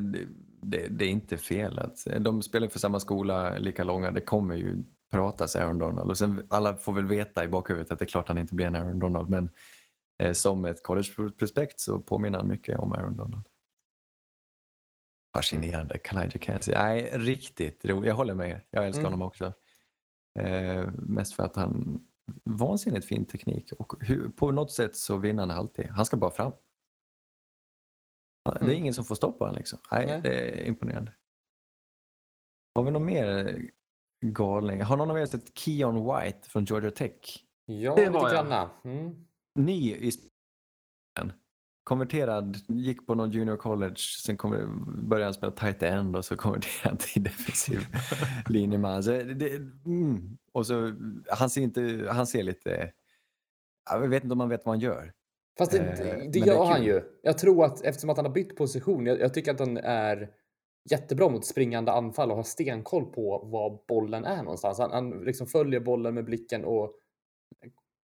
det, 0.62 0.86
det, 0.90 1.04
är 1.04 1.08
inte 1.08 1.36
fel. 1.36 1.78
Att, 1.78 2.06
de 2.20 2.42
spelar 2.42 2.68
för 2.68 2.78
samma 2.78 3.00
skola, 3.00 3.58
lika 3.58 3.84
långa. 3.84 4.10
Det 4.10 4.20
kommer 4.20 4.56
ju 4.56 4.82
pratas 5.10 5.56
Aaron 5.56 5.78
Donald. 5.78 6.10
Och 6.10 6.18
sen, 6.18 6.46
alla 6.50 6.76
får 6.76 6.92
väl 6.92 7.06
veta 7.06 7.44
i 7.44 7.48
bakhuvudet 7.48 7.92
att 7.92 7.98
det 7.98 8.04
är 8.04 8.06
klart 8.06 8.28
han 8.28 8.38
inte 8.38 8.54
blir 8.54 8.66
en 8.66 8.74
Aaron 8.76 8.98
Donald. 8.98 9.30
Men 9.30 9.50
eh, 10.22 10.32
som 10.32 10.64
ett 10.64 10.82
college-prospekt 10.82 11.80
så 11.80 11.98
påminner 11.98 12.38
han 12.38 12.48
mycket 12.48 12.78
om 12.78 12.92
Aaron 12.92 13.16
Donald. 13.16 13.44
Fascinerande. 15.36 15.98
Kalijah 15.98 16.38
Kancey. 16.40 16.74
Nej, 16.74 17.10
riktigt 17.14 17.84
roligt. 17.84 18.08
Jag 18.08 18.14
håller 18.14 18.34
med. 18.34 18.60
Jag 18.70 18.86
älskar 18.86 19.00
Mm. 19.00 19.12
honom 19.12 19.26
också. 19.28 19.52
Eh, 20.40 20.90
mest 20.92 21.34
för 21.34 21.42
att 21.42 21.56
han 21.56 22.00
vansinnigt 22.44 23.06
fin 23.06 23.24
teknik 23.26 23.72
och 23.72 23.94
hur, 24.00 24.28
på 24.28 24.50
något 24.50 24.72
sätt 24.72 24.96
så 24.96 25.16
vinner 25.16 25.42
han 25.46 25.50
alltid. 25.50 25.86
Han 25.86 26.06
ska 26.06 26.16
bara 26.16 26.30
fram. 26.30 26.52
Det 28.44 28.50
är 28.50 28.62
Mm. 28.62 28.76
ingen 28.76 28.94
som 28.94 29.04
får 29.04 29.14
stoppa 29.14 29.44
honom 29.44 29.56
liksom. 29.58 29.78
Nej, 29.90 30.06
Nej. 30.06 30.20
det 30.22 30.60
är 30.60 30.66
imponerande. 30.66 31.12
Har 32.74 32.82
vi 32.84 32.90
någon 32.90 33.04
mer 33.04 33.60
galning? 34.26 34.82
Har 34.82 34.96
någon 34.96 35.10
av 35.10 35.18
er 35.18 35.26
sett 35.26 35.58
Keon 35.58 35.94
White 35.94 36.48
från 36.50 36.64
Georgia 36.64 36.90
Tech? 36.90 37.44
Ja, 37.66 37.94
Det 37.94 38.06
lite 38.10 38.30
granna. 38.34 38.70
Mm. 38.84 39.26
Ny 39.58 39.92
i. 39.94 40.10
Konverterad, 41.84 42.56
gick 42.68 43.06
på 43.06 43.14
någon 43.14 43.30
junior 43.30 43.56
college, 43.56 43.96
sen 44.24 44.36
kommer, 44.36 44.66
började 45.02 45.24
han 45.24 45.34
spela 45.34 45.52
tight 45.52 45.82
end 45.82 46.16
och 46.16 46.24
så 46.24 46.36
konverterade 46.36 46.88
han 46.88 46.96
till 46.96 47.22
defensiv 47.24 47.86
linjeman. 48.48 49.02
Så 49.02 49.10
det, 49.10 49.34
det, 49.34 49.56
mm. 49.86 50.38
Och 50.52 50.66
så, 50.66 50.94
han 51.28 51.50
ser, 51.50 51.60
inte, 51.60 52.08
han 52.10 52.26
ser 52.26 52.42
lite, 52.42 52.92
jag 53.90 54.08
vet 54.08 54.24
inte 54.24 54.32
om 54.32 54.38
man 54.38 54.48
vet 54.48 54.66
vad 54.66 54.74
han 54.74 54.80
gör. 54.80 55.12
Fast 55.58 55.72
det, 55.72 55.78
Eh, 55.78 55.96
det, 55.96 56.04
det 56.04 56.28
det 56.28 56.38
gör 56.38 56.64
han 56.64 56.76
kul. 56.76 56.86
ju. 56.86 57.02
Jag 57.22 57.38
tror 57.38 57.64
att 57.64 57.84
eftersom 57.84 58.10
att 58.10 58.16
han 58.16 58.26
har 58.26 58.32
bytt 58.32 58.56
position, 58.56 59.06
jag, 59.06 59.20
jag 59.20 59.34
tycker 59.34 59.50
att 59.50 59.60
han 59.60 59.76
är 59.76 60.30
jättebra 60.90 61.28
mot 61.28 61.46
springande 61.46 61.92
anfall 61.92 62.30
och 62.30 62.36
har 62.36 62.42
stenkoll 62.42 63.04
på 63.04 63.38
var 63.38 63.84
bollen 63.88 64.24
är 64.24 64.42
någonstans. 64.42 64.78
Han, 64.78 64.90
han 64.90 65.10
liksom 65.10 65.46
följer 65.46 65.80
bollen 65.80 66.14
med 66.14 66.24
blicken 66.24 66.64
och 66.64 66.94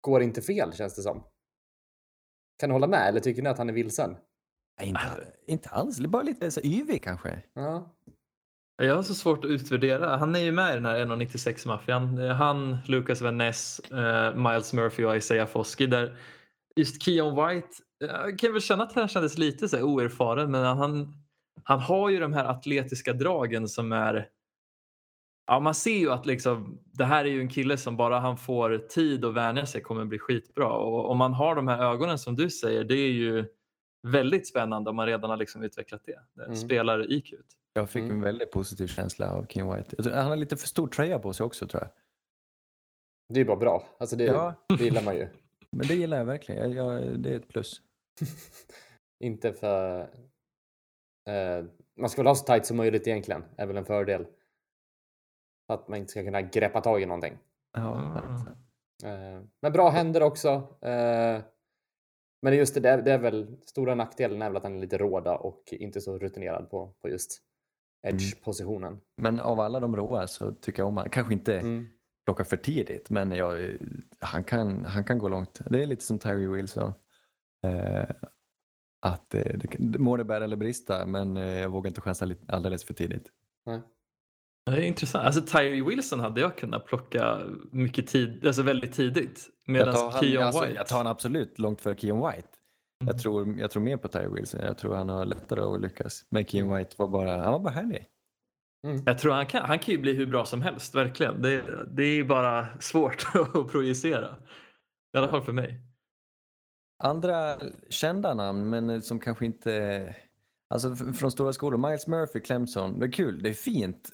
går 0.02 0.22
inte 0.22 0.42
fel 0.42 0.74
känns 0.74 0.96
det 0.96 1.02
som. 1.02 1.24
Kan 2.60 2.70
du 2.70 2.74
hålla 2.74 2.88
med 2.88 3.08
eller 3.10 3.20
tycker 3.20 3.42
ni 3.42 3.50
att 3.50 3.58
han 3.58 3.70
är 3.70 3.74
vilsen? 3.74 4.16
Nej, 4.80 4.90
inte, 4.90 5.28
inte 5.48 5.70
alls, 5.70 6.00
bara 6.00 6.24
lite 6.24 6.52
så 6.52 6.62
yvig 6.64 7.04
kanske. 7.04 7.42
Ja. 7.54 7.92
Jag 8.78 8.96
har 8.96 9.04
så 9.04 9.14
svårt 9.14 9.46
att 9.46 9.52
utvärdera. 9.52 10.18
Han 10.18 10.36
är 10.36 10.40
ju 10.40 10.52
med 10.52 10.72
i 10.72 10.76
den 10.76 10.86
här 10.86 11.06
1,96-maffian. 11.06 12.16
Det 12.16 12.28
är 12.28 12.34
Han, 12.34 12.78
Lucas 12.86 13.22
Van 13.22 13.38
Ness, 13.38 13.80
eh, 13.80 14.36
Miles 14.36 14.74
Murphy 14.74 15.04
och 15.04 15.18
Isaiah 15.18 15.48
Foskey. 15.48 15.88
Där 15.88 16.18
just 16.76 17.04
Keon 17.04 17.36
White, 17.36 17.68
jag 18.00 18.40
kan 18.40 18.54
väl 18.54 18.62
känna 18.62 18.84
att 18.84 18.94
han 18.94 19.08
kändes 19.08 19.38
lite 19.38 19.70
så 19.70 19.82
oerfaren 19.82 20.52
men 20.52 20.66
han, 20.66 21.14
han 21.64 21.80
har 21.80 22.10
ju 22.10 22.20
de 22.20 22.34
här 22.34 22.46
atletiska 22.46 23.14
dragen 23.14 23.68
som 23.68 23.92
är 23.92 24.28
Ja, 25.48 25.60
man 25.60 25.76
ser 25.76 25.98
ju 25.98 26.12
att 26.12 26.26
liksom, 26.26 26.80
det 26.92 27.06
här 27.06 27.26
är 27.26 27.30
ju 27.30 27.42
en 27.42 27.50
kille 27.50 27.78
som 27.78 27.98
bara 27.98 28.20
han 28.20 28.38
får 28.38 28.78
tid 28.78 29.26
att 29.26 29.34
vänja 29.34 29.66
sig 29.66 29.82
kommer 29.82 30.06
bli 30.06 30.20
skitbra. 30.20 30.74
Och 30.74 31.10
om 31.10 31.18
man 31.18 31.34
har 31.34 31.56
de 31.56 31.68
här 31.68 31.84
ögonen 31.94 32.20
som 32.20 32.36
du 32.36 32.50
säger, 32.50 32.84
det 32.84 32.96
är 32.96 33.12
ju 33.12 33.46
väldigt 34.08 34.48
spännande 34.48 34.90
om 34.90 34.96
man 34.96 35.06
redan 35.06 35.30
har 35.30 35.38
liksom 35.38 35.64
utvecklat 35.64 36.02
det. 36.06 36.20
det 36.34 36.44
Mm. 36.44 36.56
Spelar 36.56 37.12
IQ. 37.12 37.34
Jag 37.74 37.90
fick 37.90 38.04
Mm. 38.04 38.16
en 38.16 38.22
väldigt 38.22 38.52
positiv 38.52 38.88
känsla 38.88 39.32
av 39.32 39.46
Keon 39.50 39.76
White. 39.76 40.10
Han 40.12 40.26
har 40.28 40.36
lite 40.36 40.58
för 40.58 40.68
stor 40.68 40.88
tröja 40.88 41.20
på 41.20 41.34
sig 41.34 41.44
också 41.46 41.68
tror 41.68 41.84
jag. 41.84 41.92
Det 43.30 43.36
är 43.36 43.40
ju 43.40 43.46
bara 43.46 43.58
bra. 43.58 43.84
Alltså 43.98 44.16
det, 44.16 44.24
Ja. 44.24 44.54
det 44.78 44.84
gillar 44.84 45.04
man 45.04 45.16
ju. 45.16 45.28
Men 45.72 45.88
det 45.88 45.96
gillar 45.96 46.18
jag 46.18 46.26
verkligen. 46.26 46.72
Jag, 46.72 47.02
jag, 47.04 47.20
det 47.20 47.30
är 47.30 47.36
ett 47.36 47.48
plus. 47.48 47.82
inte 49.24 49.54
för... 49.54 50.00
Eh, 51.30 51.66
man 52.00 52.10
ska 52.10 52.22
väl 52.22 52.28
ha 52.28 52.36
så 52.36 52.46
tajt 52.46 52.66
som 52.66 52.78
möjligt 52.78 53.08
egentligen, 53.08 53.44
är 53.58 53.66
väl 53.66 53.78
en 53.78 53.86
fördel. 53.86 54.26
Att 55.68 55.88
man 55.88 56.00
inte 56.00 56.12
ska 56.12 56.24
kunna 56.24 56.42
greppa 56.42 56.82
tag 56.82 57.02
i 57.02 57.06
någonting. 57.06 57.38
Ja. 57.74 58.22
Eh, 59.04 59.42
men 59.62 59.72
bra 59.72 59.90
händer 59.90 60.24
också. 60.24 60.50
Eh, 60.82 61.42
men 62.42 62.56
just 62.56 62.74
det, 62.74 62.80
där, 62.80 63.02
det 63.02 63.12
är 63.12 63.18
väl 63.18 63.58
stora 63.66 63.96
nackdelen 63.96 64.42
är 64.42 64.50
väl 64.50 64.58
att 64.58 64.64
han 64.64 64.76
är 64.76 64.80
lite 64.80 64.98
råda 64.98 65.36
och 65.36 65.64
inte 65.72 66.02
så 66.02 66.18
rutinerad 66.18 66.70
på, 66.70 66.94
på 67.02 67.10
just 67.10 67.42
edge-positionen. 68.08 69.02
Men 69.18 69.40
av 69.40 69.60
alla 69.60 69.80
de 69.80 69.96
råa 69.96 70.28
så 70.28 70.52
tycker 70.52 70.80
jag 70.80 70.88
om 70.88 70.98
han. 70.98 71.10
Kanske 71.10 71.34
inte 71.34 71.60
Mm. 71.60 71.88
för 72.46 72.58
tidigt, 72.58 73.10
men 73.10 73.32
jag, 73.32 73.78
han, 74.20 74.44
kan, 74.44 74.86
han 74.86 75.04
kan 75.04 75.18
gå 75.18 75.30
långt. 75.30 75.62
Det 75.70 75.84
är 75.84 75.88
lite 75.88 76.04
som 76.04 76.20
Tyree 76.20 76.48
Wilson. 76.48 76.94
Eh, 77.68 78.10
att 79.02 79.34
eh, 79.34 79.58
det, 79.58 80.00
må 80.00 80.18
det 80.18 80.24
bära 80.24 80.44
eller 80.44 80.56
brista, 80.56 81.06
men 81.06 81.38
eh, 81.38 81.60
jag 81.60 81.70
vågar 81.70 81.88
inte 81.88 82.02
chansa 82.02 82.28
alldeles 82.48 82.84
för 82.84 82.94
tidigt. 82.94 83.32
Nej. 83.66 83.82
Det 84.66 84.72
är 84.72 84.82
intressant. 84.82 85.26
Alltså 85.26 85.42
Tyree 85.42 85.84
Wilson 85.84 86.20
hade 86.20 86.42
jag 86.42 86.58
kunnat 86.58 86.86
plocka 86.86 87.42
mycket 87.72 88.08
tid, 88.08 88.48
alltså 88.48 88.62
väldigt 88.62 88.94
tidigt. 88.94 89.50
Medan 89.66 89.88
jag, 89.88 89.96
tar 89.96 90.12
han, 90.12 90.22
Keon 90.24 90.44
alltså, 90.44 90.62
White. 90.62 90.76
jag 90.76 90.88
tar 90.88 90.98
han 90.98 91.08
absolut 91.08 91.60
långt 91.60 91.82
för 91.82 91.96
Keon 91.96 92.32
White. 92.32 92.48
Mm. 93.02 93.08
Jag, 93.08 93.20
tror, 93.20 93.60
jag 93.60 93.72
tror 93.72 93.84
mer 93.84 93.98
på 93.98 94.08
Tyree 94.08 94.30
Wilson. 94.30 94.62
Jag 94.62 94.78
tror 94.78 94.96
han 94.96 95.10
har 95.10 95.26
lättare 95.26 95.62
att 95.62 95.82
lyckas. 95.82 96.26
Men 96.30 96.46
Keon 96.46 96.78
White 96.78 96.96
var 96.98 97.08
bara, 97.08 97.44
han 97.44 97.52
var 97.52 97.60
bara 97.60 97.74
härlig. 97.74 98.06
Mm. 98.88 99.04
Jag 99.06 99.20
tror 99.20 99.34
han 99.34 99.46
kan, 99.46 99.66
han 99.66 99.80
kan 99.80 99.92
ju 99.92 100.02
bli 100.02 100.14
hur 100.14 100.26
bra 100.26 100.46
som 100.46 100.62
helst, 100.62 100.96
verkligen. 100.96 101.42
Det, 101.42 101.64
det 101.92 102.04
är 102.04 102.24
bara 102.24 102.68
svårt 102.80 103.28
att 103.54 103.72
projicera. 103.72 104.36
I 105.14 105.18
alla 105.18 105.28
fall 105.28 105.42
för 105.42 105.54
mig. 105.54 105.82
Andra 107.04 107.58
kända 107.90 108.34
namn, 108.34 108.70
men 108.70 109.02
som 109.02 109.20
kanske 109.20 109.46
inte... 109.46 110.16
Alltså 110.70 110.96
från 110.96 111.32
stora 111.32 111.54
skolor. 111.54 111.90
Miles 111.90 112.08
Murphy, 112.08 112.40
Clemson. 112.40 113.00
Det 113.00 113.06
är 113.06 113.12
kul. 113.12 113.44
Det 113.44 113.50
är 113.50 113.54
fint, 113.54 114.10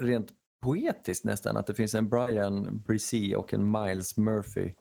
rent 0.00 0.28
poetiskt 0.62 1.24
nästan, 1.24 1.56
att 1.56 1.66
det 1.66 1.74
finns 1.74 1.94
en 1.94 2.08
Brian 2.08 2.82
Brisee 2.86 3.36
och 3.36 3.54
en 3.54 3.70
Miles 3.70 4.16
Murphy. 4.16 4.72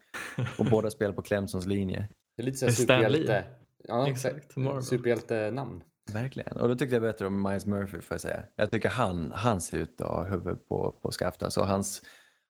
Och 0.58 0.66
båda 0.72 0.90
spelar 0.90 1.14
på 1.14 1.22
Clemsons 1.22 1.66
linje. 1.66 2.10
Det 2.38 2.44
är 2.44 2.46
lite 2.46 2.58
så 2.58 2.66
här 2.66 2.72
Med 2.72 2.78
Stan 2.78 3.00
Lee. 3.00 3.22
superhjälte... 3.22 3.44
Ja, 3.88 4.10
Exakt, 4.10 4.54
superhjältenamn. 4.82 5.84
Verkligen. 6.14 6.58
Och 6.58 6.68
då 6.68 6.76
tyckte 6.76 6.96
jag 6.96 7.02
bättre 7.02 7.28
om 7.28 7.42
Miles 7.42 7.66
Murphy 7.66 8.02
får 8.02 8.16
jag 8.16 8.22
säga. 8.22 8.44
Jag 8.56 8.72
tycker 8.72 8.90
han, 8.90 9.32
han 9.36 9.62
ser 9.62 9.78
ut 9.78 10.02
att 10.02 10.08
ha 10.08 10.24
huvudet 10.24 10.68
på, 10.68 11.00
på 11.02 11.12
skaften. 11.12 11.52
Så 11.52 11.64
hans, 11.64 12.02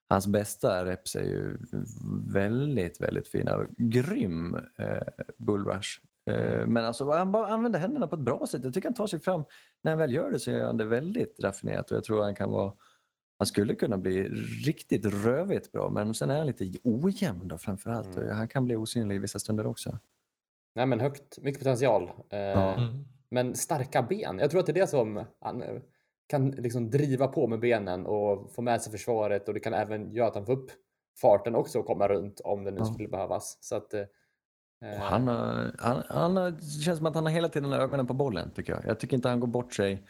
hans 0.08 0.26
bästa 0.26 0.84
reps 0.84 1.16
är 1.16 1.24
ju 1.24 1.58
väldigt, 2.32 3.00
väldigt 3.00 3.28
fina. 3.28 3.66
Grym 3.76 4.54
eh, 4.78 5.24
bullrush. 5.38 5.88
Eh, 6.30 6.66
Men 6.66 6.84
alltså, 6.84 7.10
han 7.10 7.32
bara 7.32 7.46
använder 7.46 7.78
händerna 7.78 8.06
på 8.06 8.14
ett 8.16 8.22
bra 8.22 8.46
sätt. 8.46 8.64
Jag 8.64 8.74
tycker 8.74 8.88
han 8.88 8.94
tar 8.94 9.06
sig 9.06 9.20
fram. 9.20 9.44
När 9.82 9.92
han 9.92 9.98
väl 9.98 10.14
gör 10.14 10.30
det 10.30 10.38
så 10.38 10.50
gör 10.50 10.66
han 10.66 10.76
det 10.76 10.84
väldigt 10.84 11.40
raffinerat 11.40 11.90
och 11.90 11.96
jag 11.96 12.04
tror 12.04 12.22
han 12.22 12.34
kan 12.34 12.50
vara 12.50 12.72
han 13.38 13.46
skulle 13.46 13.74
kunna 13.74 13.98
bli 13.98 14.28
riktigt 14.66 15.06
rövigt 15.06 15.72
bra 15.72 15.90
men 15.90 16.14
sen 16.14 16.30
är 16.30 16.36
han 16.38 16.46
lite 16.46 16.72
ojämn 16.84 17.48
då 17.48 17.58
framförallt. 17.58 18.16
Mm. 18.16 18.36
Han 18.36 18.48
kan 18.48 18.64
bli 18.64 18.76
osynlig 18.76 19.16
i 19.16 19.18
vissa 19.18 19.38
stunder 19.38 19.66
också. 19.66 19.98
Nej, 20.74 20.86
men 20.86 21.00
högt, 21.00 21.38
mycket 21.42 21.58
potential. 21.60 22.10
Eh. 22.30 22.78
Mm. 22.78 23.04
Men 23.30 23.54
starka 23.54 24.02
ben. 24.02 24.38
Jag 24.38 24.50
tror 24.50 24.60
att 24.60 24.66
det 24.66 24.72
är 24.72 24.80
det 24.80 24.86
som 24.86 25.24
han 25.40 25.62
eh, 25.62 25.80
kan 26.26 26.50
liksom 26.50 26.90
driva 26.90 27.26
på 27.28 27.46
med 27.46 27.60
benen 27.60 28.06
och 28.06 28.52
få 28.54 28.62
med 28.62 28.82
sig 28.82 28.92
försvaret 28.92 29.48
och 29.48 29.54
det 29.54 29.60
kan 29.60 29.74
även 29.74 30.12
göra 30.12 30.28
att 30.28 30.34
han 30.34 30.46
får 30.46 30.52
upp 30.52 30.70
farten 31.20 31.54
också 31.54 31.78
och 31.78 31.86
komma 31.86 32.08
runt 32.08 32.40
om 32.40 32.64
det 32.64 32.70
nu 32.70 32.78
Ja. 32.78 32.84
skulle 32.84 33.08
behövas. 33.08 33.58
Så 33.60 33.76
att, 33.76 33.94
eh, 33.94 34.02
Och 34.80 34.86
han, 35.02 35.28
har, 35.28 35.72
han, 35.78 36.02
han 36.08 36.36
har, 36.36 36.50
det 36.50 36.62
känns 36.84 36.98
som 36.98 37.06
att 37.06 37.14
han 37.14 37.24
har 37.24 37.32
hela 37.32 37.48
tiden 37.48 37.72
ögonen 37.72 38.06
på 38.06 38.14
bollen 38.14 38.50
tycker 38.50 38.72
jag. 38.72 38.84
Jag 38.86 39.00
tycker 39.00 39.16
inte 39.16 39.28
han 39.28 39.40
går 39.40 39.46
bort 39.48 39.74
sig. 39.74 40.02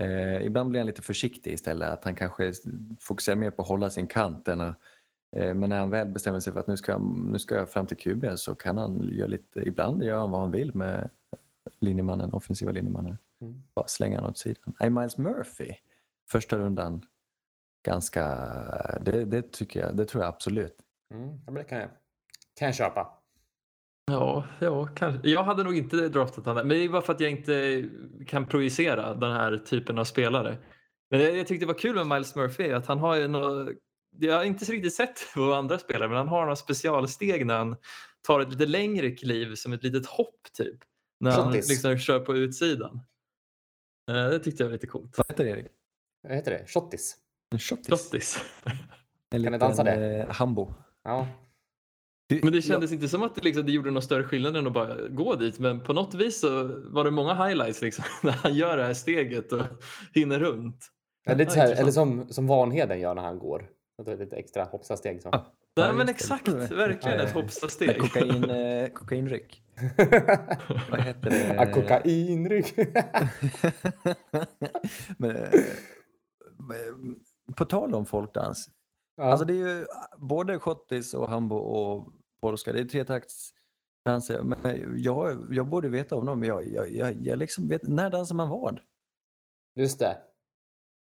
Eh, 0.00 0.42
ibland 0.46 0.70
blir 0.70 0.80
han 0.80 0.86
lite 0.86 1.02
försiktig 1.02 1.52
istället. 1.52 1.88
Att 1.88 2.04
han 2.04 2.14
kanske 2.14 2.52
fokuserar 3.00 3.36
mer 3.36 3.50
på 3.50 3.62
att 3.62 3.68
hålla 3.68 3.90
sin 3.90 4.06
kant. 4.06 4.48
Än 4.48 4.60
att, 4.60 4.76
eh, 5.36 5.54
men 5.54 5.70
när 5.70 5.78
han 5.78 5.90
väl 5.90 6.08
bestämmer 6.08 6.40
sig 6.40 6.52
för 6.52 6.60
att 6.60 6.66
nu 6.66 6.76
ska, 6.76 6.92
jag- 6.92 7.02
nu 7.32 7.38
ska 7.38 7.54
jag 7.54 7.68
fram 7.68 7.86
till 7.86 7.96
QB 7.96 8.36
så 8.38 8.54
kan 8.54 8.78
han 8.78 9.08
göra 9.12 9.28
lite, 9.28 9.60
ibland 9.60 10.02
gör 10.02 10.18
han 10.18 10.30
vad 10.30 10.40
han 10.40 10.50
vill 10.50 10.74
med 10.74 11.10
linjemannen, 11.80 12.32
offensiva 12.32 12.72
linjemannen. 12.72 13.18
Mm. 13.40 13.62
Bara 13.74 13.86
slänga 13.88 14.20
han 14.20 14.30
åt 14.30 14.38
sidan. 14.38 14.74
Nej, 14.80 14.90
Miles 14.90 15.18
Murphy, 15.18 15.72
första 16.28 16.58
rundan, 16.58 17.02
ganska, 17.82 18.24
det, 19.00 19.24
det 19.24 19.52
tycker 19.52 19.80
jag, 19.80 19.96
det 19.96 20.04
tror 20.04 20.22
jag 20.24 20.28
absolut. 20.34 20.76
Mm, 21.14 21.54
det 21.54 21.64
kan 21.64 21.78
jag, 21.78 21.88
kan 22.58 22.66
jag 22.66 22.74
köpa. 22.74 23.16
Ja, 24.10 24.44
ja, 24.60 24.86
kanske. 24.86 25.28
Jag 25.28 25.44
hade 25.44 25.62
nog 25.64 25.76
inte 25.76 26.08
draftat 26.08 26.44
honom, 26.46 26.68
men 26.68 26.76
det 26.78 26.84
är 26.84 26.88
bara 26.88 27.02
för 27.02 27.12
att 27.12 27.20
jag 27.20 27.30
inte 27.30 27.84
kan 28.26 28.46
projicera 28.46 29.14
den 29.14 29.32
här 29.32 29.56
typen 29.58 29.98
av 29.98 30.04
spelare. 30.04 30.56
Men 31.10 31.20
det 31.20 31.30
jag 31.30 31.46
tyckte 31.46 31.66
var 31.66 31.74
kul 31.74 31.94
med 31.94 32.06
Miles 32.06 32.36
Murphy 32.36 32.72
att 32.72 32.86
han 32.86 32.98
har 32.98 33.16
ju 33.16 33.28
något, 33.28 33.68
jag 34.18 34.34
har 34.36 34.44
inte 34.44 34.64
riktigt 34.64 34.94
sett 34.94 35.18
på 35.34 35.52
andra 35.54 35.78
spelare, 35.78 36.08
men 36.08 36.18
han 36.18 36.28
har 36.28 36.40
några 36.40 36.56
specialsteg 36.56 37.46
när 37.46 37.58
han 37.58 37.76
tar 38.26 38.40
ett 38.40 38.50
lite 38.50 38.66
längre 38.66 39.10
kliv 39.10 39.54
som 39.54 39.72
ett 39.72 39.82
litet 39.82 40.06
hopp 40.06 40.52
typ. 40.52 40.78
När 41.20 41.30
han 41.30 41.52
liksom 41.52 41.98
kör 41.98 42.20
på 42.20 42.36
utsidan. 42.36 43.00
Eh, 44.10 44.14
Det 44.14 44.38
tyckte 44.38 44.62
jag 44.62 44.68
var 44.68 44.72
lite 44.72 44.86
coolt. 44.86 45.18
Vad 45.18 45.26
heter 45.30 45.44
det 45.44 45.50
Erik? 45.50 45.66
Vad 46.22 46.32
heter 46.32 46.50
det? 46.50 46.66
Shottis? 46.66 47.16
En 47.52 47.58
shottis? 47.58 47.88
Shottis. 47.88 48.44
En 49.30 49.42
Kan 49.42 49.52
ni 49.52 49.58
dansa 49.58 49.84
det? 49.84 50.16
eh, 50.20 50.28
hambo. 50.30 50.74
Ja. 51.04 51.26
Men 52.42 52.52
det 52.52 52.62
kändes 52.62 52.92
inte 52.92 53.08
som 53.08 53.22
att 53.22 53.34
det, 53.34 53.44
liksom, 53.44 53.66
det 53.66 53.72
gjorde 53.72 53.90
någon 53.90 54.02
större 54.02 54.24
skillnad 54.24 54.56
än 54.56 54.66
att 54.66 54.72
bara 54.72 55.08
gå 55.08 55.34
dit. 55.34 55.58
Men 55.58 55.80
på 55.80 55.92
något 55.92 56.14
vis 56.14 56.40
så 56.40 56.64
var 56.84 57.04
det 57.04 57.10
många 57.10 57.34
highlights 57.46 57.82
liksom, 57.82 58.04
när 58.22 58.32
han 58.32 58.54
gör 58.54 58.76
det 58.76 58.84
här 58.84 58.94
steget 58.94 59.52
och 59.52 59.62
hinner 60.14 60.38
runt. 60.38 60.86
Ja, 61.24 61.32
lite 61.34 61.42
Ja, 61.44 61.50
så 61.50 61.60
här, 61.60 61.72
eller 61.80 61.90
som, 61.90 62.28
som 62.28 62.46
Vanheden 62.46 63.00
gör 63.00 63.14
när 63.14 63.22
han 63.22 63.38
går. 63.38 63.68
Att 63.98 64.06
det 64.06 64.12
är 64.12 64.16
Lite 64.16 64.36
extra 64.36 64.64
hoppsasteg. 64.64 65.22
Så. 65.22 65.28
Ah. 65.28 65.46
Nej 65.76 65.86
Ja, 65.86 65.92
men 65.92 66.06
just 66.06 66.06
det. 66.06 66.12
exakt, 66.34 66.48
verkligen 66.72 67.20
ett 67.20 67.28
Eh, 67.28 67.34
hoppsasteg. 67.42 67.98
Kokain, 68.00 68.50
eh, 68.50 68.88
kokainryck. 68.88 69.62
Vad 70.90 71.00
heter 71.00 71.30
det? 71.30 71.54
Ja, 71.56 71.72
kokainrygg. 71.72 72.66
Men, 75.18 75.36
eh, 75.36 75.48
på 77.56 77.64
tal 77.64 77.94
om 77.94 78.06
folkdans. 78.06 78.68
ja. 79.16 79.24
Alltså 79.24 79.44
det 79.44 79.52
är 79.52 79.56
ju 79.78 79.86
både 80.18 80.58
schottis 80.58 81.14
och 81.14 81.28
hambo 81.28 81.56
och 81.56 82.12
polska. 82.40 82.72
Det 82.72 82.80
är 82.80 82.84
tretaktsdanser. 82.84 84.42
Men 84.42 84.94
jag, 85.02 85.46
jag 85.50 85.66
borde 85.66 85.88
veta 85.88 86.16
om 86.16 86.26
dem. 86.26 86.40
men 86.40 86.48
Jag, 86.48 86.68
jag, 86.68 86.90
jag, 86.90 87.16
jag 87.26 87.38
liksom 87.38 87.68
vet, 87.68 87.82
när 87.88 88.10
dansar 88.10 88.34
man 88.34 88.48
vad? 88.48 88.80
Just 89.74 89.98
det. 89.98 90.18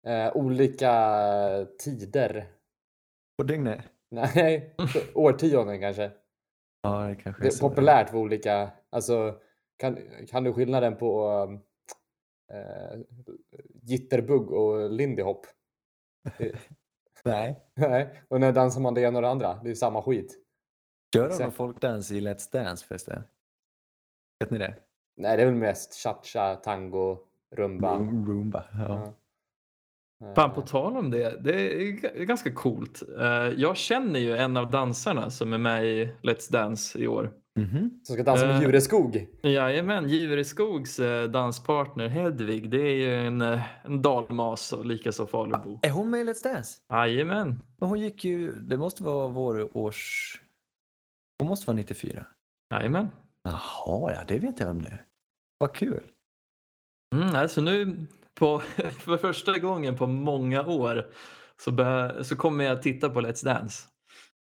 Eh, 0.06 0.36
olika 0.36 0.92
tider. 1.78 2.46
På 3.38 3.44
dygnet? 3.44 3.80
Nej, 4.10 4.74
årtionden 5.14 5.80
kanske. 5.80 6.10
Ja, 6.82 7.06
det 7.06 7.16
kanske 7.16 7.42
Det 7.42 7.48
är 7.48 7.50
så. 7.50 7.68
populärt 7.68 8.10
för 8.10 8.18
olika, 8.18 8.70
alltså 8.90 9.40
kan, 9.76 9.98
kan 10.28 10.44
du 10.44 10.52
skillnaden 10.52 10.96
på 10.96 11.30
eh, 12.52 13.00
jitterbug 13.82 14.52
och 14.52 14.90
lindy 14.90 15.22
hop? 15.22 15.46
Nej. 17.24 17.60
Nej, 17.74 18.22
och 18.28 18.40
när 18.40 18.52
dansar 18.52 18.80
man 18.80 18.94
det 18.94 19.00
ena 19.00 19.18
och 19.18 19.22
det 19.22 19.28
andra? 19.28 19.60
Det 19.64 19.70
är 19.70 19.74
samma 19.74 20.02
skit. 20.02 20.45
Kör 21.14 21.28
de 21.28 21.42
någon 21.42 21.52
folkdans 21.52 22.10
i 22.12 22.20
Let's 22.20 22.52
Dance 22.52 22.86
förresten? 22.86 23.22
Vet 24.40 24.50
ni 24.50 24.58
det? 24.58 24.74
Nej, 25.16 25.36
det 25.36 25.42
är 25.42 25.46
väl 25.46 25.54
mest 25.54 25.94
cha-cha, 25.94 26.54
tango, 26.54 27.18
rumba. 27.56 27.94
Roomba. 27.98 28.64
Ja. 28.72 29.12
Ja. 30.20 30.34
Fan 30.34 30.54
på 30.54 30.60
Eh, 30.60 30.66
tal 30.66 30.96
om 30.96 31.10
det, 31.10 31.44
det 31.44 31.74
är 31.74 32.24
ganska 32.24 32.52
coolt. 32.52 33.02
Eh, 33.18 33.26
Jag 33.56 33.76
känner 33.76 34.20
ju 34.20 34.36
en 34.36 34.56
av 34.56 34.70
dansarna 34.70 35.30
som 35.30 35.52
är 35.52 35.58
med 35.58 35.84
i 35.86 36.12
Let's 36.22 36.52
Dance 36.52 36.98
i 36.98 37.06
år. 37.06 37.32
Mhm. 37.58 38.00
Som 38.02 38.14
ska 38.14 38.22
dansa 38.22 38.46
med 38.46 38.56
Eh, 38.56 38.62
Djureskog. 38.62 39.26
Jajamän, 39.42 40.08
Djureskogs 40.08 40.98
eh, 41.00 41.28
danspartner 41.28 42.08
Hedvig, 42.08 42.70
det 42.70 42.80
är 42.80 42.94
ju 42.94 43.14
en, 43.14 43.40
en 43.84 44.02
dalmas 44.02 44.72
och 44.72 44.86
likaså 44.86 45.26
Falubo. 45.26 45.78
Är 45.82 45.90
hon 45.90 46.10
med 46.10 46.20
i 46.20 46.24
Let's 46.24 46.42
Dance? 46.44 46.78
Jajamän. 46.90 47.62
Men 47.78 47.88
hon 47.88 48.00
gick 48.00 48.24
ju, 48.24 48.52
det 48.52 48.76
måste 48.76 49.02
vara 49.02 49.28
vår 49.28 49.76
års... 49.76 50.40
Hon 51.38 51.48
måste 51.48 51.66
vara 51.66 51.76
94. 51.76 52.26
Jajamän. 52.74 53.08
Jaha, 53.44 54.12
ja 54.12 54.24
det 54.28 54.38
vet 54.38 54.60
jag 54.60 54.70
om 54.70 54.82
det 54.82 54.88
är. 54.88 55.04
Vad 55.58 55.74
kul. 55.74 56.02
Mm, 57.14 57.34
alltså 57.36 57.60
nu 57.60 58.06
på, 58.40 58.58
för 59.00 59.16
första 59.16 59.58
gången 59.58 59.96
på 59.96 60.06
många 60.06 60.66
år 60.66 61.06
så, 61.62 61.70
bör, 61.72 62.22
så 62.22 62.36
kommer 62.36 62.64
jag 62.64 62.82
titta 62.82 63.10
på 63.10 63.20
Let's 63.20 63.44
Dance. 63.44 63.88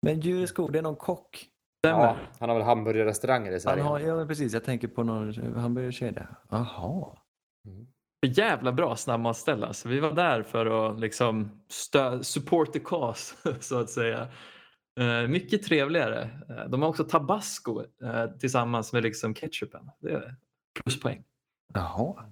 Men 0.07 0.21
Djureskog, 0.21 0.73
det 0.73 0.79
är 0.79 0.83
någon 0.83 0.97
kock. 0.97 1.49
Stämmer. 1.87 2.05
Ja, 2.05 2.17
han 2.41 2.49
har 2.49 2.57
väl 2.57 2.65
hamburgerrestauranger 2.67 3.51
i 3.51 3.53
Han 3.55 3.61
Sverige? 3.61 3.83
har, 3.83 4.01
ja 4.01 4.27
precis, 4.27 4.53
jag 4.53 4.65
tänker 4.65 4.89
på 4.89 5.03
någon 5.03 5.57
hamburgerkedja. 5.57 6.29
Jaha. 6.51 7.19
Mm. 7.69 7.87
Jävla 8.27 8.73
bra 8.73 8.97
snabbmatsställe. 8.97 9.67
Alltså, 9.67 9.89
vi 9.89 10.01
var 10.01 10.13
där 10.13 10.43
för 10.43 10.91
att 10.91 11.01
liksom 11.01 11.63
stö- 11.71 12.23
support 12.23 12.73
the 12.73 12.81
cause 12.81 13.35
så 13.61 13.81
att 13.81 13.91
säga. 13.91 14.29
Eh, 15.01 15.29
mycket 15.29 15.63
trevligare. 15.63 16.23
Eh, 16.49 16.65
de 16.69 16.83
har 16.83 16.89
också 16.89 17.05
tabasco 17.05 17.83
eh, 18.03 18.27
tillsammans 18.27 18.93
med 18.93 19.03
liksom 19.03 19.35
ketchupen. 19.35 19.91
Det 20.01 20.11
är 20.13 20.37
pluspoäng. 20.83 21.25
Jaha. 21.75 22.25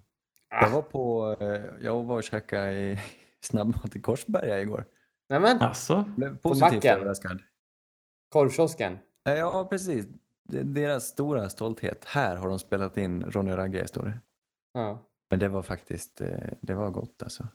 Ah. 0.50 0.62
Jag 0.64 0.70
var 0.70 0.82
på, 0.82 1.36
eh, 1.40 1.62
jag 1.84 2.02
var 2.04 2.16
och 2.16 2.24
käkade 2.24 2.72
i 2.72 2.98
snabbmat 3.40 3.96
i 3.96 4.00
Korsberga 4.00 4.60
igår. 4.60 4.84
Nämen, 5.28 5.58
Alltså, 5.60 6.04
Blev 6.16 6.36
positivt 6.38 6.74
macken? 6.74 6.96
överraskad. 6.96 7.42
korvkiosken. 8.28 8.98
Eh, 9.28 9.34
Ja, 9.34 9.66
precis. 9.70 10.06
Det- 10.48 10.62
Deras 10.62 11.04
stora 11.04 11.48
stolthet. 11.48 12.04
Här 12.04 12.36
har 12.36 12.48
de 12.48 12.58
spelat 12.58 12.96
in 12.96 13.22
Ronny 13.24 13.52
och 13.52 13.56
Ragge, 13.56 13.88
står 13.88 14.02
det. 14.04 14.20
Ja. 14.72 14.98
Men 15.30 15.38
det 15.38 15.48
var 15.48 15.62
faktiskt, 15.62 16.20
eh, 16.20 16.28
det 16.60 16.74
var 16.74 16.90
gott 16.90 17.22
alltså. 17.22 17.46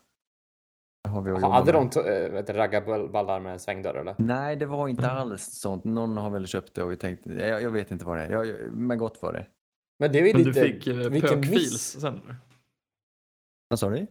Har 1.07 1.21
vi 1.21 1.31
att 1.31 1.41
jobba 1.41 1.53
Hade 1.53 1.73
med. 1.73 1.91
de 1.93 2.29
vet 2.31 2.47
du, 2.47 2.53
raggarballar 2.53 3.39
med 3.39 3.61
svängdörr 3.61 3.95
eller? 3.95 4.15
Nej, 4.17 4.55
det 4.55 4.65
var 4.65 4.87
inte 4.87 5.09
alls 5.09 5.43
sånt. 5.45 5.83
Någon 5.83 6.17
har 6.17 6.29
väl 6.29 6.47
köpt 6.47 6.73
det 6.75 6.83
och 6.83 6.91
vi 6.91 6.97
tänkte, 6.97 7.29
jag, 7.33 7.61
jag 7.61 7.71
vet 7.71 7.91
inte 7.91 8.05
vad 8.05 8.17
det 8.17 8.23
är. 8.23 8.31
Jag, 8.31 8.47
jag- 8.47 8.71
men 8.73 8.97
gott 8.97 9.21
var 9.21 9.33
det. 9.33 9.47
Men 9.99 10.11
det 10.11 10.19
är 10.19 10.25
ju 10.27 10.33
men 10.33 10.43
lite... 10.43 10.61
du 10.63 10.67
fick 10.71 10.87
eh, 10.87 11.21
pökfils 11.21 11.97
sen? 12.01 12.21
Vad 13.69 13.79
sa 13.79 13.89
du? 13.89 14.07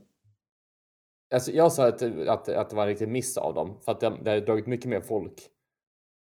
Alltså, 1.34 1.52
jag 1.52 1.72
sa 1.72 1.86
att, 1.88 2.02
att, 2.02 2.48
att 2.48 2.70
det 2.70 2.76
var 2.76 2.82
en 2.82 2.88
riktig 2.88 3.08
miss 3.08 3.36
av 3.38 3.54
dem. 3.54 3.80
För 3.80 3.92
att 3.92 4.00
det, 4.00 4.12
det 4.22 4.30
har 4.30 4.40
dragit 4.40 4.66
mycket 4.66 4.86
mer 4.90 5.00
folk. 5.00 5.50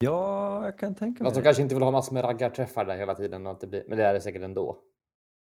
Ja, 0.04 0.66
jag 0.66 0.78
kan 0.78 0.96
tänka 0.96 1.24
mig 1.24 1.30
Att 1.30 1.36
de 1.36 1.42
kanske 1.42 1.64
inte 1.64 1.76
vill 1.76 1.84
ha 1.84 1.92
massor 1.92 2.14
med 2.14 2.24
raggarträffar 2.24 2.86
där 2.86 2.98
hela 2.98 3.16
tiden. 3.16 3.46
Och 3.46 3.52
att 3.52 3.60
det 3.62 3.68
blir, 3.68 3.84
men 3.88 3.98
det 3.98 4.04
är 4.06 4.14
det 4.14 4.22
säkert 4.22 4.42
ändå. 4.42 4.78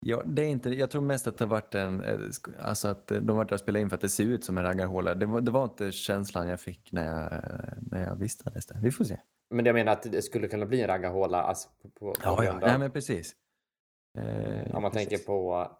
Ja, 0.04 0.22
det 0.26 0.42
är 0.42 0.48
inte, 0.48 0.70
jag 0.70 0.90
tror 0.90 1.02
mest 1.02 1.26
att 1.26 1.38
det 1.38 1.46
varit 1.46 1.74
en, 1.74 2.04
eh, 2.04 2.18
alltså 2.60 2.88
att 2.88 3.10
eh, 3.10 3.18
de 3.20 3.36
var 3.36 3.44
där 3.44 3.52
och 3.52 3.60
spelade 3.60 3.80
in 3.82 3.88
för 3.88 3.94
att 3.96 4.00
det 4.00 4.08
ser 4.08 4.24
ut 4.24 4.44
som 4.44 4.58
en 4.58 4.64
raggarhåla. 4.64 5.14
Det 5.14 5.26
var, 5.26 5.40
det 5.40 5.50
var 5.50 5.64
inte 5.64 5.92
känslan 5.92 6.48
jag 6.48 6.60
fick 6.60 6.92
när 6.92 7.04
jag, 7.04 7.42
när 7.90 8.04
jag 8.04 8.16
vistades 8.16 8.66
där. 8.66 8.78
Vi 8.82 8.90
får 8.90 9.04
se. 9.04 9.20
Men 9.50 9.66
jag 9.66 9.74
menar 9.74 9.92
att 9.92 10.02
det 10.02 10.22
skulle 10.22 10.48
kunna 10.48 10.66
bli 10.66 10.80
en 10.80 10.86
raggarhåla. 10.88 11.42
Alltså, 11.42 11.68
på, 11.82 11.88
på, 11.90 12.12
på 12.12 12.20
Ja, 12.22 12.44
ja. 12.44 12.52
av- 12.52 12.60
Nej, 12.60 12.78
men 12.78 12.90
precis. 12.90 13.34
Eh, 14.18 14.76
Om 14.76 14.82
man 14.82 14.92
precis. 14.92 15.08
tänker 15.08 15.26
på 15.26 15.70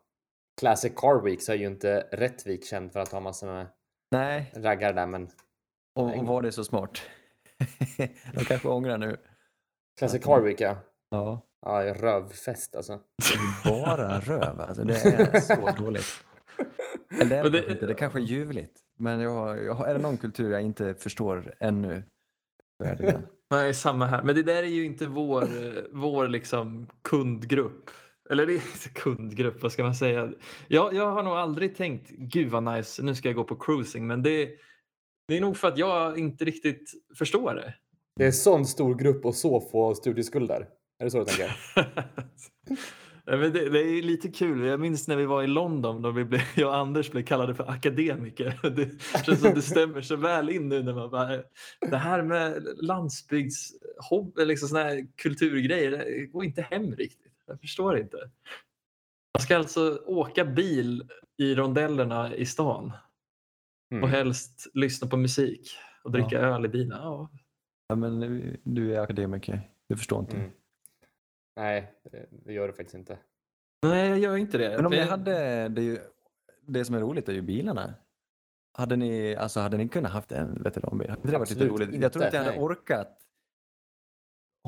Classic 0.60 0.92
Car 0.96 1.22
Week 1.24 1.42
så 1.42 1.52
är 1.52 1.56
ju 1.56 1.66
inte 1.66 2.00
Rättvik 2.12 2.64
känd 2.66 2.92
för 2.92 3.00
att 3.00 3.12
ha 3.12 3.20
massor 3.20 3.46
med 3.46 3.66
Nej, 4.10 4.52
raggar 4.56 4.92
där. 4.92 5.06
Men 5.06 5.28
och, 5.94 6.18
och 6.18 6.26
var 6.26 6.42
det 6.42 6.52
så 6.52 6.64
smart? 6.64 7.02
de 8.34 8.44
kanske 8.44 8.68
ångrar 8.68 8.98
nu. 8.98 9.16
Classic 9.98 10.24
Car 10.24 10.40
Week 10.40 10.60
ja. 10.60 10.76
Ja. 11.10 11.40
Ja, 11.62 11.94
rövfest 11.94 12.76
alltså. 12.76 13.00
Bara 13.64 14.20
röv 14.20 14.60
alltså. 14.60 14.84
Det 14.84 14.94
är 14.94 15.40
så 15.76 15.82
dåligt. 15.84 16.24
Eller 17.20 17.30
det 17.30 17.36
är 17.36 17.42
det, 17.42 17.50
det- 17.50 17.72
inte. 17.72 17.86
Det 17.86 17.94
kanske 17.94 18.18
är 18.18 18.22
ljuvligt. 18.22 18.80
Men 18.98 19.20
jag, 19.20 19.30
har- 19.30 19.56
jag, 19.56 19.74
har- 19.74 19.86
är 19.86 19.94
det 19.94 20.00
någon 20.00 20.16
kultur 20.16 20.52
jag 20.52 20.62
inte 20.62 20.94
förstår 20.94 21.54
ännu 21.60 22.02
så 22.78 22.84
är 22.88 22.96
det 22.96 23.06
den. 23.06 23.26
Nej, 23.50 23.74
samma 23.74 24.06
här. 24.06 24.22
Men 24.22 24.34
det 24.34 24.42
där 24.42 24.62
är 24.62 24.66
ju 24.66 24.84
inte 24.84 25.06
vår, 25.06 25.42
eh, 25.42 25.72
vår 25.92 26.28
liksom 26.28 26.86
kundgrupp. 27.02 27.90
eller 28.30 28.46
det 28.46 28.54
är 28.54 28.94
kundgrupp, 28.94 29.62
vad 29.62 29.72
ska 29.72 29.82
man 29.84 29.94
säga? 29.94 30.32
Jag, 30.68 30.94
jag 30.94 31.10
har 31.10 31.22
nog 31.22 31.32
aldrig 31.32 31.76
tänkt, 31.76 32.10
gud 32.10 32.50
vad 32.50 32.62
nice, 32.62 33.02
nu 33.02 33.14
ska 33.14 33.28
jag 33.28 33.36
gå 33.36 33.44
på 33.44 33.56
cruising, 33.56 34.06
men 34.06 34.22
det, 34.22 34.50
det 35.28 35.36
är 35.36 35.40
nog 35.40 35.56
för 35.56 35.68
att 35.68 35.78
jag 35.78 36.18
inte 36.18 36.44
riktigt 36.44 36.90
förstår 37.18 37.54
det. 37.54 37.74
Det 38.16 38.26
är 38.26 38.30
sån 38.30 38.66
stor 38.66 38.94
grupp 38.94 39.24
och 39.24 39.34
så 39.34 39.60
få 39.60 39.94
studieskulder. 39.94 40.68
Är 41.02 41.04
det 41.04 41.10
så 41.10 41.18
du 41.18 41.24
tänker? 41.24 41.56
Ja, 43.24 43.36
men 43.36 43.52
det, 43.52 43.68
det 43.68 43.80
är 43.80 44.02
lite 44.02 44.28
kul. 44.28 44.64
Jag 44.66 44.80
minns 44.80 45.08
när 45.08 45.16
vi 45.16 45.26
var 45.26 45.42
i 45.42 45.46
London 45.46 46.04
och 46.04 46.18
vi 46.18 46.24
blev, 46.24 46.40
jag 46.56 46.68
och 46.68 46.76
Anders 46.76 47.10
blev 47.10 47.22
kallade 47.22 47.54
för 47.54 47.70
akademiker. 47.70 48.60
Det 48.76 49.02
känns 49.24 49.40
som 49.40 49.54
det 49.54 49.62
stämmer 49.62 50.00
så 50.00 50.16
väl 50.16 50.50
in 50.50 50.68
nu 50.68 50.82
när 50.82 50.94
man 50.94 51.10
bara, 51.10 51.42
det 51.90 51.96
här 51.96 52.22
med 52.22 52.66
landsbygds 52.76 53.72
liksom 54.36 54.68
såna 54.68 54.80
här 54.82 55.06
kulturgrejer, 55.16 55.90
det 55.90 56.26
går 56.26 56.44
inte 56.44 56.62
hem 56.62 56.96
riktigt. 56.96 57.32
Jag 57.46 57.60
förstår 57.60 57.98
inte. 57.98 58.16
Man 59.38 59.42
ska 59.42 59.56
alltså 59.56 60.02
åka 60.06 60.44
bil 60.44 61.08
i 61.38 61.54
rondellerna 61.54 62.34
i 62.34 62.46
stan 62.46 62.92
Mm. 63.92 64.04
och 64.04 64.10
helst 64.10 64.66
lyssna 64.74 65.08
på 65.08 65.16
musik 65.16 65.70
och 66.04 66.12
dricka 66.12 66.38
öl 66.38 66.64
i 66.64 66.68
bilen. 66.68 66.98
Ja. 67.02 67.30
Ja, 67.88 67.96
men 67.96 68.20
du 68.64 68.94
är 68.94 69.00
akademiker. 69.00 69.70
Du 69.88 69.96
förstår 69.96 70.20
inte. 70.20 70.36
Mm. 70.36 70.50
Nej, 71.56 71.92
det- 72.44 72.52
gör 72.52 72.66
det 72.66 72.72
faktiskt 72.72 72.94
inte. 72.94 73.18
Nej, 73.82 74.08
jag 74.08 74.18
gör 74.18 74.36
inte 74.36 74.58
det. 74.58 74.76
Men 74.76 74.86
om 74.86 74.92
ni 74.92 74.98
jag- 74.98 75.06
hade, 75.06 75.68
det, 75.68 75.80
är 75.80 75.84
ju, 75.84 75.98
det 76.66 76.84
som 76.84 76.94
är 76.94 77.00
roligt 77.00 77.28
är 77.28 77.32
ju 77.32 77.42
bilarna. 77.42 77.94
Hade 78.78 78.96
ni, 78.96 79.36
alltså 79.36 79.60
hade 79.60 79.76
ni 79.76 79.88
kunnat 79.88 80.12
haft 80.12 80.32
en 80.32 80.62
veteranbil? 80.62 81.08
Hade 81.10 81.20
inte 81.20 81.32
det 81.32 81.38
varit 81.38 81.50
lite 81.50 81.66
roligt? 81.66 82.02
Jag 82.02 82.12
tror 82.12 82.24
inte, 82.24 82.26
inte 82.26 82.36
jag 82.36 82.44
hade 82.44 82.56
nej. 82.56 82.64
orkat 82.64 83.18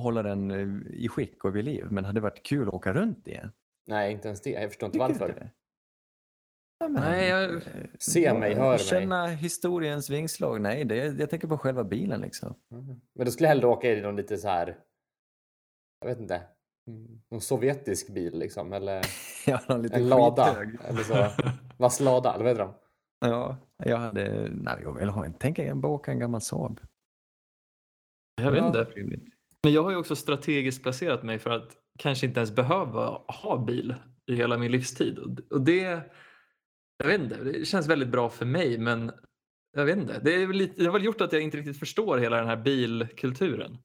hålla 0.01 0.23
den 0.23 0.51
eh, 0.51 0.93
i 0.95 1.09
skick 1.09 1.45
och 1.45 1.57
vid 1.57 1.65
liv, 1.65 1.87
men 1.91 2.05
hade 2.05 2.17
det 2.17 2.23
varit 2.23 2.43
kul 2.43 2.69
att 2.69 2.75
åka 2.75 2.93
runt 2.93 3.29
igen? 3.29 3.53
Nej, 3.87 4.13
inte 4.13 4.29
ens 4.29 4.41
det. 4.43 4.51
Jag 4.51 4.71
förstår 4.71 4.87
inte 4.87 4.95
Tycker 4.99 5.09
varför. 5.09 5.29
inte 5.29 5.41
det? 5.41 5.51
Ja, 6.79 6.89
men, 6.89 7.03
Nej, 7.03 7.29
jag- 7.29 7.63
Se 7.99 8.35
mig, 8.35 8.55
hör 8.55 8.71
mig. 8.71 8.79
Känna 8.79 9.27
historiens 9.27 10.11
vingslag. 10.11 10.61
Nej, 10.61 10.85
det, 10.85 10.97
jag 10.97 11.31
tänker 11.31 11.49
på 11.49 11.59
själva 11.59 11.85
bilen 11.85 12.21
liksom. 12.21 12.55
Mm. 12.71 13.01
Men 13.15 13.25
då 13.25 13.31
skulle 13.31 13.47
jag 13.49 13.55
hellre 13.55 13.67
åka 13.67 13.93
i 13.93 14.01
någon 14.01 14.17
lite 14.17 14.39
så 14.39 14.49
här. 14.49 14.79
Jag 16.01 16.09
vet 16.09 16.19
inte. 16.21 16.43
Mm, 16.89 17.21
Någon 17.31 17.41
sovjetisk 17.41 18.15
bil 18.15 18.39
liksom. 18.39 18.73
Eller 18.73 19.03
har 19.69 19.75
en 19.75 19.93
en 19.93 20.09
lada. 20.09 20.63
Eller 20.85 21.03
så. 21.03 21.29
Vasslada, 21.77 22.35
eller 22.35 22.45
vad 22.45 22.53
heter 22.53 22.65
de? 22.65 22.75
Ja, 23.27 23.57
jag 23.85 23.97
hade, 23.97 24.49
nej, 24.53 24.79
jag 24.83 24.99
vill 24.99 25.09
ha 25.09 25.25
en, 25.25 25.35
tänk 25.39 25.59
en, 25.59 25.81
bara 25.81 25.93
åka 25.93 26.11
en 26.11 26.19
gammal 26.19 26.41
Saab. 26.41 26.81
Jag 28.43 28.51
vet 28.51 28.65
inte. 28.65 28.87
Men 29.63 29.73
jag 29.73 29.83
har 29.83 29.91
ju 29.91 29.97
också 29.97 30.17
strategiskt 30.17 30.83
placerat 30.83 31.23
mig 31.23 31.39
för 31.39 31.51
att 31.51 31.77
kanske 31.99 32.27
inte 32.27 32.41
ens 32.41 32.51
behöva 32.55 33.07
ha 33.29 33.65
bil 33.67 33.95
i 34.27 34.35
hela 34.35 34.59
min 34.59 34.73
livstid. 34.73 35.19
Och- 35.51 35.61
det, 35.61 36.01
jag 36.99 37.07
vet 37.07 37.21
inte, 37.21 37.45
det 37.45 37.65
känns 37.65 37.89
väldigt 37.89 38.09
bra 38.09 38.29
för 38.29 38.47
mig 38.47 38.79
men 38.79 39.13
jag 39.77 39.85
vet 39.85 39.97
inte. 39.99 40.21
Det, 40.25 40.35
är 40.35 40.47
väl 40.47 40.57
lite, 40.57 40.75
det 40.81 40.85
har 40.87 40.93
väl 40.93 41.05
gjort 41.05 41.21
att 41.21 41.33
jag 41.33 41.43
inte 41.43 41.57
riktigt 41.57 41.79
förstår 41.79 42.19
hela 42.19 42.37
den 42.37 42.47
här 42.47 42.57
bilkulturen. 42.57 43.79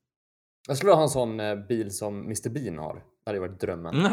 Jag 0.69 0.77
skulle 0.77 0.91
ha 0.93 1.03
en 1.03 1.09
sån 1.09 1.39
eh, 1.39 1.55
bil 1.55 1.91
som 1.91 2.23
Mr 2.23 2.49
Bean 2.49 2.77
har. 2.77 2.93
Det 2.95 3.29
hade 3.29 3.39
varit 3.39 3.59
drömmen. 3.59 3.95
Mm. 3.95 4.11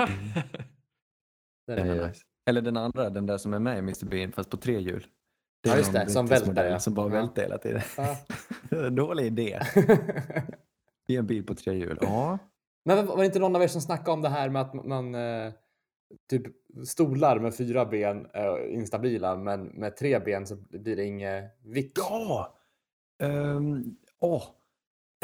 Den 1.66 1.76
Den 1.76 1.88
är 1.90 2.08
nice. 2.08 2.20
Eller 2.46 2.62
den 2.62 2.76
andra, 2.76 3.10
den 3.10 3.26
där 3.26 3.38
som 3.38 3.54
är 3.54 3.58
med 3.58 3.74
i 3.76 3.78
Mr 3.78 4.06
Bean 4.06 4.32
fast 4.32 4.50
på 4.50 4.56
tre 4.56 4.80
hjul. 4.80 5.06
Ja, 5.62 5.72
är 5.72 5.76
just 5.78 5.92
det, 5.92 6.10
som 6.10 6.26
välter, 6.26 6.70
ja. 6.70 6.78
Som 6.78 6.94
bara 6.94 7.06
Ja. 7.06 7.12
välter 7.12 7.42
hela 7.42 7.58
tiden. 7.58 7.80
Ja. 8.70 8.90
Dålig 8.90 9.26
idé. 9.26 9.60
I 11.08 11.16
en 11.16 11.26
bil 11.26 11.46
på 11.46 11.54
tre 11.54 11.74
hjul. 11.74 11.98
Ja. 12.00 12.38
Men 12.84 13.06
var 13.06 13.16
det 13.16 13.26
inte 13.26 13.38
någon 13.38 13.56
av 13.56 13.62
er 13.62 13.68
som 13.68 13.80
snackade 13.80 14.10
om 14.10 14.22
det 14.22 14.28
här 14.28 14.48
med 14.48 14.62
att 14.62 14.74
man 14.74 15.14
eh, 15.14 15.52
typ 16.30 16.42
stolar 16.86 17.38
med 17.38 17.56
fyra 17.56 17.84
ben 17.86 18.26
är 18.32 18.68
instabila 18.68 19.36
men 19.36 19.66
med 19.66 19.96
tre 19.96 20.18
ben 20.18 20.46
så 20.46 20.56
blir 20.56 20.96
det 20.96 21.04
inget 21.04 21.44
vikt. 21.64 21.98
Ja! 21.98 22.56
Um, 23.22 23.96
åh, 24.18 24.42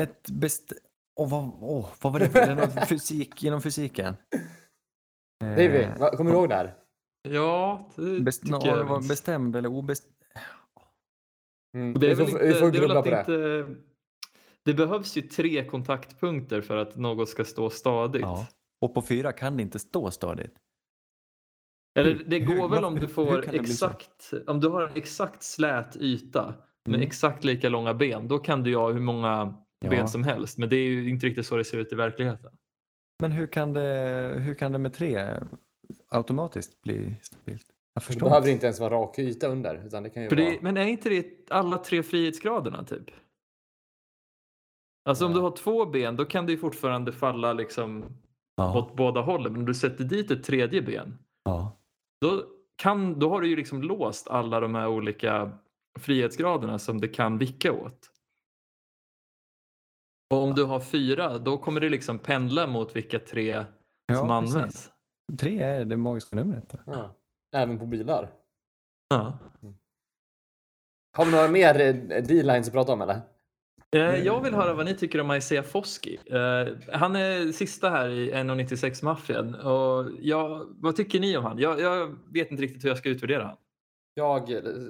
ett 0.02 0.30
best... 0.30 0.72
Åh, 1.20 1.30
vad, 1.30 1.52
åh, 1.60 1.88
vad 2.02 2.12
var 2.12 2.20
det 2.20 2.28
för 2.28 2.46
det 2.46 2.54
var 2.54 2.86
fysik, 2.86 3.44
inom 3.44 3.62
fysiken? 3.62 4.14
Davy, 5.40 5.62
Eh, 5.78 6.10
kommer 6.10 6.30
du 6.30 6.36
ihåg 6.36 6.48
det 6.48 6.54
här? 6.54 6.74
ja, 7.28 7.88
det 7.96 8.20
best, 8.20 8.42
tycker 8.42 8.66
jag 8.66 8.84
var 8.84 9.08
bestämd 9.08 9.56
eller 9.56 9.68
obestämd? 9.68 10.14
Mm. 11.76 12.00
Det, 12.00 12.10
är 12.10 12.14
väl 12.14 12.28
inte, 12.28 12.38
det, 12.38 12.58
är 12.58 12.80
väl 12.80 12.96
att 12.96 13.04
det. 13.04 13.18
inte, 13.20 13.66
det 14.64 14.74
behövs 14.74 15.16
ju 15.16 15.22
tre 15.22 15.64
kontaktpunkter 15.64 16.60
för 16.60 16.76
att 16.76 16.96
något 16.96 17.28
ska 17.28 17.44
stå 17.44 17.70
stadigt. 17.70 18.22
Ja. 18.22 18.46
Och 18.80 18.94
på 18.94 19.02
fyra 19.02 19.32
kan 19.32 19.56
det 19.56 19.62
inte 19.62 19.78
stå 19.78 20.10
stadigt. 20.10 20.54
Eller 21.98 22.24
det 22.26 22.40
går 22.40 22.68
väl 22.68 22.84
om 22.84 22.94
du 22.94 23.08
får 23.08 23.54
exakt, 23.54 24.32
om 24.46 24.60
du 24.60 24.68
har 24.68 24.82
en 24.82 24.94
exakt 24.96 25.42
slät 25.42 25.96
yta 25.96 26.54
med 26.84 26.94
Mm. 26.94 27.00
exakt 27.06 27.44
lika 27.44 27.68
långa 27.68 27.94
ben, 27.94 28.28
då 28.28 28.38
kan 28.38 28.62
du 28.62 28.76
ha 28.76 28.92
hur 28.92 29.00
många 29.00 29.54
Ja. 29.82 29.90
ben 29.90 30.08
som 30.08 30.24
helst. 30.24 30.58
Men 30.58 30.68
det 30.68 30.76
är 30.76 30.88
ju 30.88 31.08
inte 31.08 31.26
riktigt 31.26 31.46
så 31.46 31.56
det 31.56 31.64
ser 31.64 31.78
ut 31.78 31.92
i 31.92 31.96
verkligheten. 31.96 32.50
Men 33.20 33.32
hur 33.32 33.46
kan 33.46 33.72
det, 33.72 34.34
hur 34.38 34.54
kan 34.54 34.72
det 34.72 34.78
med 34.78 34.94
tre 34.94 35.40
automatiskt 36.08 36.82
bli 36.82 37.16
stabilt? 37.22 37.66
Jag 37.94 38.02
Det 38.02 38.06
förstår 38.06 38.26
behöver 38.28 38.48
inte 38.48 38.66
ens 38.66 38.80
vara 38.80 38.94
rak 38.94 39.18
yta 39.18 39.46
under. 39.46 39.86
Utan 39.86 40.02
det 40.02 40.10
kan 40.10 40.22
ju 40.22 40.28
För 40.28 40.36
vara... 40.36 40.50
det, 40.50 40.62
men 40.62 40.76
är 40.76 40.86
inte 40.86 41.08
det 41.08 41.26
alla 41.50 41.78
tre 41.78 42.02
frihetsgraderna 42.02 42.84
typ? 42.84 43.10
Alltså 45.04 45.26
om 45.26 45.32
du 45.32 45.40
har 45.40 45.56
två 45.56 45.86
ben 45.86 46.16
då 46.16 46.24
kan 46.24 46.46
du 46.46 46.52
ju 46.52 46.58
fortfarande 46.58 47.12
falla 47.12 47.52
liksom 47.52 48.04
Ja, 48.56 48.78
åt 48.78 48.96
båda 48.96 49.20
hållen. 49.20 49.52
Men 49.52 49.60
om 49.60 49.66
du 49.66 49.74
sätter 49.74 50.04
dit 50.04 50.30
ett 50.30 50.44
tredje 50.44 50.82
ben 50.82 51.18
ja. 51.44 51.80
då, 52.20 52.44
kan, 52.76 53.18
då 53.18 53.28
har 53.28 53.40
du 53.40 53.48
ju 53.48 53.56
liksom 53.56 53.82
låst 53.82 54.28
alla 54.28 54.60
de 54.60 54.74
här 54.74 54.88
olika 54.88 55.52
frihetsgraderna 55.98 56.78
som 56.78 57.00
det 57.00 57.08
kan 57.08 57.38
vicka 57.38 57.72
åt. 57.72 58.10
Och 60.32 60.42
om 60.42 60.54
du 60.54 60.64
har 60.64 60.80
fyra 60.80 61.38
då 61.38 61.58
kommer 61.58 61.80
det 61.80 61.88
liksom 61.88 62.18
pendla 62.18 62.66
mot 62.66 62.96
vilka 62.96 63.18
tre 63.18 63.54
som 63.54 64.28
Ja, 64.28 64.40
precis. 64.40 64.54
används. 64.56 64.90
Tre 65.40 65.62
är 65.62 65.84
det 65.84 65.96
magiska 65.96 66.36
numret. 66.36 66.74
Ja. 66.86 67.14
Även 67.56 67.78
på 67.78 67.86
bilar. 67.86 68.30
Ja. 69.08 69.38
Har 71.16 71.24
vi 71.24 71.30
några 71.32 71.48
mer 71.48 71.80
eh, 71.80 72.22
D-lines 72.22 72.66
att 72.66 72.72
prata 72.72 72.92
om 72.92 73.00
eller? 73.02 73.20
Eh, 73.96 74.00
Jag 74.24 74.40
vill 74.40 74.54
höra 74.54 74.74
vad 74.74 74.84
ni 74.86 74.94
tycker 74.94 75.20
om 75.20 75.32
Isaiah 75.32 75.64
Foskey. 75.64 76.18
Eh, 76.26 76.68
Han 76.92 77.16
är 77.16 77.52
sista 77.52 77.90
här 77.90 78.08
i 78.08 78.32
1.96 78.32 79.04
maffian. 79.04 79.54
Och 79.54 80.10
jag, 80.20 80.66
vad 80.68 80.96
tycker 80.96 81.20
ni 81.20 81.36
om 81.36 81.44
han? 81.44 81.58
Jag, 81.58 81.80
jag 81.80 82.16
vet 82.32 82.50
inte 82.50 82.62
riktigt 82.62 82.84
hur 82.84 82.88
jag 82.88 82.98
ska 82.98 83.08
utvärdera 83.08 83.44
han. 83.44 83.56
Jag 84.14 84.48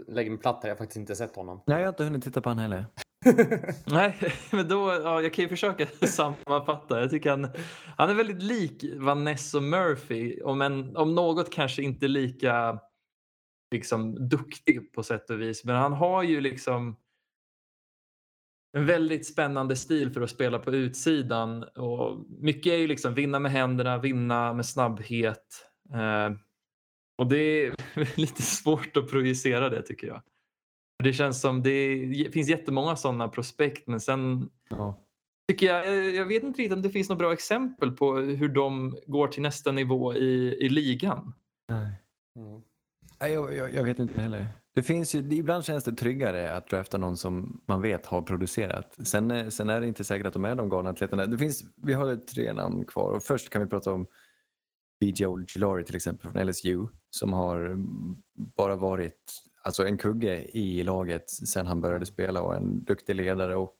lägger 0.09 0.31
mig 0.31 0.39
platt 0.39 0.59
här. 0.63 0.69
Jag 0.69 0.75
har 0.77 0.79
faktiskt 0.79 0.97
inte 0.97 1.17
sett 1.17 1.37
honom. 1.37 1.61
Nej, 1.67 1.79
jag 1.79 1.85
har 1.87 1.89
inte 1.93 2.05
hunnit 2.05 2.25
titta 2.25 2.41
på 2.41 2.49
han 2.49 2.59
heller. 2.59 2.87
Nej, 3.87 4.19
men 4.51 4.69
då, 4.69 5.01
ja, 5.05 5.23
jag 5.23 5.33
kan 5.35 5.43
ju 5.43 5.49
försöka 5.49 5.87
sammanfatta. 6.07 7.01
Jag 7.01 7.11
tycker 7.11 7.31
han, 7.31 7.49
han 7.97 8.11
är 8.11 8.15
väldigt 8.15 8.43
lik 8.43 8.85
Vanessa 8.97 9.61
Murphy, 9.61 10.41
om, 10.43 10.63
en, 10.63 10.97
om 10.97 11.15
något 11.15 11.53
kanske 11.53 11.83
inte 11.83 12.09
lika 12.09 12.81
liksom, 13.71 14.29
duktig 14.29 14.93
på 14.93 15.03
sätt 15.03 15.31
och 15.31 15.41
vis. 15.41 15.65
Men 15.65 15.77
han 15.77 15.93
har 15.93 16.23
ju 16.23 16.41
liksom 16.41 16.97
en 18.77 18.87
väldigt 18.87 19.27
spännande 19.27 19.77
stil 19.77 20.11
för 20.13 20.21
att 20.21 20.31
spela 20.31 20.59
på 20.59 20.71
utsidan. 20.71 21.63
Och 21.63 22.25
mycket 22.29 22.73
är 22.73 22.77
ju 22.77 22.87
liksom 22.87 23.15
vinna 23.15 23.39
med 23.39 23.53
händerna, 23.53 23.99
vinna 23.99 24.53
med 24.53 24.67
snabbhet. 24.67 25.67
Eh, 25.95 26.37
och 27.19 27.27
det 27.27 27.67
är 27.67 27.75
lite 28.21 28.43
svårt 28.43 28.97
att 28.97 29.11
projicera 29.11 29.69
det 29.69 29.83
tycker 29.83 30.07
jag. 30.07 30.23
Det 31.03 31.13
känns 31.13 31.41
som 31.41 31.63
det 31.63 32.31
finns 32.33 32.49
jättemånga 32.49 32.97
sådana 32.97 33.29
prospekt 33.29 33.89
men 33.89 34.01
sen 34.01 34.51
Ja. 34.71 34.99
tycker 35.49 35.67
jag, 35.67 36.11
jag 36.15 36.27
vet 36.27 36.43
inte 36.43 36.63
riktigt 36.63 36.77
om 36.77 36.83
det 36.83 36.91
finns 36.91 37.09
några 37.09 37.19
bra 37.19 37.33
exempel 37.33 37.91
på 37.93 38.17
hur 38.17 38.49
de 38.49 38.97
går 39.07 39.29
till 39.29 39.43
nästa 39.43 39.73
nivå 39.73 40.15
i, 40.15 40.57
i 40.61 40.69
ligan. 40.69 41.35
Nej. 41.69 41.87
Mm. 42.39 42.63
Nej, 43.21 43.33
jag, 43.33 43.57
jag, 43.57 43.75
jag 43.75 43.85
vet 43.85 43.99
inte 43.99 44.21
heller. 44.21 44.47
Det 44.75 44.83
finns 44.83 45.15
ju, 45.15 45.19
ibland 45.19 45.65
känns 45.65 45.85
det 45.85 45.93
tryggare 45.93 46.53
att 46.57 46.69
drafta 46.69 46.99
någon 46.99 47.17
som 47.17 47.61
man 47.69 47.83
vet 47.83 48.07
har 48.07 48.23
producerat. 48.23 48.97
Sen, 49.07 49.31
är- 49.31 49.51
sen 49.51 49.71
är 49.71 49.81
det 49.81 49.87
inte 49.87 50.05
säkert 50.05 50.27
att 50.27 50.33
de 50.33 50.45
är 50.45 50.55
de 50.55 50.69
galna 50.69 50.91
atleterna. 50.91 51.27
Det 51.27 51.39
finns, 51.39 51.65
vi 51.77 51.93
har 51.93 52.17
tre 52.17 52.53
namn 52.53 52.85
kvar 52.85 53.13
och 53.13 53.23
först 53.23 53.51
kan 53.51 53.63
vi 53.63 53.69
prata 53.69 53.93
om 53.93 54.07
BJ 55.01 55.27
Ojulari 55.27 55.85
till 55.85 55.97
exempel 55.97 56.31
från 56.33 56.47
LSU 56.47 56.87
som 57.11 57.33
har 57.33 57.77
bara 58.57 58.77
varit 58.77 59.33
alltså 59.63 59.87
en 59.87 59.99
kugge 59.99 60.45
i 60.59 60.83
laget 60.83 61.31
sen 61.31 61.67
han 61.67 61.81
började 61.81 62.07
spela 62.07 62.43
och 62.43 62.57
en 62.57 62.85
duktig 62.85 63.15
ledare 63.17 63.57
och 63.57 63.77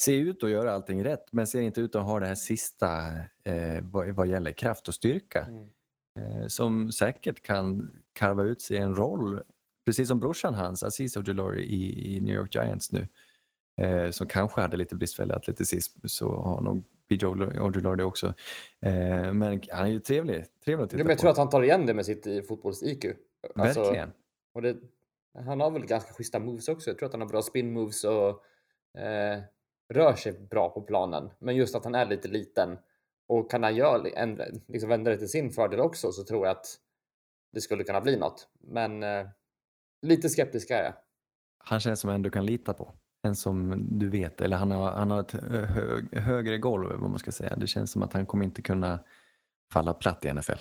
ser 0.00 0.12
ut 0.20 0.42
att 0.44 0.50
göra 0.50 0.72
allting 0.72 1.04
rätt 1.04 1.32
men 1.32 1.46
ser 1.46 1.60
inte 1.60 1.80
ut 1.80 1.94
att 1.94 2.04
ha 2.04 2.20
det 2.20 2.26
här 2.26 2.34
sista 2.34 3.06
eh, 3.44 3.80
vad, 3.82 4.08
vad 4.08 4.26
gäller 4.26 4.52
kraft 4.52 4.88
och 4.88 4.94
styrka 4.94 5.46
Mm. 5.48 6.40
eh, 6.42 6.46
som 6.46 6.92
säkert 6.92 7.42
kan 7.42 7.90
karva 8.12 8.42
ut 8.42 8.62
sig 8.62 8.76
en 8.76 8.94
roll, 8.96 9.42
precis 9.86 10.08
som 10.08 10.20
brorsan 10.20 10.54
hans, 10.54 10.82
Aziz 10.82 11.16
Ojulari 11.16 11.62
i, 11.64 12.16
i 12.16 12.20
New 12.20 12.34
York 12.34 12.54
Giants 12.54 12.92
nu, 12.92 13.08
eh, 13.80 14.10
som 14.10 14.26
kanske 14.26 14.60
hade 14.60 14.76
lite 14.76 14.94
bristfällig 14.96 15.34
atleticism, 15.34 16.00
så 16.08 16.36
har 16.36 16.60
nog 16.60 16.84
BJ 17.08 17.26
Ojulari 17.26 18.02
också. 18.02 18.26
Eh, 18.82 19.32
men 19.32 19.60
han 19.70 19.86
är 19.86 19.90
ju 19.90 20.00
trevlig, 20.00 20.44
trevlig 20.64 20.84
att 20.84 20.90
titta 20.90 21.00
Ja, 21.00 21.04
men 21.04 21.10
jag 21.10 21.18
på. 21.18 21.20
tror 21.20 21.30
att 21.30 21.36
han 21.38 21.48
tar 21.48 21.62
igen 21.62 21.86
det 21.86 21.94
med 21.94 22.06
sitt 22.06 22.26
eh, 22.26 22.40
fotbolls-IQ. 22.42 23.04
Alltså, 23.54 23.80
Verkligen. 23.82 24.12
och 24.54 24.62
det, 24.62 24.76
han 25.34 25.60
har 25.60 25.70
väl 25.70 25.86
ganska 25.86 26.12
schyssta 26.12 26.38
moves 26.38 26.68
också. 26.68 26.90
Jag 26.90 26.98
tror 26.98 27.06
att 27.06 27.12
han 27.12 27.20
har 27.20 27.28
bra 27.28 27.42
spin 27.42 27.72
moves 27.72 28.04
och 28.04 28.44
eh, 29.00 29.40
rör 29.92 30.14
sig 30.14 30.32
bra 30.32 30.68
på 30.68 30.82
planen. 30.82 31.30
Men 31.38 31.56
just 31.56 31.74
att 31.74 31.84
han 31.84 31.94
är 31.94 32.06
lite 32.06 32.28
liten 32.28 32.78
och 33.28 33.50
kan 33.50 33.62
han 33.62 33.76
göra, 33.76 34.08
ändra, 34.08 34.44
liksom 34.68 34.88
vända 34.88 35.10
det 35.10 35.18
till 35.18 35.28
sin 35.28 35.50
fördel 35.50 35.80
också 35.80 36.12
så 36.12 36.24
tror 36.24 36.46
jag 36.46 36.56
att 36.56 36.66
det 37.52 37.60
skulle 37.60 37.84
kunna 37.84 38.00
bli 38.00 38.16
något. 38.16 38.48
Men 38.60 39.02
eh, 39.02 39.26
lite 40.02 40.28
skeptisk 40.28 40.70
är 40.70 40.84
jag. 40.84 40.94
Han 41.58 41.80
känns 41.80 42.00
som 42.00 42.10
en 42.10 42.22
du 42.22 42.30
kan 42.30 42.46
lita 42.46 42.74
på. 42.74 42.94
En 43.22 43.36
som 43.36 43.86
du 43.98 44.08
vet, 44.08 44.40
eller 44.40 44.56
han 44.56 44.70
har, 44.70 44.90
han 44.90 45.10
har 45.10 45.20
ett 45.20 45.32
hög, 45.32 46.16
högre 46.16 46.58
golv 46.58 47.00
vad 47.00 47.10
man 47.10 47.18
ska 47.18 47.32
säga. 47.32 47.56
Det 47.56 47.66
känns 47.66 47.90
som 47.90 48.02
att 48.02 48.12
han 48.12 48.26
kommer 48.26 48.44
inte 48.44 48.62
kunna 48.62 49.04
falla 49.72 49.94
platt 49.94 50.24
i 50.24 50.32
NFL. 50.32 50.58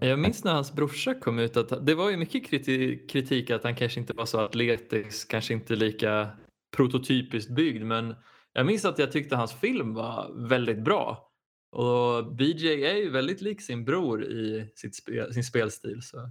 Jag 0.00 0.18
minns 0.18 0.44
när 0.44 0.52
hans 0.52 0.72
brorsa 0.72 1.14
kom 1.14 1.38
ut 1.38 1.56
att 1.56 1.86
det 1.86 1.94
var 1.94 2.10
ju 2.10 2.16
mycket 2.16 2.50
kriti- 2.50 3.06
kritik 3.08 3.50
att 3.50 3.64
han 3.64 3.76
kanske 3.76 4.00
inte 4.00 4.12
var 4.12 4.26
så 4.26 4.40
atletisk, 4.40 5.30
kanske 5.30 5.54
inte 5.54 5.76
lika 5.76 6.28
prototypiskt 6.76 7.50
byggd 7.50 7.84
men 7.84 8.14
jag 8.52 8.66
minns 8.66 8.84
att 8.84 8.98
jag 8.98 9.12
tyckte 9.12 9.36
hans 9.36 9.52
film 9.52 9.94
var 9.94 10.48
väldigt 10.48 10.84
bra. 10.84 11.30
Och 11.72 12.34
BJ 12.34 12.84
är 12.86 12.96
ju 12.96 13.10
väldigt 13.10 13.40
lik 13.40 13.62
sin 13.62 13.84
bror 13.84 14.24
i 14.24 14.72
sitt 14.74 14.96
spel, 14.96 15.34
sin 15.34 15.44
spelstil. 15.44 16.02
Så. 16.02 16.30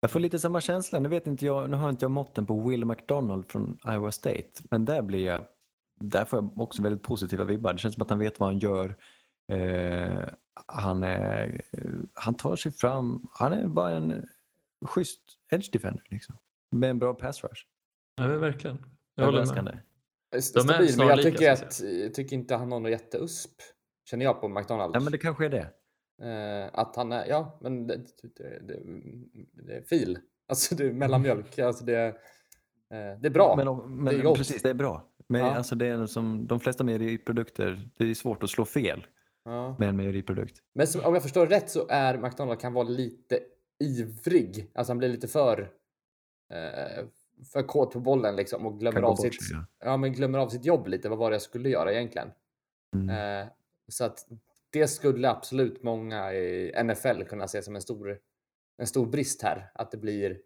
Jag 0.00 0.10
får 0.10 0.20
lite 0.20 0.38
samma 0.38 0.60
känsla. 0.60 1.00
Nu, 1.00 1.08
vet 1.08 1.26
inte 1.26 1.46
jag, 1.46 1.70
nu 1.70 1.76
har 1.76 1.90
inte 1.90 2.04
jag 2.04 2.10
måtten 2.10 2.46
på 2.46 2.68
Will 2.68 2.84
McDonald 2.84 3.50
från 3.50 3.78
Iowa 3.88 4.12
State. 4.12 4.50
Men 4.70 4.84
där 4.84 5.02
blir 5.02 5.26
jag, 5.26 5.46
där 6.00 6.24
får 6.24 6.38
jag 6.38 6.60
också 6.60 6.82
väldigt 6.82 7.02
positiva 7.02 7.44
vibbar. 7.44 7.72
Det 7.72 7.78
känns 7.78 7.94
som 7.94 8.02
att 8.02 8.10
han 8.10 8.18
vet 8.18 8.40
vad 8.40 8.48
han 8.48 8.58
gör. 8.58 8.96
Eh, 9.52 10.24
han, 10.66 11.02
är, 11.02 11.60
han 12.14 12.34
tar 12.34 12.56
sig 12.56 12.72
fram. 12.72 13.28
Han 13.32 13.52
är 13.52 13.66
bara 13.66 13.90
en 13.90 14.26
schysst 14.86 15.20
edge 15.52 15.72
defender 15.72 16.02
liksom. 16.10 16.38
Med 16.70 16.90
en 16.90 16.98
bra 16.98 17.14
pass 17.14 17.44
rush. 17.44 17.62
Ja, 18.16 18.26
verkligen. 18.26 18.78
Jag 19.14 19.24
håller 19.24 19.62
med. 19.62 19.78
Är 20.36 20.40
Stabil, 20.40 20.94
men 20.98 21.06
jag 21.06 21.22
tycker, 21.22 21.52
att 21.52 21.80
jag 21.80 22.14
tycker 22.14 22.36
inte 22.36 22.54
han 22.54 22.72
har 22.72 22.80
något 22.80 22.90
jätteusp. 22.90 23.50
Känner 24.10 24.24
jag 24.24 24.40
på 24.40 24.48
McDonalds. 24.48 24.94
Ja 24.94 25.00
men 25.00 25.12
det 25.12 25.18
kanske 25.18 25.44
är 25.44 25.50
det. 25.50 25.70
Eh, 26.22 26.70
att 26.72 26.96
han 26.96 27.12
är, 27.12 27.26
ja, 27.26 27.58
men 27.60 27.86
det, 27.86 27.96
det, 28.22 28.58
det, 28.60 28.82
det 29.52 29.76
är 29.76 29.82
fil. 29.82 30.18
Alltså 30.48 30.74
det 30.74 30.84
är 30.84 30.92
mellanmjölk. 30.92 31.58
Alltså 31.58 31.84
det, 31.84 32.06
eh, 32.06 32.12
det 33.20 33.26
är 33.26 33.30
bra. 33.30 33.56
Men, 33.56 33.96
men, 33.96 34.04
det 34.04 34.20
är 34.20 34.34
precis, 34.34 34.62
det 34.62 34.70
är 34.70 34.74
bra. 34.74 35.08
Men 35.28 35.40
Ja. 35.40 35.54
alltså 35.54 35.74
det 35.74 35.86
är 35.86 36.06
som 36.06 36.46
de 36.46 36.60
flesta 36.60 36.84
mejeriprodukter, 36.84 37.88
det 37.96 38.10
är 38.10 38.14
svårt 38.14 38.42
att 38.42 38.50
slå 38.50 38.64
fel 38.64 39.06
Ja. 39.44 39.76
med 39.78 39.88
en 39.88 39.96
mejeriprodukt. 39.96 40.62
Men 40.74 40.86
som, 40.86 41.04
om 41.04 41.14
jag 41.14 41.22
förstår 41.22 41.46
rätt 41.46 41.70
så 41.70 41.86
är 41.88 42.18
McDonald 42.18 42.60
kan 42.60 42.72
vara 42.72 42.88
lite 42.88 43.40
ivrig. 43.78 44.70
Alltså 44.74 44.90
han 44.90 44.98
blir 44.98 45.08
lite 45.08 45.28
för 45.28 45.70
eh, 46.52 47.04
för 47.52 47.62
kåt 47.62 47.92
på 47.92 48.00
bollen 48.00 48.36
liksom 48.36 48.66
och 48.66 48.80
glömmer 48.80 49.02
av, 49.02 49.16
sitt, 49.16 49.42
sig, 49.42 49.56
ja. 49.56 49.66
ja, 49.78 49.96
men 49.96 50.12
glömmer 50.12 50.38
av 50.38 50.48
sitt 50.48 50.64
jobb 50.64 50.88
lite. 50.88 51.08
Vad 51.08 51.18
var 51.18 51.30
det 51.30 51.34
jag 51.34 51.42
skulle 51.42 51.68
göra 51.68 51.92
egentligen? 51.92 52.30
Mm. 52.94 53.40
Eh, 53.40 53.48
så 53.88 54.04
att 54.04 54.26
det 54.70 54.88
skulle 54.88 55.30
absolut 55.30 55.82
många 55.82 56.32
i 56.34 56.82
NFL 56.84 57.22
kunna 57.22 57.48
se 57.48 57.62
som 57.62 57.74
en 57.74 57.82
stor, 57.82 58.18
en 58.76 58.86
stor 58.86 59.06
brist 59.06 59.42
här. 59.42 59.70
Att 59.74 59.90
det 59.90 59.96
blir 59.96 60.40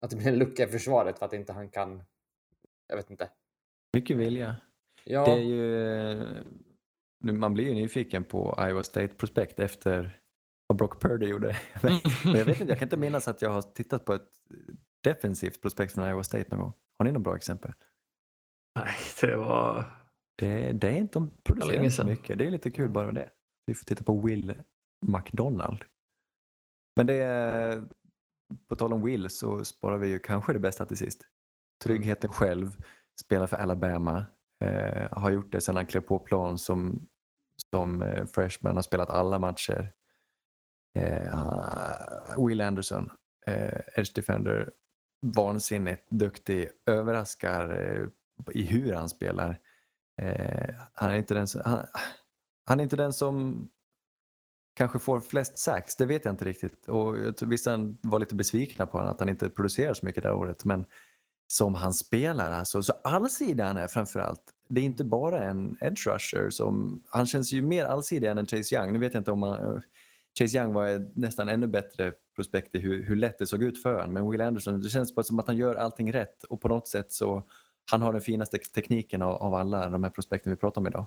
att 0.00 0.10
det 0.10 0.16
blir 0.16 0.28
en 0.28 0.38
lucka 0.38 0.64
i 0.64 0.66
försvaret 0.66 1.18
för 1.18 1.26
att 1.26 1.32
inte 1.32 1.52
han 1.52 1.68
kan. 1.68 2.02
Jag 2.86 2.96
vet 2.96 3.10
inte. 3.10 3.30
Mycket 3.92 4.16
vilja. 4.16 4.56
Ja, 5.04 5.24
Det 5.24 5.32
är 5.32 5.44
ju, 5.44 6.44
man 7.20 7.54
blir 7.54 7.64
ju 7.64 7.74
nyfiken 7.74 8.24
på 8.24 8.58
Iowa 8.68 8.82
State 8.82 9.14
Prospect 9.14 9.60
efter 9.60 10.20
vad 10.66 10.78
Brock 10.78 11.00
Purdy 11.00 11.26
gjorde. 11.26 11.56
Men 11.82 12.00
men 12.24 12.34
jag 12.34 12.44
vet 12.44 12.60
inte, 12.60 12.72
jag 12.72 12.78
kan 12.78 12.86
inte 12.86 12.96
minnas 12.96 13.28
att 13.28 13.42
jag 13.42 13.50
har 13.50 13.62
tittat 13.62 14.04
på 14.04 14.14
ett 14.14 14.28
defensivt 15.04 15.62
prospekt 15.62 15.94
från 15.94 16.08
Iowa 16.08 16.22
State 16.22 16.50
någon 16.50 16.60
gång. 16.60 16.72
Har 16.98 17.04
ni 17.04 17.12
något 17.12 17.22
bra 17.22 17.36
exempel? 17.36 17.72
Nej, 18.74 18.94
det 19.20 19.36
var... 19.36 19.96
Det, 20.36 20.72
det 20.72 20.88
är 20.88 20.96
inte, 20.96 21.18
de 21.18 21.30
producerar 21.44 21.76
inte 21.76 21.90
så 21.90 22.04
mycket. 22.04 22.38
Det 22.38 22.46
är 22.46 22.50
lite 22.50 22.70
kul 22.70 22.88
bara 22.90 23.12
det. 23.12 23.30
Vi 23.66 23.74
får 23.74 23.84
titta 23.84 24.04
på 24.04 24.20
Will 24.20 24.54
McDonald. 25.06 25.84
Men 26.96 27.06
det 27.06 27.14
är, 27.14 27.84
på 28.68 28.76
tal 28.76 28.92
om 28.92 29.02
Will 29.02 29.30
så 29.30 29.64
sparar 29.64 29.98
vi 29.98 30.08
ju 30.08 30.18
kanske 30.18 30.52
det 30.52 30.58
bästa 30.58 30.86
till 30.86 30.96
sist. 30.96 31.22
Tryggheten 31.84 32.30
själv, 32.30 32.70
spelar 33.20 33.46
för 33.46 33.56
Alabama, 33.56 34.26
eh, 34.64 35.08
har 35.18 35.30
gjort 35.30 35.52
det 35.52 35.60
sedan 35.60 35.76
han 35.76 35.86
klev 35.86 36.00
på 36.00 36.18
plan 36.18 36.58
som, 36.58 37.08
som 37.70 38.02
eh, 38.02 38.26
freshman, 38.26 38.74
har 38.74 38.82
spelat 38.82 39.10
alla 39.10 39.38
matcher. 39.38 39.92
Eh, 40.94 41.38
ah, 41.38 42.46
Will 42.46 42.60
Anderson, 42.60 43.10
eh, 43.46 43.80
edge 43.96 44.14
defender, 44.14 44.70
vansinnigt 45.22 46.10
duktig, 46.10 46.68
överraskar 46.86 47.70
eh, 47.70 48.06
i 48.54 48.62
hur 48.62 48.92
han 48.92 49.08
spelar. 49.08 49.58
Eh, 50.22 50.74
han, 50.92 51.10
är 51.10 51.14
inte 51.14 51.34
den 51.34 51.48
som, 51.48 51.60
han, 51.64 51.86
han 52.66 52.80
är 52.80 52.84
inte 52.84 52.96
den 52.96 53.12
som 53.12 53.68
kanske 54.74 54.98
får 54.98 55.20
flest 55.20 55.58
sacks, 55.58 55.96
det 55.96 56.06
vet 56.06 56.24
jag 56.24 56.32
inte 56.32 56.44
riktigt. 56.44 56.88
Och 56.88 57.14
vissa 57.42 57.78
var 58.02 58.18
lite 58.18 58.34
besvikna 58.34 58.86
på 58.86 58.98
honom 58.98 59.12
att 59.12 59.20
han 59.20 59.28
inte 59.28 59.50
producerar 59.50 59.94
så 59.94 60.06
mycket 60.06 60.22
det 60.22 60.28
här 60.28 60.36
året. 60.36 60.64
Men 60.64 60.84
som 61.46 61.74
han 61.74 61.94
spelar, 61.94 62.50
alltså, 62.50 62.82
så 62.82 62.92
allsidig 62.92 63.64
han 63.64 63.76
är 63.76 63.88
framförallt. 63.88 64.42
Det 64.72 64.80
är 64.80 64.84
inte 64.84 65.04
bara 65.04 65.44
en 65.44 65.76
edge 65.80 66.06
rusher. 66.06 66.50
Som, 66.50 67.02
han 67.08 67.26
känns 67.26 67.52
ju 67.52 67.62
mer 67.62 67.84
allsidig 67.84 68.28
än 68.28 68.38
en 68.38 68.46
Chase 68.46 68.74
Young. 68.74 68.92
Nu 68.92 68.98
vet 68.98 69.14
jag 69.14 69.20
inte 69.20 69.32
om 69.32 69.42
han, 69.42 69.82
Chase 70.38 70.58
Young 70.58 70.72
var 70.72 71.10
nästan 71.14 71.48
ännu 71.48 71.66
bättre 71.66 72.12
prospekt 72.36 72.74
i 72.74 72.78
hur, 72.78 73.04
hur 73.04 73.16
lätt 73.16 73.38
det 73.38 73.46
såg 73.46 73.62
ut 73.62 73.82
för 73.82 73.94
honom. 73.94 74.12
Men 74.12 74.30
Will 74.30 74.40
Anderson, 74.40 74.80
det 74.82 74.88
känns 74.88 75.14
bara 75.14 75.22
som 75.22 75.38
att 75.38 75.46
han 75.46 75.56
gör 75.56 75.74
allting 75.74 76.12
rätt 76.12 76.44
och 76.44 76.60
på 76.60 76.68
något 76.68 76.88
sätt 76.88 77.12
så 77.12 77.42
han 77.90 78.02
har 78.02 78.12
den 78.12 78.22
finaste 78.22 78.58
tekniken 78.58 79.22
av, 79.22 79.34
av 79.34 79.54
alla 79.54 79.88
de 79.88 80.02
här 80.04 80.10
prospekten 80.10 80.52
vi 80.52 80.56
pratar 80.56 80.80
om 80.80 80.86
idag. 80.86 81.06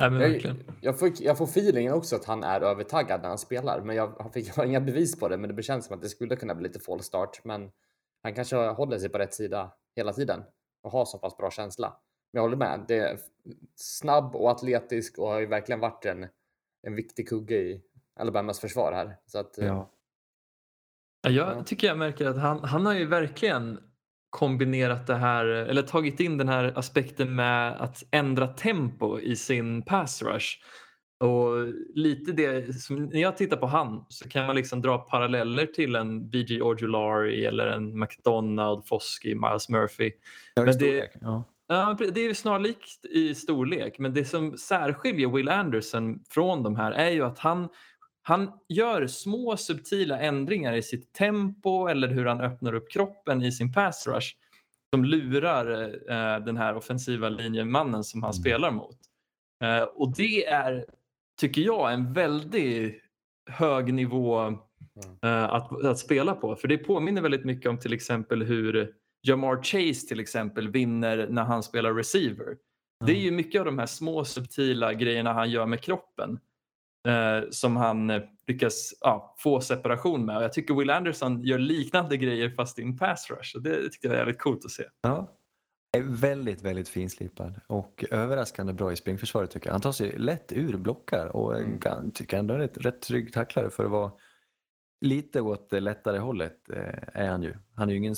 Nej, 0.00 0.10
men 0.10 0.20
jag, 0.20 0.56
jag, 0.80 0.98
får, 0.98 1.10
jag 1.20 1.38
får 1.38 1.44
feelingen 1.44 1.92
också 1.92 2.16
att 2.16 2.24
han 2.24 2.44
är 2.44 2.60
övertaggad 2.60 3.22
när 3.22 3.28
han 3.28 3.38
spelar. 3.38 3.80
Men 3.80 3.96
jag, 3.96 4.14
han 4.18 4.32
fick- 4.32 4.48
jag 4.48 4.54
har 4.54 4.64
inga 4.64 4.80
bevis 4.80 5.18
på 5.18 5.28
det. 5.28 5.36
Men 5.38 5.56
det 5.56 5.62
känns 5.62 5.86
som 5.86 5.96
att 5.96 6.02
det 6.02 6.08
skulle 6.08 6.36
kunna 6.36 6.54
bli 6.54 6.68
lite 6.68 6.80
fall 6.80 7.00
start. 7.02 7.40
Men 7.44 7.70
han 8.22 8.34
kanske 8.34 8.56
håller 8.56 8.98
sig 8.98 9.08
på 9.08 9.18
rätt 9.18 9.34
sida 9.34 9.72
hela 9.96 10.12
tiden 10.12 10.42
och 10.82 10.90
har 10.90 11.04
så 11.04 11.18
pass 11.18 11.36
bra 11.36 11.50
känsla. 11.50 11.96
Jag 12.32 12.42
håller 12.42 12.56
med. 12.56 12.84
Det 12.88 12.96
är 12.96 13.18
snabb 13.76 14.36
och 14.36 14.50
atletisk 14.50 15.18
och 15.18 15.26
har 15.28 15.40
ju 15.40 15.46
verkligen 15.46 15.80
varit 15.80 16.04
en, 16.04 16.26
en 16.82 16.94
viktig 16.94 17.28
kugge 17.28 17.54
i 17.56 17.82
Alabamas 18.20 18.60
försvar 18.60 18.92
här. 18.92 19.16
Så 19.26 19.38
att, 19.38 19.58
eh, 19.58 19.66
Ja, 19.66 19.90
Ja. 21.24 21.30
Jag 21.30 21.66
tycker 21.66 21.86
jag 21.86 21.98
märker 21.98 22.26
att 22.26 22.38
han, 22.38 22.64
han 22.64 22.86
har 22.86 22.94
ju 22.94 23.06
verkligen 23.06 23.78
kombinerat 24.30 25.06
det 25.06 25.14
här, 25.14 25.44
eller 25.44 25.82
tagit 25.82 26.20
in 26.20 26.38
den 26.38 26.48
här 26.48 26.72
aspekten 26.78 27.34
med 27.34 27.72
att 27.80 28.02
ändra 28.10 28.46
tempo 28.48 29.20
i 29.20 29.36
sin 29.36 29.82
pass 29.82 30.22
rush. 30.22 30.46
Och 31.20 31.66
lite 31.94 32.32
det, 32.32 32.72
som, 32.80 33.04
när 33.04 33.20
jag 33.20 33.36
tittar 33.36 33.56
på 33.56 33.66
han 33.66 34.04
så 34.08 34.28
kan 34.28 34.46
man 34.46 34.56
liksom 34.56 34.82
dra 34.82 34.98
paralleller 34.98 35.66
till 35.66 35.94
en 35.96 36.28
BG 36.30 36.62
Ojulari 36.62 37.46
eller 37.46 37.66
en 37.66 37.98
McDonald, 37.98 38.86
Foskey, 38.86 39.34
Miles 39.34 39.68
Murphy. 39.68 40.12
Ja, 40.54 40.62
Men 40.62 40.66
det- 40.66 40.72
storlek, 40.72 41.10
ja. 41.20 41.44
Ja, 41.74 41.96
det 41.98 42.20
är 42.20 42.24
ju 42.28 42.34
snarlikt 42.34 43.04
i 43.04 43.34
storlek, 43.34 43.98
men 43.98 44.14
det 44.14 44.24
som 44.24 44.56
särskiljer 44.58 45.28
Will 45.28 45.48
Anderson 45.48 46.24
från 46.30 46.62
de 46.62 46.76
här 46.76 46.92
är 46.92 47.10
ju 47.10 47.22
att 47.22 47.38
han, 47.38 47.68
han 48.22 48.52
gör 48.68 49.06
små 49.06 49.56
subtila 49.56 50.20
ändringar 50.20 50.72
i 50.72 50.82
sitt 50.82 51.12
tempo 51.12 51.86
eller 51.86 52.08
hur 52.08 52.26
han 52.26 52.40
öppnar 52.40 52.74
upp 52.74 52.90
kroppen 52.92 53.42
i 53.42 53.52
sin 53.52 53.72
pass 53.72 54.06
rush 54.06 54.28
som 54.94 55.04
lurar 55.04 55.82
eh, 56.10 56.44
den 56.44 56.56
här 56.56 56.76
offensiva 56.76 57.28
linjemannen 57.28 58.04
som 58.04 58.22
han 58.22 58.32
Mm. 58.32 58.42
spelar 58.42 58.70
mot. 58.70 58.98
Eh, 59.64 59.82
och 59.82 60.16
det 60.16 60.46
är, 60.46 60.84
tycker 61.40 61.62
jag, 61.62 61.92
en 61.92 62.12
väldigt 62.12 63.02
hög 63.50 63.94
nivå 63.94 64.46
eh, 65.24 65.44
att, 65.44 65.84
att 65.84 65.98
spela 65.98 66.34
på. 66.34 66.56
För 66.56 66.68
det 66.68 66.78
påminner 66.78 67.22
väldigt 67.22 67.44
mycket 67.44 67.70
om 67.70 67.78
till 67.78 67.92
exempel 67.92 68.42
hur 68.42 68.94
Jamar 69.22 69.62
Chase 69.62 70.08
till 70.08 70.20
exempel 70.20 70.68
vinner 70.70 71.26
när 71.30 71.42
han 71.42 71.62
spelar 71.62 71.94
receiver. 71.94 72.56
Det 73.06 73.12
är 73.12 73.20
ju 73.20 73.30
mycket 73.30 73.58
av 73.58 73.64
de 73.64 73.78
här 73.78 73.86
små 73.86 74.24
subtila 74.24 74.94
grejerna 74.94 75.32
han 75.32 75.50
gör 75.50 75.66
med 75.66 75.80
kroppen 75.80 76.38
eh, 77.08 77.48
som 77.50 77.76
han 77.76 78.10
eh, 78.10 78.22
lyckas 78.46 78.94
ja, 79.00 79.34
få 79.38 79.60
separation 79.60 80.24
med. 80.26 80.36
Och 80.36 80.42
jag 80.42 80.52
tycker 80.52 80.74
Will 80.74 80.90
Anderson 80.90 81.42
gör 81.42 81.58
liknande 81.58 82.16
grejer 82.16 82.50
fast 82.50 82.78
i 82.78 82.82
en 82.82 82.98
pass 82.98 83.30
rush. 83.30 83.56
Och 83.56 83.62
det 83.62 83.88
tycker 83.90 84.08
jag 84.08 84.14
är 84.14 84.18
jävligt 84.18 84.38
coolt 84.38 84.64
att 84.64 84.70
se. 84.70 84.84
Ja. 85.00 85.38
Är 85.96 86.02
väldigt, 86.02 86.62
väldigt 86.62 86.88
finslipad 86.88 87.60
och 87.66 88.04
överraskande 88.10 88.72
bra 88.72 88.92
i 88.92 88.96
springförsvaret 88.96 89.50
tycker 89.50 89.66
jag. 89.66 89.74
Han 89.74 89.80
tar 89.80 89.92
sig 89.92 90.18
lätt 90.18 90.52
ur 90.52 90.76
blockar 90.76 91.26
och 91.36 91.56
Mm. 91.58 91.80
mm. 91.84 92.10
tycker 92.10 92.38
ändå 92.38 92.54
är 92.54 92.58
ett 92.58 92.78
rätt 92.78 93.02
trygg 93.02 93.32
tacklare 93.32 93.70
för 93.70 93.84
att 93.84 93.90
vara 93.90 94.12
lite 95.00 95.40
åt 95.40 95.70
det 95.70 95.80
lättare 95.80 96.18
hållet 96.18 96.70
eh, 96.70 97.22
är 97.22 97.28
han 97.28 97.42
ju. 97.42 97.54
Han 97.74 97.88
är 97.88 97.92
ju 97.92 97.98
ingen, 97.98 98.14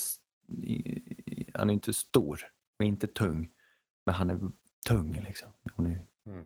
han 1.55 1.71
är 1.71 1.75
inte 1.75 1.93
stor 1.93 2.41
och 2.79 2.85
inte 2.85 3.07
tung, 3.07 3.51
men 4.07 4.15
han 4.15 4.31
är 4.31 4.39
tung 4.89 5.13
liksom. 5.27 5.49
Han 5.77 5.87
är, 5.87 6.07
Mm. 6.27 6.45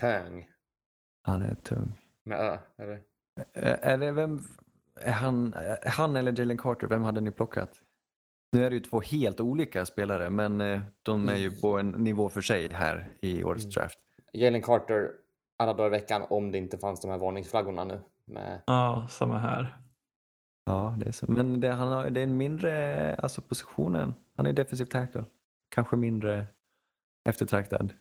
Töng. 0.00 0.48
Han 1.22 1.42
är 1.42 1.54
tung. 1.54 1.92
Med 2.24 2.38
ö, 2.40 2.58
eller? 2.76 3.02
Det 3.98 4.12
vem, 4.12 4.40
är 5.00 5.12
han, 5.12 5.54
är 5.54 5.90
han 5.90 6.16
eller 6.16 6.38
Jalen 6.38 6.58
Carter, 6.58 6.86
vem 6.86 7.02
hade 7.02 7.20
ni 7.20 7.30
plockat? 7.30 7.70
Nu 8.52 8.64
är 8.64 8.70
det 8.70 8.76
ju 8.76 8.80
två 8.82 9.00
helt 9.00 9.40
olika 9.40 9.86
spelare, 9.86 10.30
men 10.30 10.60
eh, 10.60 10.80
de 11.02 11.28
är 11.28 11.36
ju 11.36 11.50
på 11.50 11.78
en 11.78 11.88
nivå 11.90 12.28
för 12.28 12.40
sig 12.40 12.68
här 12.72 13.08
i 13.20 13.44
årets 13.44 13.64
Mm. 13.64 13.72
draft. 13.72 13.98
Jalen 14.32 14.62
Carter 14.62 15.10
alla 15.56 15.72
dagar 15.74 15.86
i 15.86 15.90
veckan 15.90 16.22
om 16.30 16.50
det 16.52 16.58
inte 16.58 16.78
fanns 16.78 17.00
de 17.00 17.10
här 17.10 17.18
varningsflaggorna 17.18 17.84
nu. 17.84 18.00
Med, 18.24 18.62
Ja, 18.66 19.06
samma 19.10 19.38
här. 19.38 19.76
Ja, 20.64 20.94
det 20.98 21.06
är 21.08 21.12
så. 21.12 21.26
Men 21.32 21.60
det, 21.60 21.68
han 21.68 21.88
har, 21.88 22.10
det 22.10 22.20
är 22.20 22.24
en 22.24 22.36
mindre, 22.36 23.14
alltså 23.14 23.42
positionen, 23.42 24.14
han 24.36 24.46
är 24.46 24.52
defensiv 24.52 24.84
tackle. 24.84 25.24
Kanske 25.74 25.96
mindre 25.96 26.46
eftertraktad. 27.28 27.92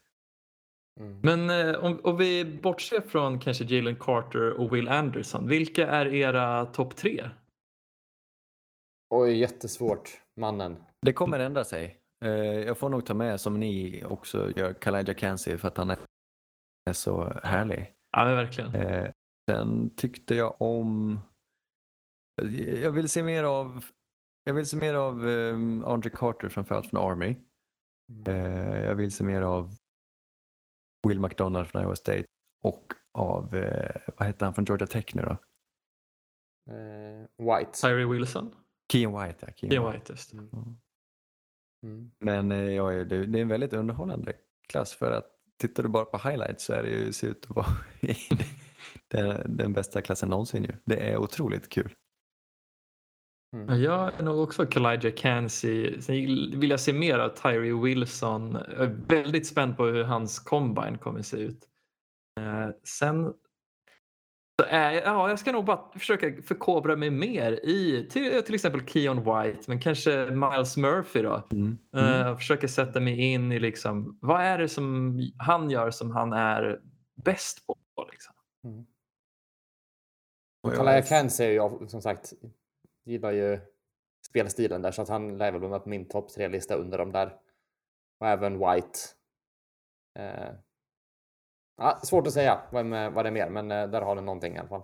mm. 0.99 1.19
Men 1.23 1.49
eh, 1.69 1.75
om, 1.83 1.99
om 2.03 2.17
vi 2.17 2.59
bortser 2.63 3.01
från 3.01 3.39
kanske 3.39 3.63
Jalen 3.63 3.95
Carter 3.95 4.51
och 4.59 4.75
Will 4.75 4.87
Anderson, 4.87 5.47
vilka 5.47 5.87
är 5.87 6.05
era 6.13 6.65
topp 6.65 6.95
tre? 6.95 7.29
Oj, 9.09 9.37
jättesvårt. 9.37 10.21
Mannen. 10.39 10.83
Det 11.01 11.13
kommer 11.13 11.39
ändra 11.39 11.63
sig. 11.63 11.99
Eh, 12.25 12.29
Jag 12.39 12.77
får 12.77 12.89
nog 12.89 13.05
ta 13.05 13.13
med 13.13 13.41
som 13.41 13.59
ni 13.59 14.03
också 14.05 14.51
gör, 14.55 14.73
Kalaja 14.73 15.13
Kansi 15.13 15.57
för 15.57 15.67
att 15.67 15.77
han 15.77 15.89
är 15.89 15.97
är 16.89 16.93
så 16.93 17.39
härlig. 17.43 17.93
Ja, 18.11 18.25
men 18.25 18.35
verkligen. 18.35 18.75
Eh, 18.75 19.11
Sen 19.49 19.89
tyckte 19.95 20.35
jag 20.35 20.61
om... 20.61 21.19
Jag 22.81 22.91
vill 22.91 23.09
se 23.09 23.23
mer 23.23 23.43
av 23.43 23.85
jag 24.43 24.53
vill 24.53 24.65
se 24.65 24.77
mer 24.77 24.93
av 24.93 25.25
um, 25.25 25.83
Andre 25.85 26.09
Carter 26.09 26.49
framförallt 26.49 26.87
från 26.89 27.11
Army. 27.11 27.35
Eh, 28.27 28.85
jag 28.85 28.95
vill 28.95 29.11
se 29.11 29.23
mer 29.23 29.41
av 29.41 29.75
Will 31.07 31.19
McDonald 31.19 31.67
från 31.67 31.81
Iowa 31.81 31.95
State 31.95 32.25
och 32.61 32.93
av, 33.13 33.55
eh, 33.55 34.01
vad 34.17 34.27
heter 34.27 34.45
han 34.45 34.53
från 34.53 34.65
Georgia 34.65 34.87
Tech 34.87 35.15
nu 35.15 35.21
då? 35.21 35.37
Eh, 36.73 37.27
White. 37.37 37.71
Tyree 37.81 38.05
Wilson? 38.05 38.55
Kean 38.91 39.11
White. 39.11 39.45
Ja, 39.45 39.53
Kean 39.55 39.73
Ian 39.73 39.91
White, 39.91 40.13
just 40.13 40.31
det. 40.31 40.37
Mm. 40.37 42.11
Men 42.19 42.51
eh, 42.51 42.73
ja, 42.73 42.89
det, 42.89 43.25
det 43.25 43.39
är 43.39 43.41
en 43.41 43.47
väldigt 43.47 43.73
underhållande 43.73 44.33
klass 44.67 44.93
för 44.93 45.11
att 45.11 45.25
tittar 45.57 45.83
du 45.83 45.89
bara 45.89 46.05
på 46.05 46.29
highlights 46.29 46.63
så 46.63 46.73
är 46.73 46.83
det 46.83 46.89
ju, 46.89 47.13
ser 47.13 47.27
ut 47.27 47.45
att 47.49 47.55
vara 47.55 47.67
den, 49.07 49.57
den 49.57 49.73
bästa 49.73 50.01
klassen 50.01 50.29
någonsin 50.29 50.63
ju. 50.63 50.73
Det 50.85 51.11
är 51.11 51.17
otroligt 51.17 51.69
kul. 51.69 51.95
Ja, 53.51 53.75
Jag 53.75 54.19
är 54.19 54.23
nog 54.23 54.39
också 54.39 54.65
Kalijah 54.65 55.13
Kansi. 55.17 56.01
Sen 56.01 56.15
vill 56.59 56.69
jag 56.69 56.79
se 56.79 56.93
mer 56.93 57.19
av 57.19 57.29
Tyree 57.29 57.73
Wilson. 57.83 58.53
Jag 58.53 58.79
är 58.81 58.97
väldigt 59.07 59.47
spänd 59.47 59.77
på 59.77 59.85
hur 59.85 60.03
hans 60.03 60.39
combine 60.39 60.97
kommer 60.97 61.21
se 61.21 61.37
ut. 61.37 61.67
Eh, 62.39 62.69
Sen 62.83 63.33
så 64.61 64.65
är, 64.67 64.91
ja, 64.91 65.29
jag 65.29 65.39
ska 65.39 65.51
nog 65.51 65.65
bara 65.65 65.91
försöka 65.99 66.41
förkovra 66.41 66.95
mig 66.95 67.09
mer 67.09 67.51
i 67.65 68.07
till, 68.11 68.43
till 68.43 68.55
exempel 68.55 68.85
Keon 68.87 69.17
White 69.17 69.59
men 69.67 69.79
kanske 69.79 70.25
Miles 70.25 70.77
Murphy 70.77 71.21
då. 71.21 71.47
Mm. 71.51 71.77
Eh, 71.95 72.37
försöka 72.37 72.67
sätta 72.67 72.99
mig 72.99 73.19
in 73.33 73.51
i 73.51 73.59
liksom, 73.59 74.17
vad 74.21 74.41
är 74.41 74.57
det 74.57 74.69
som 74.69 75.19
han 75.37 75.69
gör 75.69 75.91
som 75.91 76.11
han 76.11 76.33
är 76.33 76.79
bäst 77.25 77.67
på. 77.67 77.75
Liksom. 78.11 78.33
Jag- 80.63 80.75
Kalaya 80.75 81.01
Kansi 81.01 81.43
är 81.43 81.49
ju 81.51 81.87
som 81.87 82.01
sagt, 82.01 82.33
gillar 83.09 83.31
ju 83.31 83.59
spelstilen 84.27 84.81
där 84.81 84.91
så 84.91 85.01
att 85.01 85.09
han 85.09 85.37
lär 85.37 85.51
väl 85.51 85.61
vara 85.61 85.79
på 85.79 85.89
min 85.89 86.07
topp 86.07 86.29
tre-lista 86.29 86.75
under 86.75 86.97
dem 86.97 87.11
där. 87.11 87.35
Och 88.19 88.27
även 88.27 88.53
White. 88.53 88.99
Eh, 90.19 90.53
ja, 91.77 91.99
svårt 92.03 92.27
att 92.27 92.33
säga 92.33 92.61
vad, 92.71 92.85
det 92.85 93.29
är 93.29 93.31
mer, 93.31 93.49
men 93.49 93.71
eh, 93.71 93.89
där 93.89 94.01
har 94.01 94.15
du 94.15 94.21
någonting 94.21 94.55
i 94.55 94.59
alla 94.59 94.69
fall. 94.69 94.83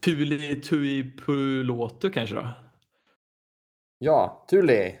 Tuli 0.00 0.60
Tui 0.60 1.16
Pulotu 1.16 2.10
kanske 2.10 2.34
då? 2.34 2.48
Ja, 3.98 4.46
Tuli. 4.48 4.98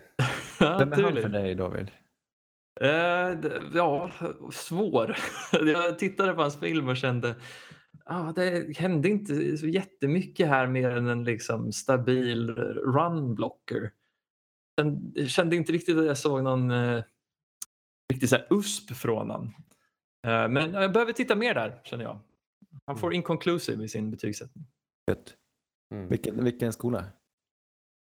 Vem 0.60 0.92
är 0.92 1.02
han 1.02 1.12
för 1.12 1.28
dig 1.28 1.54
David? 1.54 1.90
Eh, 2.80 3.50
ja, 3.74 4.10
svår. 4.52 5.16
Jag 5.52 5.98
tittade 5.98 6.34
på 6.34 6.40
hans 6.40 6.60
film 6.60 6.88
och 6.88 6.96
kände 6.96 7.34
ah, 8.04 8.32
det 8.32 8.76
hände 8.76 9.08
inte 9.08 9.56
så 9.56 9.66
jättemycket 9.66 10.48
här 10.48 10.66
mer 10.66 10.90
än 10.90 11.06
en 11.06 11.24
liksom 11.24 11.72
stabil 11.72 12.50
runblocker. 12.74 13.92
Jag 15.14 15.28
kände 15.28 15.56
inte 15.56 15.72
riktigt 15.72 15.98
att 15.98 16.06
jag 16.06 16.18
såg 16.18 16.42
någon 16.42 16.70
eh, 16.70 17.02
riktig 18.12 18.28
så 18.28 18.36
här 18.36 18.46
USP 18.50 18.90
från 18.90 19.18
honom. 19.18 19.54
Eh, 20.26 20.48
men 20.48 20.72
jag 20.72 20.92
behöver 20.92 21.12
titta 21.12 21.36
mer 21.36 21.54
där 21.54 21.80
känner 21.84 22.04
jag. 22.04 22.18
Han 22.86 22.96
får 22.96 23.14
inconclusive 23.14 23.84
i 23.84 23.88
sin 23.88 24.10
betygssättning. 24.10 24.66
Gött. 25.10 25.36
Mm. 25.94 26.08
Vilken, 26.08 26.44
vilken 26.44 26.72
skola? 26.72 27.04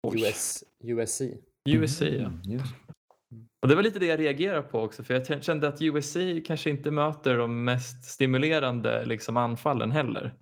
Oj. 0.07 0.21
US, 0.21 0.63
USC. 0.83 1.21
USC 1.69 2.01
ja. 2.01 2.07
Mm. 2.07 2.61
Och 3.61 3.67
det 3.67 3.75
var 3.75 3.83
lite 3.83 3.99
det 3.99 4.05
jag 4.05 4.19
reagerade 4.19 4.61
på 4.61 4.81
också 4.81 5.03
för 5.03 5.13
jag 5.13 5.43
kände 5.43 5.67
att 5.67 5.81
USC 5.81 6.17
kanske 6.45 6.69
inte 6.69 6.91
möter 6.91 7.37
de 7.37 7.63
mest 7.63 8.03
stimulerande 8.03 9.05
liksom, 9.05 9.37
anfallen 9.37 9.91
heller. 9.91 10.33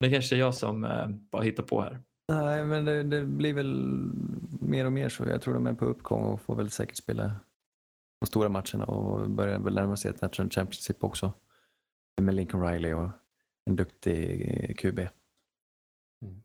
Det 0.00 0.10
kanske 0.10 0.36
är 0.36 0.38
jag 0.38 0.54
som 0.54 0.84
eh, 0.84 1.08
bara 1.08 1.42
hittar 1.42 1.62
på 1.62 1.82
här. 1.82 2.02
Nej, 2.32 2.64
men 2.64 2.84
det, 2.84 3.02
det 3.02 3.24
blir 3.24 3.54
väl 3.54 3.74
mer 4.60 4.84
och 4.86 4.92
mer 4.92 5.08
så. 5.08 5.24
Jag 5.24 5.42
tror 5.42 5.54
de 5.54 5.66
är 5.66 5.74
på 5.74 5.84
uppgång 5.84 6.24
och 6.24 6.40
får 6.40 6.56
väl 6.56 6.70
säkert 6.70 6.96
spela 6.96 7.32
de 8.20 8.26
stora 8.26 8.48
matcherna 8.48 8.84
och 8.84 9.30
börjar 9.30 9.58
väl 9.58 9.74
närma 9.74 9.96
sig 9.96 10.10
ett 10.10 10.22
National 10.22 10.50
Championship 10.50 11.04
också. 11.04 11.32
Med 12.22 12.34
Lincoln 12.34 12.66
Riley 12.66 12.92
och 12.92 13.10
en 13.66 13.76
duktig 13.76 14.48
eh, 14.48 14.74
QB. 14.74 14.98
Mm. 14.98 16.42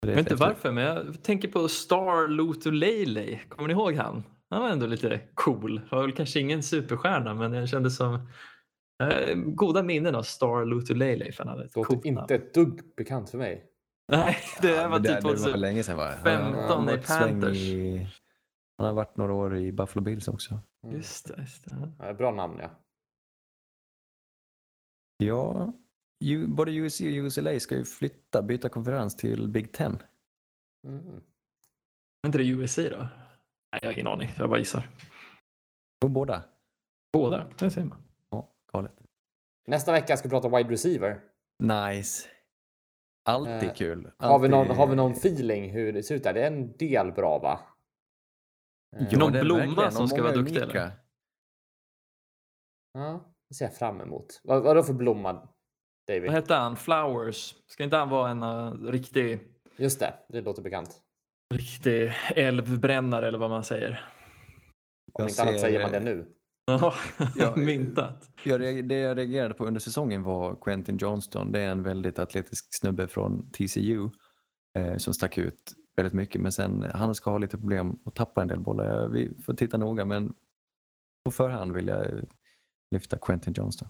Jag 0.00 0.08
vet 0.08 0.18
inte 0.18 0.34
varför 0.34 0.72
men 0.72 0.84
jag 0.84 1.22
tänker 1.22 1.48
på 1.48 1.68
Star 1.68 2.28
Lotulele. 2.28 3.38
Kommer 3.48 3.68
ni 3.68 3.72
ihåg 3.72 3.94
han? 3.94 4.22
Han 4.52 4.62
var 4.62 4.68
ändå 4.70 4.86
lite 4.86 5.20
cool. 5.34 5.78
Han 5.78 5.98
var 5.98 6.06
väl 6.06 6.16
kanske 6.16 6.40
ingen 6.40 6.62
superstjärna 6.62 7.34
men 7.34 7.52
jag 7.52 7.68
kände 7.68 7.90
som 7.90 8.14
eh, 9.02 9.34
goda 9.34 9.82
minnen 9.82 10.14
av 10.14 10.22
Star 10.22 10.60
Det 10.60 10.64
låter 10.64 12.06
inte 12.06 12.34
ett 12.34 12.54
dugg 12.54 12.94
bekant 12.96 13.30
för 13.30 13.38
mig. 13.38 13.66
Nej, 14.12 14.36
det 14.62 14.68
Ja, 14.70 14.88
var 14.88 14.98
typ 14.98 15.06
det 15.06 15.20
var 15.20 15.30
2000. 15.34 15.60
länge 15.60 15.82
sedan 15.82 15.96
va? 15.96 16.14
Han 16.24 16.26
har- 16.26 16.52
15 16.52 16.68
han 16.68 16.88
har 16.88 16.94
i 16.94 17.02
Panthers. 17.02 17.56
I, 17.58 18.08
han 18.78 18.86
har 18.86 18.94
varit 18.94 19.16
några 19.16 19.32
år 19.34 19.56
i 19.56 19.72
Buffalo 19.72 20.02
Bills 20.04 20.28
också. 20.28 20.60
Mm. 20.84 20.96
Just 20.96 21.28
det, 21.28 21.40
just 21.40 21.64
det. 21.64 21.92
Ja, 21.98 22.12
bra 22.14 22.30
namn 22.30 22.58
ja. 22.60 22.70
Ja, 25.16 25.72
ju, 26.20 26.46
både 26.46 26.72
USC 26.72 27.00
och 27.00 27.06
UCLA 27.06 27.60
ska 27.60 27.76
ju 27.76 27.84
flytta, 27.84 28.42
byta 28.42 28.68
konferens 28.68 29.16
till 29.16 29.48
Big 29.48 29.72
Ten. 29.72 29.98
Mm. 30.86 31.06
Är 32.22 32.26
inte 32.26 32.38
det 32.38 32.44
USC 32.48 32.76
då? 32.76 33.06
Nej, 33.72 33.78
jag 33.82 33.88
har 33.88 33.92
ingen 33.92 34.06
aning. 34.06 34.30
Jag 34.38 34.48
bara 34.48 34.58
gissar. 34.58 34.88
Båda. 36.06 36.44
Båda, 37.12 37.46
det 37.58 37.70
ser 37.70 37.84
man. 37.84 38.02
Ja, 38.30 38.48
galet. 38.72 38.92
Nästa 39.66 39.92
vecka 39.92 40.16
ska 40.16 40.28
vi 40.28 40.30
prata 40.30 40.48
wide 40.56 40.70
receiver. 40.70 41.20
Nice. 41.62 42.28
Alltid 43.24 43.68
Eh, 43.68 43.74
kul. 43.74 44.10
Har 44.18 44.38
vi, 44.38 44.48
någon, 44.48 44.60
Alltid- 44.60 44.76
har 44.76 44.86
vi 44.86 44.96
någon 44.96 45.12
feeling 45.12 45.70
hur 45.70 45.92
det 45.92 46.02
ser 46.02 46.14
ut 46.14 46.22
där? 46.22 46.32
Det 46.34 46.42
är 46.42 46.46
en 46.46 46.76
del 46.76 47.12
bra 47.12 47.38
va? 47.38 47.60
Ja, 49.10 49.18
Någon 49.18 49.32
blomma 49.32 49.90
som 49.90 50.08
ska 50.08 50.22
vara 50.22 50.32
duktig, 50.34 50.56
eller? 50.56 50.90
Ja, 52.92 53.34
det 53.48 53.54
ser 53.54 53.64
jag 53.64 53.74
fram 53.76 54.00
emot. 54.00 54.40
Vad, 54.44 54.62
vad 54.62 54.76
då 54.76 54.82
för 54.82 54.92
blomma, 54.92 55.48
David? 56.08 56.22
Vad 56.22 56.32
hette 56.32 56.54
han? 56.54 56.76
Flowers. 56.76 57.54
Ska 57.66 57.84
inte 57.84 57.96
han 57.96 58.08
vara 58.08 58.30
en 58.30 58.42
uh, 58.42 58.90
riktig, 58.90 59.40
Just 59.76 60.00
det, 60.00 60.14
det 60.28 60.40
låter 60.40 60.62
bekant. 60.62 61.02
Riktig 61.52 62.12
älvbrännare 62.36 63.28
eller 63.28 63.38
vad 63.38 63.50
man 63.50 63.64
säger? 63.64 64.04
Om 65.12 65.22
Jag 65.22 65.28
inte 65.28 65.42
annat 65.42 65.54
ser- 65.54 65.60
säger 65.60 65.82
man 65.82 65.92
det 65.92 66.00
nu. 66.00 66.26
Ja, 66.64 66.94
myntat. 67.56 68.30
Jag, 68.44 68.88
det 68.88 68.98
jag 68.98 69.18
reagerade 69.18 69.54
på 69.54 69.66
under 69.66 69.80
säsongen 69.80 70.22
var 70.22 70.56
Quentin 70.60 70.96
Johnston. 70.96 71.52
Det 71.52 71.60
är 71.60 71.68
en 71.70 71.82
väldigt 71.82 72.18
atletisk 72.18 72.68
snubbe 72.80 73.08
från 73.08 73.50
TCU 73.50 74.10
eh, 74.78 74.96
som 74.96 75.14
stack 75.14 75.38
ut 75.38 75.72
väldigt 75.96 76.14
mycket. 76.14 76.40
Men 76.40 76.52
sen 76.52 76.82
han 76.94 77.14
ska 77.14 77.30
ha 77.30 77.38
lite 77.38 77.58
problem 77.58 77.98
att 78.04 78.14
tappa 78.14 78.42
en 78.42 78.48
del 78.48 78.60
bollar. 78.60 79.08
Vi 79.08 79.34
får 79.42 79.54
titta 79.54 79.76
noga 79.76 80.04
men 80.04 80.34
på 81.24 81.30
förhand 81.30 81.72
vill 81.72 81.86
jag 81.88 82.06
lyfta 82.90 83.18
Quentin 83.18 83.52
Johnston. 83.56 83.88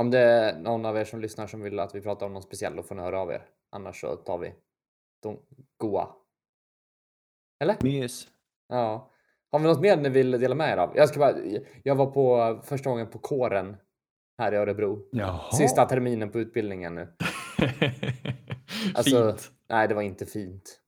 Om 0.00 0.10
det 0.10 0.18
är 0.18 0.58
någon 0.58 0.86
av 0.86 0.96
er 0.96 1.04
som 1.04 1.20
lyssnar 1.20 1.46
som 1.46 1.60
vill 1.60 1.78
att 1.78 1.94
vi 1.94 2.00
pratar 2.00 2.26
om 2.26 2.32
någon 2.32 2.42
speciell 2.42 2.76
då 2.76 2.82
får 2.82 2.94
ni 2.94 3.02
höra 3.02 3.20
av 3.20 3.30
er. 3.30 3.42
Annars 3.70 4.00
så 4.00 4.16
tar 4.16 4.38
vi 4.38 4.54
de 5.22 5.38
goa. 5.76 6.08
Eller? 7.60 7.76
Mys. 7.82 8.28
Ja. 8.68 9.10
Har 9.52 9.58
vi 9.58 9.64
något 9.64 9.80
mer 9.80 9.96
ni 9.96 10.08
vill 10.08 10.30
dela 10.30 10.54
med 10.54 10.72
er 10.72 10.76
av? 10.76 10.92
Jag 10.96 11.08
ska 11.08 11.18
bara, 11.18 11.36
jag 11.82 11.94
var 11.94 12.06
på 12.06 12.60
första 12.64 12.90
gången 12.90 13.06
på 13.10 13.18
kåren 13.18 13.76
här 14.38 14.52
i 14.52 14.56
Örebro. 14.56 15.08
Jaha. 15.12 15.52
Sista 15.52 15.84
terminen 15.84 16.30
på 16.30 16.38
utbildningen 16.38 16.94
nu. 16.94 17.08
Alltså, 18.94 19.26
Fint. 19.26 19.50
nej, 19.68 19.88
det 19.88 19.94
var 19.94 20.02
inte 20.02 20.26
fint. 20.26 20.80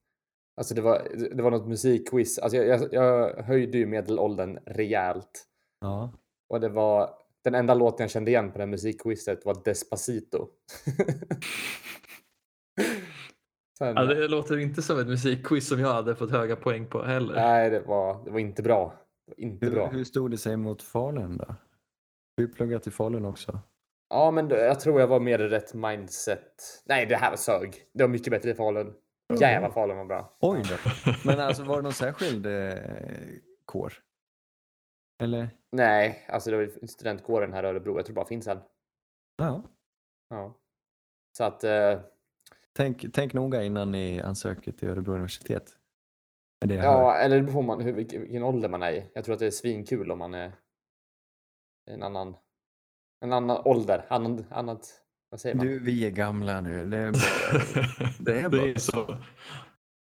Alltså 0.56 0.74
det 0.74 0.80
var, 0.80 1.08
det 1.34 1.42
var 1.42 1.50
något 1.50 1.68
musikquiz. 1.68 2.38
Alltså 2.38 2.56
jag, 2.56 2.66
jag, 2.66 2.88
jag 2.92 3.42
höjde 3.42 3.78
ju 3.78 3.86
medelåldern 3.86 4.58
rejält. 4.66 5.44
Ja. 5.80 6.12
Och 6.48 6.60
det 6.60 6.68
var 6.68 7.10
Den 7.44 7.54
enda 7.54 7.74
låten 7.74 8.04
jag 8.04 8.10
kände 8.10 8.30
igen 8.30 8.52
på 8.52 8.58
det 8.58 8.66
musikquizet 8.66 9.44
var 9.44 9.62
Despacito. 9.64 10.48
Sen, 13.80 13.96
Ja, 13.96 14.04
det 14.04 14.28
låter 14.28 14.58
inte 14.58 14.82
som 14.82 14.98
ett 14.98 15.06
musikquiz 15.06 15.68
som 15.68 15.80
jag 15.80 15.92
hade 15.92 16.16
fått 16.16 16.30
höga 16.30 16.56
poäng 16.56 16.86
på 16.86 17.02
heller. 17.02 17.34
Nej, 17.34 17.70
det 17.70 17.80
var, 17.80 18.24
det 18.24 18.30
var 18.30 18.38
inte 18.38 18.62
bra. 18.62 18.94
Det 19.26 19.30
var 19.36 19.40
inte 19.44 19.66
Hur, 19.66 19.72
bra. 19.72 19.86
hur 19.86 20.04
stod 20.04 20.30
det 20.30 20.38
sig 20.38 20.56
mot 20.56 20.82
Falun 20.82 21.36
då? 21.36 21.54
Du 22.36 22.48
pluggat 22.48 22.86
i 22.86 22.90
Falun 22.90 23.24
också? 23.24 23.58
Ja, 24.10 24.30
men 24.30 24.48
det- 24.48 24.64
jag 24.66 24.80
tror 24.80 25.00
jag 25.00 25.06
var 25.06 25.20
mer 25.20 25.38
i 25.38 25.48
rätt 25.48 25.74
mindset. 25.74 26.82
Nej, 26.86 27.06
det 27.06 27.16
här 27.16 27.30
var 27.30 27.36
sög. 27.36 27.74
Det 27.94 28.02
var 28.02 28.08
mycket 28.08 28.30
bättre 28.30 28.50
i 28.50 28.54
Falun. 28.54 28.94
Jävlar 29.40 29.70
Falun 29.70 29.96
var 29.96 30.04
bra. 30.04 30.36
Oj 30.40 30.62
då. 30.70 30.90
Men 31.24 31.40
alltså 31.40 31.62
var 31.64 31.76
det 31.76 31.82
någon 31.82 31.92
särskild 31.92 32.46
eh, 32.46 32.74
kår? 33.64 33.92
Eller? 35.22 35.50
Nej, 35.72 36.26
alltså 36.28 36.50
det 36.50 36.56
var 36.56 36.62
ju 36.62 36.86
studentkåren 36.86 37.52
här 37.52 37.62
i 37.64 37.66
Örebro. 37.66 37.96
Jag 37.96 38.06
tror 38.06 38.14
bara 38.14 38.26
finns 38.26 38.46
en. 38.48 38.58
Ja. 39.36 39.62
Ja. 40.30 40.54
Så 41.36 41.44
att, 41.44 41.64
eh, 41.64 42.00
Tänk, 42.76 43.12
tänk 43.12 43.32
noga 43.32 43.64
innan 43.64 43.90
ni 43.92 44.20
ansöker 44.20 44.72
till 44.72 44.88
Örebro 44.88 45.12
universitet. 45.12 45.76
Det 46.66 46.74
ja, 46.74 47.16
eller 47.16 47.36
det 47.36 47.42
beror 47.42 47.62
man, 47.62 47.80
hur, 47.80 47.92
vilken, 47.92 48.42
ålder 48.42 48.68
man 48.68 48.82
är 48.82 48.92
i. 48.92 49.10
Jag 49.14 49.24
tror 49.24 49.32
att 49.32 49.38
det 49.38 49.46
är 49.46 49.50
svinkul 49.50 50.10
om 50.10 50.18
man 50.18 50.34
är 50.34 50.52
en 51.90 52.02
annan, 52.02 52.36
en 53.24 53.32
annan 53.32 53.62
ålder. 53.64 54.06
Annan, 54.10 54.44
annat, 54.50 55.02
vad 55.30 55.40
säger 55.40 55.56
man? 55.56 55.66
Du, 55.66 55.78
vi 55.78 56.06
är 56.06 56.10
gamla 56.10 56.60
nu. 56.60 56.86
Det 56.86 56.96
är 56.96 57.12
bara... 57.12 58.14
Det 58.18 58.38
är 58.38 58.42
det 58.42 58.48
bara 58.48 58.62
är 58.62 58.78
så. 58.78 59.16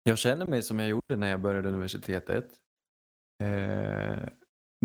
Jag 0.04 0.18
känner 0.18 0.46
mig 0.46 0.64
som 0.64 0.80
jag 0.80 0.90
gjorde 0.90 1.16
när 1.16 1.30
jag 1.30 1.42
började 1.42 1.70
universitetet. 1.70 2.46
Eh, 3.44 4.30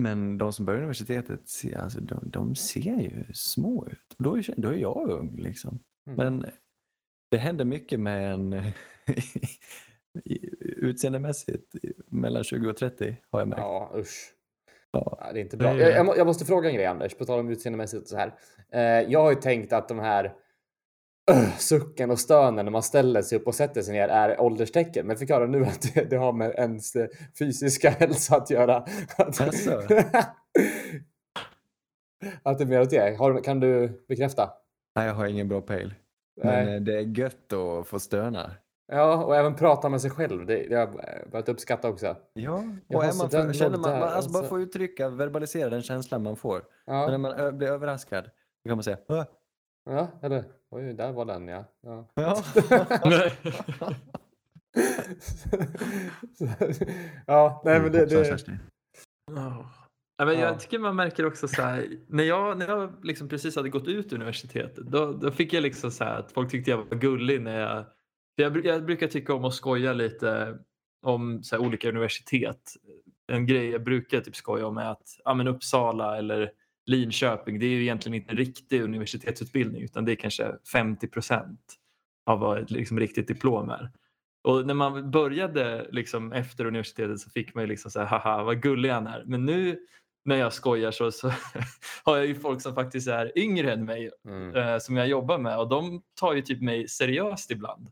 men 0.01 0.39
de 0.39 0.53
som 0.53 0.65
börjar 0.65 0.81
universitetet, 0.81 1.49
ser- 1.49 1.79
alltså, 1.79 2.01
de, 2.01 2.31
de 2.31 2.55
ser 2.55 3.01
ju 3.01 3.25
små 3.35 3.87
ut. 3.87 4.15
Då 4.19 4.39
är, 4.39 4.55
då 4.57 4.69
är 4.69 4.77
jag 4.77 5.11
ung 5.11 5.37
liksom. 5.37 5.79
Mm. 6.11 6.17
Men 6.17 6.51
det 7.31 7.37
händer 7.39 7.65
mycket 7.65 8.01
med 8.01 8.33
en 8.33 8.53
utseendemässigt 10.61 11.75
mellan 12.07 12.45
20 12.45 12.71
och 12.71 12.77
30 12.77 13.17
har 13.31 13.39
jag 13.41 13.49
märkt. 13.49 13.61
Ja, 13.61 13.93
usch. 13.97 14.33
Ja. 14.93 15.31
Det 15.33 15.39
är 15.41 15.43
inte 15.43 15.57
bra. 15.57 15.79
Jag, 15.79 15.93
jag, 15.93 16.07
må- 16.07 16.17
jag 16.17 16.27
måste 16.27 16.45
fråga 16.45 16.69
en 16.69 16.75
grej 16.75 16.87
Anders, 16.87 17.15
på 17.15 17.25
tal 17.25 17.41
om 17.41 17.49
utseendemässigt 17.51 18.03
och 18.03 18.09
så 18.09 18.17
här. 18.17 18.35
Eh, 18.73 18.81
jag 19.11 19.23
har 19.23 19.31
ju 19.31 19.37
tänkt 19.37 19.73
att 19.73 19.89
de 19.89 19.99
här 19.99 20.33
öh, 21.31 21.57
sucken 21.59 22.11
och 22.11 22.19
stönen 22.21 22.65
när 22.65 22.73
man 22.73 22.83
ställer 22.83 23.23
sig 23.23 23.39
upp 23.39 23.47
och 23.47 23.55
sätter 23.55 23.83
sig 23.83 23.95
ner 23.95 24.09
är 24.09 24.41
ålderstecken. 24.41 25.07
Men 25.07 25.17
fick 25.17 25.31
höra 25.31 25.47
nu 25.47 25.65
att 25.65 25.95
det, 25.95 26.11
det 26.11 26.17
har 26.17 26.33
med 26.33 26.51
ens 26.51 26.97
eh, 26.97 27.09
fysiska 27.39 27.91
hälsa 27.99 28.37
att 28.37 28.51
göra. 28.51 28.77
Att, 29.17 29.41
Jaså? 29.41 29.71
att 32.43 32.59
det 32.59 32.65
är 32.65 32.67
mer 32.67 32.81
åt 32.81 32.91
det. 32.91 33.17
Har, 33.19 33.45
kan 33.45 33.61
du 33.61 34.03
bekräfta? 34.09 34.51
Nej, 34.97 35.07
jag 35.07 35.15
har 35.15 35.27
ingen 35.27 35.49
bra 35.49 35.61
pejl. 35.61 35.95
Men 36.43 36.65
Nej. 36.67 36.75
eh, 36.75 36.81
det 36.81 36.99
är 36.99 37.19
gött 37.19 37.53
att 37.53 37.87
få 37.87 38.01
stöna. 38.01 38.51
Ja, 38.93 39.25
och 39.25 39.37
även 39.37 39.55
prata 39.55 39.89
med 39.89 40.01
sig 40.01 40.11
själv. 40.11 40.47
Det, 40.47 40.69
det 40.69 40.75
har 40.75 40.81
jag 40.81 40.93
börjat 41.31 41.49
uppskatta 41.49 41.89
också. 41.89 42.17
Ja, 42.33 42.65
och 42.89 43.05
är 43.05 43.19
man 43.19 43.31
för, 43.31 43.53
känner 43.53 43.79
man, 43.79 43.91
där, 43.91 44.01
man 44.01 44.09
alltså 44.09 44.31
bara 44.31 44.39
alltså. 44.39 44.55
få 44.55 44.61
uttrycka, 44.61 45.09
verbalisera 45.09 45.71
den 45.71 45.83
känslan 45.83 46.23
man 46.23 46.37
får. 46.37 46.61
Så 46.61 46.93
när 46.93 47.13
Ja, 47.13 47.19
man 47.19 47.59
blir 47.59 47.69
överraskad, 47.69 48.25
då 48.65 48.69
kan 48.69 48.77
man 48.77 48.85
säga 48.85 48.99
"Åh." 49.09 49.25
ja 49.85 50.09
eller 50.23 50.45
oj, 50.71 50.93
där 50.93 51.13
var 51.13 51.25
den 51.25 51.49
ja. 51.49 51.65
ja. 51.81 52.07
ja. 52.15 52.43
ja, 57.27 57.63
nej 57.65 57.81
men 57.81 57.93
det... 57.93 58.01
Hoppsan, 58.01 58.39
det. 58.47 58.59
Ja. 60.21 60.27
Men 60.27 60.35
Ja. 60.39 60.41
jag 60.41 60.61
tycker 60.61 60.79
man 60.79 60.97
märker 60.97 61.27
också 61.27 61.49
så 61.49 61.63
här, 61.63 61.87
när 62.09 62.25
jag, 62.25 62.59
när 62.59 62.69
jag 62.69 63.05
liksom 63.05 63.29
precis 63.29 63.57
hade 63.57 63.69
gått 63.69 63.89
ut 63.89 64.13
universitetet, 64.13 64.77
då, 64.87 65.13
då 65.13 65.31
fick 65.31 65.53
jag 65.53 65.63
liksom 65.63 65.91
så 65.91 66.05
att 66.05 66.33
folk 66.33 66.51
tyckte 66.51 66.71
jag 66.71 66.77
var 66.77 66.97
gullig 66.97 67.43
när 67.43 67.61
jag, 67.61 67.85
jag, 68.35 68.67
jag 68.67 68.85
brukar 68.85 69.07
tycka 69.07 69.35
om 69.35 69.45
att 69.45 69.55
skoja 69.55 69.93
lite 69.93 70.59
om 71.03 71.43
så 71.43 71.57
här, 71.57 71.63
olika 71.63 71.89
universitet. 71.89 72.75
En 73.33 73.47
grej 73.47 73.69
jag 73.71 73.85
brukar 73.85 74.21
typ 74.21 74.37
skoja 74.37 74.67
om 74.67 74.79
är 74.79 74.91
att 74.91 75.09
ja, 75.25 75.35
men 75.35 75.49
Uppsala 75.49 76.19
eller 76.19 76.51
Linköping, 76.87 77.59
det 77.59 77.67
är 77.67 77.71
ju 77.71 77.83
egentligen 77.83 78.15
inte 78.15 78.31
en 78.31 78.37
riktig 78.37 78.83
universitetsutbildning 78.83 79.83
utan 79.83 80.05
det 80.05 80.13
är 80.13 80.17
kanske 80.17 80.53
50 80.73 81.09
procent 81.09 81.61
av 82.27 82.39
vad 82.39 82.59
ett 82.59 82.71
liksom, 82.71 83.01
riktigt 83.01 83.29
diplom 83.29 83.71
är. 83.71 83.91
Och 84.43 84.67
när 84.67 84.75
man 84.75 85.11
började 85.11 85.89
liksom 85.93 86.33
efter 86.33 86.65
universitetet 86.65 87.21
så 87.21 87.31
fick 87.31 87.55
man 87.55 87.65
ju 87.65 87.69
liksom 87.69 87.91
så 87.91 88.01
här, 88.01 88.07
haha 88.07 88.45
vad 88.45 88.63
gullig 88.63 88.91
han 88.91 89.07
är. 89.07 89.25
Men 89.27 89.45
nu 89.47 89.79
när 90.25 90.37
jag 90.37 90.53
skojar 90.53 90.91
så, 90.91 91.11
så 91.13 91.29
har 92.05 92.17
jag 92.17 92.27
ju 92.27 92.35
folk 92.35 92.61
som 92.63 92.75
faktiskt 92.75 93.09
är 93.09 93.39
yngre 93.39 93.73
än 93.73 93.85
mig 93.85 94.11
Mm. 94.29 94.55
eh, 94.57 94.79
som 94.79 94.97
jag 94.97 95.09
jobbar 95.09 95.39
med 95.39 95.59
och 95.59 95.69
de 95.69 96.03
tar 96.21 96.35
ju 96.35 96.43
typ 96.43 96.63
mig 96.63 96.89
seriöst 96.89 97.51
ibland 97.51 97.89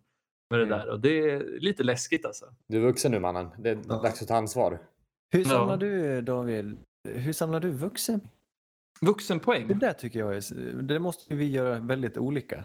med 0.50 0.60
det 0.60 0.66
Mm. 0.66 0.78
där 0.78 0.88
och 0.90 1.00
det 1.00 1.30
är 1.30 1.60
lite 1.60 1.82
läskigt 1.82 2.26
alltså. 2.26 2.46
Du 2.68 2.76
är 2.76 2.80
vuxen 2.82 3.12
nu 3.12 3.18
mannen. 3.20 3.48
Det 3.58 3.70
är 3.70 3.78
Ja. 3.88 3.94
dags 4.02 4.22
att 4.22 4.28
ta 4.28 4.36
ansvar. 4.36 4.78
Hur 5.32 5.40
Ja. 5.40 5.48
samlar 5.48 5.76
du 5.76 6.20
David? 6.22 6.76
Hur 7.08 7.32
samlar 7.32 7.60
du 7.60 7.70
vuxen? 7.70 8.20
Det 9.00 9.06
Vuxenpoäng, 9.06 9.78
där 9.78 9.92
tycker 9.92 10.18
jag 10.18 10.36
är, 10.36 10.82
det 10.82 10.98
måste 10.98 11.34
vi 11.34 11.50
göra 11.50 11.78
väldigt 11.78 12.18
olika. 12.18 12.64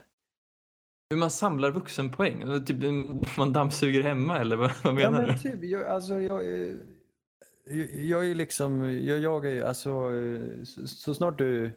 hur 1.10 1.18
man 1.18 1.32
samlar 1.32 1.72
vuxenpoäng. 1.72 2.66
Typ, 2.66 2.78
man 3.38 3.54
dammsuger 3.54 4.04
hemma 4.04 4.40
eller 4.40 4.56
vad, 4.56 4.72
vad 4.84 4.94
Ja, 4.94 5.12
menar 5.12 5.28
men 5.28 5.36
du? 5.36 5.38
typ, 5.42 5.64
jag, 5.64 5.84
alltså, 5.86 6.20
jag, 6.22 6.46
är- 6.46 6.78
jag, 7.94 8.30
är 8.30 8.36
liksom, 8.36 8.84
jag, 9.04 9.20
jag 9.20 9.46
är 9.46 9.64
alltså, 9.64 10.10
så, 10.66 10.88
så 10.88 11.14
snart 11.16 11.38
du, 11.38 11.72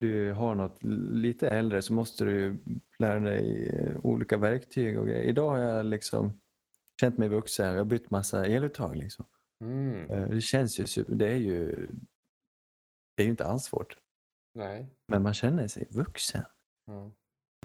du 0.00 0.32
har 0.32 0.54
något 0.54 0.82
lite 1.12 1.48
äldre 1.48 1.82
så 1.82 1.92
måste 1.92 2.24
du 2.24 2.58
lära 2.98 3.20
dig 3.20 3.68
eh, 3.68 3.96
olika 4.02 4.36
verktyg 4.36 4.98
och 4.98 5.06
grejer. 5.06 5.22
Idag 5.22 5.50
har 5.50 5.58
jag 5.58 5.86
liksom 5.86 6.40
känt 7.00 7.18
mig 7.18 7.28
vuxen, 7.28 7.66
jag 7.66 7.76
har 7.76 7.84
bytt 7.84 8.10
massa 8.10 8.46
eluttag 8.46 8.96
liksom. 8.96 9.24
Mm. 9.60 10.10
Eh, 10.10 10.28
Det 10.28 10.40
känns 10.40 10.80
ju, 10.80 10.86
super- 10.86 11.14
det 11.14 11.28
är 11.28 11.36
ju, 11.36 11.88
det 13.16 13.22
är 13.22 13.24
ju 13.24 13.30
inte 13.30 13.44
alls 13.46 13.64
svårt. 13.64 13.96
Nej. 14.54 14.86
Men 15.08 15.22
man 15.22 15.34
känner 15.34 15.68
sig 15.68 15.86
vuxen. 15.90 16.44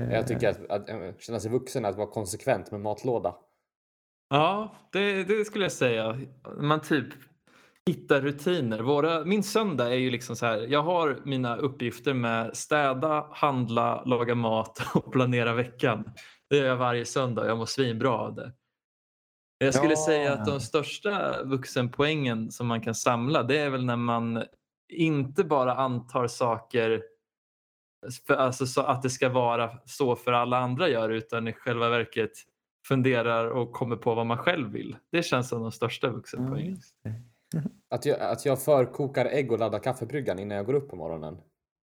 Eh, 0.01 0.12
Jag 0.14 0.28
tycker 0.28 0.49
att, 0.49 0.70
att 0.70 0.89
äh, 0.89 1.16
känna 1.18 1.39
sig 1.39 1.51
vuxen 1.51 1.86
är 1.86 1.89
att 1.89 1.95
vara 1.97 2.08
konsekvent 2.12 2.72
med 2.72 2.82
matlåda. 2.82 3.36
Ja, 4.30 4.75
det, 4.91 5.23
det 5.23 5.45
skulle 5.45 5.65
jag 5.65 5.71
säga. 5.71 6.17
Man 6.57 6.82
typ 6.82 7.05
hittar 7.88 8.21
rutiner. 8.21 8.80
Våra, 8.80 9.25
min 9.25 9.43
söndag 9.43 9.89
är 9.89 9.95
ju 9.97 10.09
liksom 10.11 10.36
så 10.36 10.45
här. 10.45 10.57
Jag 10.57 10.84
har 10.84 11.21
mina 11.25 11.57
uppgifter 11.57 12.13
med 12.13 12.57
städa, 12.57 13.28
handla, 13.32 14.03
laga 14.05 14.36
mat 14.36 14.82
och 14.95 15.11
planera 15.11 15.53
veckan. 15.53 16.11
Det 16.49 16.57
gör 16.57 16.65
jag 16.65 16.75
varje 16.75 17.05
söndag. 17.05 17.47
Jag 17.47 17.57
mår 17.57 17.65
svinbra 17.65 18.11
av 18.11 18.36
det. 18.36 18.53
Jag 19.59 19.73
skulle 19.73 19.93
Ja. 19.93 20.05
säga 20.05 20.34
att 20.34 20.45
de 20.45 20.59
största 20.59 21.43
vuxenpoängen 21.43 22.51
som 22.51 22.67
man 22.67 22.82
kan 22.82 22.95
samla 22.95 23.43
det 23.43 23.57
är 23.57 23.69
väl 23.69 23.86
när 23.86 23.95
man 23.95 24.43
inte 24.93 25.43
bara 25.43 25.75
antar 25.75 26.28
saker 26.28 27.03
för, 28.28 28.34
alltså 28.34 28.65
så 28.67 28.82
att 28.82 29.01
det 29.03 29.09
ska 29.09 29.30
vara 29.30 29.78
så 29.86 30.15
för 30.15 30.32
alla 30.32 30.57
andra 30.57 30.89
gör 30.89 31.09
utan 31.09 31.47
i 31.47 31.53
själva 31.53 31.89
verket 31.89 32.32
funderar 32.88 33.47
och 33.47 33.71
kommer 33.73 33.95
på 33.95 34.15
vad 34.15 34.25
man 34.25 34.38
själv 34.38 34.71
vill. 34.71 34.97
Det 35.11 35.23
känns 35.23 35.49
som 35.49 35.61
de 35.61 35.71
största 35.71 36.09
vuxenpoängen. 36.09 36.77
det. 37.03 37.13
Att 37.95 38.05
jag, 38.05 38.19
att 38.19 38.45
jag 38.45 38.61
förkokar 38.61 39.25
ägg 39.25 39.51
och 39.51 39.59
laddar 39.59 39.79
kaffebryggan 39.79 40.39
innan 40.39 40.57
jag 40.57 40.65
går 40.65 40.73
upp 40.73 40.89
på 40.89 40.95
morgonen. 40.95 41.38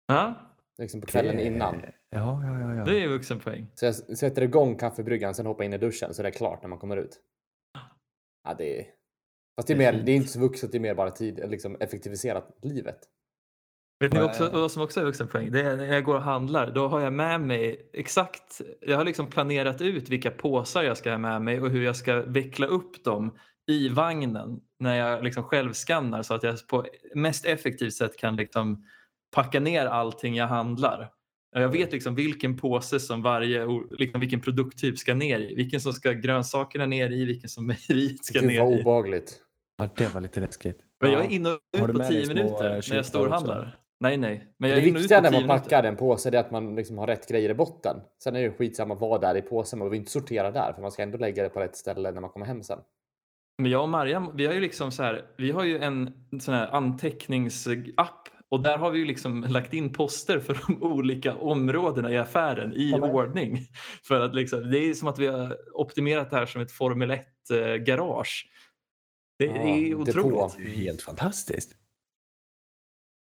Ja, 0.07 0.33
Liksom 0.77 1.01
på 1.01 1.07
kvällen 1.07 1.35
Det- 1.35 1.45
innan. 1.45 1.81
Ja, 2.09 2.43
ja, 2.43 2.59
ja. 2.59 2.75
ja. 2.75 2.85
det 2.85 3.03
är 3.03 3.07
vuxenpoäng. 3.07 3.67
Så 3.75 3.85
jag 3.85 3.95
sätter 3.95 4.41
igång 4.41 4.75
kaffebryggan, 4.75 5.33
sen 5.35 5.45
hoppar 5.45 5.63
in 5.63 5.73
i 5.73 5.77
duschen 5.77 6.13
så 6.13 6.21
det 6.21 6.27
är 6.29 6.31
klart 6.33 6.61
när 6.61 6.69
man 6.69 6.79
kommer 6.79 6.97
ut. 6.97 7.19
Ja, 8.43 8.53
det 8.57 8.79
är... 8.79 8.85
Fast 9.55 9.67
det 9.67 9.73
är, 9.73 9.77
mer, 9.77 9.93
det 10.05 10.11
är 10.11 10.15
inte 10.15 10.29
så 10.29 10.39
vuxet, 10.39 10.71
det 10.71 10.77
är 10.77 10.79
mer 10.79 10.95
bara 10.95 11.11
tid, 11.11 11.39
liksom 11.49 11.77
effektiviserat 11.79 12.57
livet. 12.61 12.99
Vet 14.03 14.13
ni 14.13 14.19
Vad 14.19 14.29
också, 14.29 14.49
vad 14.53 14.71
som 14.71 14.81
också 14.81 14.99
är 14.99 15.03
vuxenpoäng? 15.03 15.51
Det 15.51 15.61
är 15.61 15.77
när 15.77 15.93
jag 15.93 16.03
går 16.03 16.15
och 16.15 16.21
handlar. 16.21 16.71
Då 16.71 16.87
har 16.87 16.99
jag 16.99 17.13
med 17.13 17.41
mig 17.41 17.89
exakt, 17.93 18.61
jag 18.81 18.97
har 18.97 19.05
liksom 19.05 19.27
planerat 19.27 19.81
ut 19.81 20.09
vilka 20.09 20.31
påsar 20.31 20.83
jag 20.83 20.97
ska 20.97 21.11
ha 21.11 21.17
med 21.17 21.41
mig 21.41 21.61
och 21.61 21.69
hur 21.69 21.83
jag 21.83 21.95
ska 21.95 22.21
veckla 22.21 22.67
upp 22.67 23.03
dem 23.03 23.37
i 23.67 23.89
vagnen 23.89 24.59
när 24.79 24.95
jag 24.95 25.23
liksom 25.23 25.43
själv 25.43 25.73
skannar 25.73 26.21
så 26.21 26.33
att 26.33 26.43
jag 26.43 26.67
på 26.67 26.85
mest 27.15 27.45
effektivt 27.45 27.93
sätt 27.93 28.17
kan 28.17 28.35
liksom 28.35 28.85
packa 29.35 29.59
ner 29.59 29.85
allting 29.85 30.35
jag 30.35 30.47
handlar. 30.47 31.09
Jag 31.55 31.69
vet 31.69 31.91
liksom 31.91 32.15
vilken 32.15 32.57
påse 32.57 32.99
som 32.99 33.21
varje, 33.21 33.65
liksom 33.91 34.19
vilken 34.19 34.41
produkttyp 34.41 34.97
ska 34.97 35.13
ner 35.13 35.39
i. 35.39 35.55
Vilken 35.55 35.81
som 35.81 35.93
ska 35.93 36.11
grönsakerna 36.11 36.85
ner 36.85 37.11
i, 37.11 37.25
vilken 37.25 37.49
som 37.49 37.67
mejeriet 37.67 38.25
ska 38.25 38.41
ner 38.41 38.55
i. 38.55 38.59
obehagligt. 38.59 39.39
ja, 39.77 39.89
det 39.95 40.13
var 40.13 40.21
lite 40.21 40.39
läskigt. 40.39 40.77
Men 41.01 41.11
jag 41.11 41.19
Ja. 41.19 41.25
är 41.25 41.29
inne 41.31 41.49
och 41.49 41.59
ut 41.73 41.93
på 41.93 42.03
tio 42.09 42.27
minuter 42.27 42.75
eh, 42.75 42.81
när 42.89 42.95
jag 42.95 43.05
storhandlar. 43.05 43.79
Nej, 44.03 44.17
nej. 44.17 44.47
Men 44.57 44.69
jag 44.69 44.79
Det 44.79 44.91
viktiga 44.91 45.21
när 45.21 45.31
man 45.31 45.41
minuter. 45.41 45.59
packar 45.59 45.83
en 45.83 45.95
påse 45.95 46.29
det 46.31 46.37
är 46.37 46.41
att 46.41 46.51
man 46.51 46.75
liksom 46.75 46.97
har 46.97 47.07
rätt 47.07 47.27
grejer 47.29 47.49
i 47.49 47.53
botten. 47.53 47.95
Sen 48.23 48.35
är 48.35 48.41
det 48.43 48.51
skitsamma 48.51 48.95
vad 48.95 49.21
det 49.21 49.27
är 49.27 49.37
i 49.37 49.41
påsen, 49.41 49.79
man 49.79 49.85
behöver 49.85 49.97
inte 49.97 50.11
sortera 50.11 50.51
där 50.51 50.73
för 50.73 50.81
man 50.81 50.91
ska 50.91 51.03
ändå 51.03 51.17
lägga 51.17 51.43
det 51.43 51.49
på 51.49 51.59
rätt 51.59 51.75
ställe 51.75 52.11
när 52.11 52.21
man 52.21 52.29
kommer 52.29 52.45
hem 52.45 52.63
sen. 52.63 52.79
Men 53.57 53.71
jag 53.71 53.81
och 53.83 53.89
Mariam, 53.89 54.31
vi 54.37 54.45
har 54.45 54.53
ju 54.53 54.59
liksom 54.59 54.91
så 54.91 55.03
här, 55.03 55.25
vi 55.37 55.51
har 55.51 55.63
ju 55.63 55.77
en 55.79 56.13
sån 56.41 56.53
här 56.53 56.67
anteckningsapp 56.67 58.29
Och 58.49 58.63
där 58.63 58.77
har 58.77 58.91
vi 58.91 58.99
ju 58.99 59.05
liksom 59.05 59.43
lagt 59.49 59.73
in 59.73 59.93
poster 59.93 60.39
för 60.39 60.59
de 60.67 60.83
olika 60.93 61.35
områdena 61.35 62.11
i 62.11 62.17
affären 62.17 62.73
i 62.73 62.91
Ja, 62.91 62.97
ordning. 63.11 63.59
För 64.07 64.21
att 64.21 64.35
liksom, 64.35 64.71
det 64.71 64.77
är 64.77 64.93
som 64.93 65.07
att 65.07 65.19
vi 65.19 65.27
har 65.27 65.57
optimerat 65.73 66.29
det 66.29 66.35
här 66.37 66.45
som 66.45 66.61
ett 66.61 66.71
Formel 66.71 67.11
1-garage. 67.51 68.45
Det 69.39 69.45
Ja, 69.45 69.51
är 69.53 69.95
otroligt. 69.95 70.57
Det 70.57 70.63
är 70.63 70.67
helt 70.75 71.01
fantastiskt. 71.01 71.71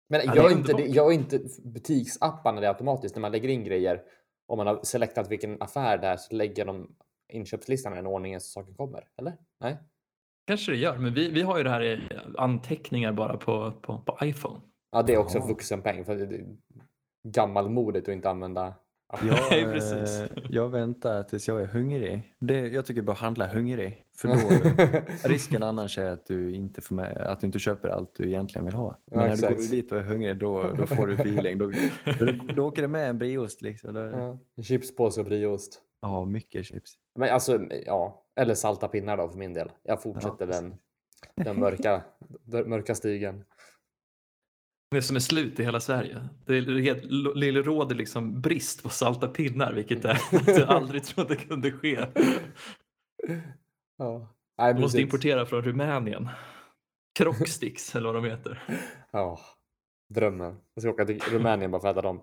Men 0.08 0.20
Ja, 0.24 0.34
gör 0.34 0.46
är 0.46 0.52
inte, 0.52 0.72
det, 0.72 0.86
gör 0.86 1.12
inte 1.12 1.40
butiksapparna 1.64 2.60
det 2.60 2.68
automatiskt 2.68 3.14
när 3.14 3.20
man 3.20 3.32
lägger 3.32 3.48
in 3.48 3.64
grejer? 3.64 4.02
Om 4.46 4.58
man 4.58 4.66
har 4.66 4.80
selektat 4.82 5.30
vilken 5.30 5.62
affär 5.62 5.98
det 5.98 6.06
är 6.06 6.16
så 6.16 6.34
lägger 6.34 6.64
de 6.64 6.96
inköpslistan 7.32 7.92
i 7.92 7.96
den 7.96 8.06
ordningen 8.06 8.40
så 8.40 8.46
saken 8.46 8.74
kommer? 8.74 9.08
Eller? 9.18 9.36
Nej? 9.60 9.76
Kanske 10.46 10.72
det 10.72 10.78
gör, 10.78 10.98
men 10.98 11.14
vi, 11.14 11.30
vi 11.30 11.42
har 11.42 11.58
ju 11.58 11.64
det 11.64 11.70
här 11.70 11.82
i 11.82 12.00
anteckningar 12.38 13.12
bara 13.12 13.36
på, 13.36 13.72
på, 13.72 13.98
på 13.98 14.18
iPhone. 14.22 14.60
Ja, 14.90 15.02
det 15.02 15.14
är 15.14 15.18
också 15.18 15.38
Jaha. 15.38 15.46
vuxenpeng. 15.46 16.04
För 16.04 16.16
det 16.16 16.36
är 16.36 16.56
gammalmodigt 17.28 18.08
att 18.08 18.14
inte 18.14 18.30
använda 18.30 18.74
Jag, 19.22 19.38
Nej, 19.50 19.62
eh, 19.62 20.28
jag 20.50 20.68
väntar 20.68 21.22
tills 21.22 21.48
jag 21.48 21.60
är 21.62 21.66
hungrig. 21.66 22.34
Det, 22.38 22.68
jag 22.68 22.86
tycker 22.86 23.02
bara 23.02 23.16
handla 23.16 23.46
hungrig. 23.46 24.04
För 24.16 24.28
då, 24.28 24.34
risken 25.28 25.62
annars 25.62 25.98
är 25.98 26.10
att 26.10 26.26
du 26.26 26.54
inte 26.54 26.80
får 26.80 26.94
med, 26.94 27.16
att 27.16 27.40
du 27.40 27.46
inte 27.46 27.58
köper 27.58 27.88
allt 27.88 28.14
du 28.16 28.26
egentligen 28.26 28.64
vill 28.64 28.74
ha. 28.74 28.98
Men 29.04 29.20
Ja, 29.20 29.26
när 29.26 29.36
du 29.36 29.42
går 29.42 29.50
exakt. 29.50 29.70
dit 29.70 29.92
och 29.92 29.98
är 29.98 30.02
hungrig 30.02 30.36
då, 30.38 30.72
då 30.78 30.86
får 30.86 31.06
du 31.06 31.14
feeling. 31.14 31.58
Då, 31.58 31.72
då, 32.18 32.32
då 32.54 32.66
åker 32.66 32.82
det 32.82 32.88
med 32.88 33.08
en 33.10 33.18
brieost 33.18 33.62
liksom. 33.62 33.94
Då, 33.94 34.00
ja. 34.00 34.38
ja, 34.54 34.62
chipspåse 34.62 35.20
och 35.20 35.26
brieost. 35.26 35.82
mycket 36.26 36.66
chips. 36.66 36.94
Men 37.18 37.30
alltså, 37.30 37.60
ja. 37.86 38.22
Eller 38.36 38.54
salta 38.54 38.88
pinnar 38.88 39.16
då 39.16 39.28
för 39.28 39.38
min 39.38 39.54
del. 39.54 39.70
Jag 39.82 40.02
fortsätter 40.02 40.46
Ja, 40.46 40.52
den, 40.52 40.74
den 41.34 41.60
mörka, 41.60 42.02
den 42.44 42.68
mörka 42.70 42.94
stigen. 42.94 43.44
Det 44.96 45.02
som 45.02 45.16
är 45.16 45.20
slut 45.20 45.60
i 45.60 45.64
hela 45.64 45.80
Sverige. 45.80 46.28
Det, 46.46 46.56
är 46.56 46.80
helt, 46.80 47.02
det 47.40 47.52
råder 47.52 47.94
liksom 47.94 48.40
brist 48.40 48.82
på 48.82 48.88
salta 48.88 49.28
pinnar, 49.28 49.72
vilket 49.72 50.04
är 50.04 50.20
jag 50.46 50.70
aldrig 50.70 51.04
trodde 51.04 51.36
kunde 51.36 51.72
ske. 51.72 52.06
Ja. 53.98 54.34
Nej, 54.58 54.74
Vi 54.74 54.80
måste 54.80 55.00
importera 55.00 55.46
från 55.46 55.62
Rumänien. 55.62 56.28
Crocsticks 57.18 57.96
eller 57.96 58.12
vad 58.12 58.22
de 58.22 58.30
heter. 58.30 58.62
Ja, 59.10 59.40
drömmen. 60.14 60.56
Jag 60.74 60.82
ska 60.82 60.90
åka 60.90 61.04
till 61.04 61.20
Rumänien 61.20 61.70
bara 61.70 61.82
för 61.82 61.88
att 61.88 61.96
äta 61.96 62.02
dem. 62.02 62.22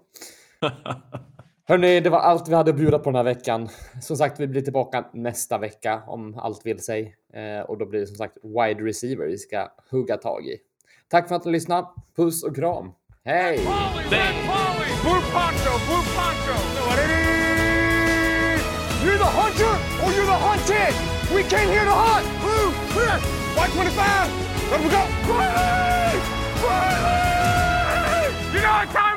Hörni, 1.65 1.99
det 1.99 2.09
var 2.09 2.19
allt 2.19 2.49
vi 2.49 2.53
hade 2.53 2.71
att 2.71 2.77
bjuda 2.77 2.99
på 2.99 3.09
den 3.09 3.15
här 3.15 3.23
veckan. 3.23 3.69
Som 4.01 4.17
sagt, 4.17 4.39
vi 4.39 4.47
blir 4.47 4.61
tillbaka 4.61 5.05
nästa 5.13 5.57
vecka 5.57 6.03
om 6.07 6.37
allt 6.37 6.65
vill 6.65 6.79
sig. 6.79 7.15
Eh, 7.33 7.61
och 7.61 7.77
då 7.77 7.85
blir 7.85 7.99
det 7.99 8.07
som 8.07 8.15
sagt 8.15 8.37
wide 8.43 8.83
receiver 8.83 9.25
vi 9.25 9.37
ska 9.37 9.71
hugga 9.91 10.17
tag 10.17 10.45
i. 10.45 10.57
Tack 11.13 11.27
för 11.27 11.35
att 11.35 11.45
ni 11.45 11.51
lyssnade. 11.51 11.87
Puss 12.15 12.43
och 12.43 12.55
kram. 12.55 12.91
Hej! 13.25 13.57
You're 19.03 19.17
the 19.17 19.31
hunter 19.41 19.73
or 20.03 20.11
you're 20.11 20.25
the 20.25 20.39
hunted. 20.47 20.93
We 21.35 21.43
came 21.43 21.69
here 21.69 21.85
to 21.85 21.91
hunt. 21.91 22.25
Blue, 22.41 22.71
clear. 22.93 23.17
White 23.55 23.73
25. 23.73 24.29
Let 24.71 24.81
we 24.81 24.89
go. 24.89 25.01
Quietly! 25.27 26.19
Quietly! 26.61 27.33
You 28.53 28.61
know 28.61 28.73
what 28.73 28.89
time 28.93 29.12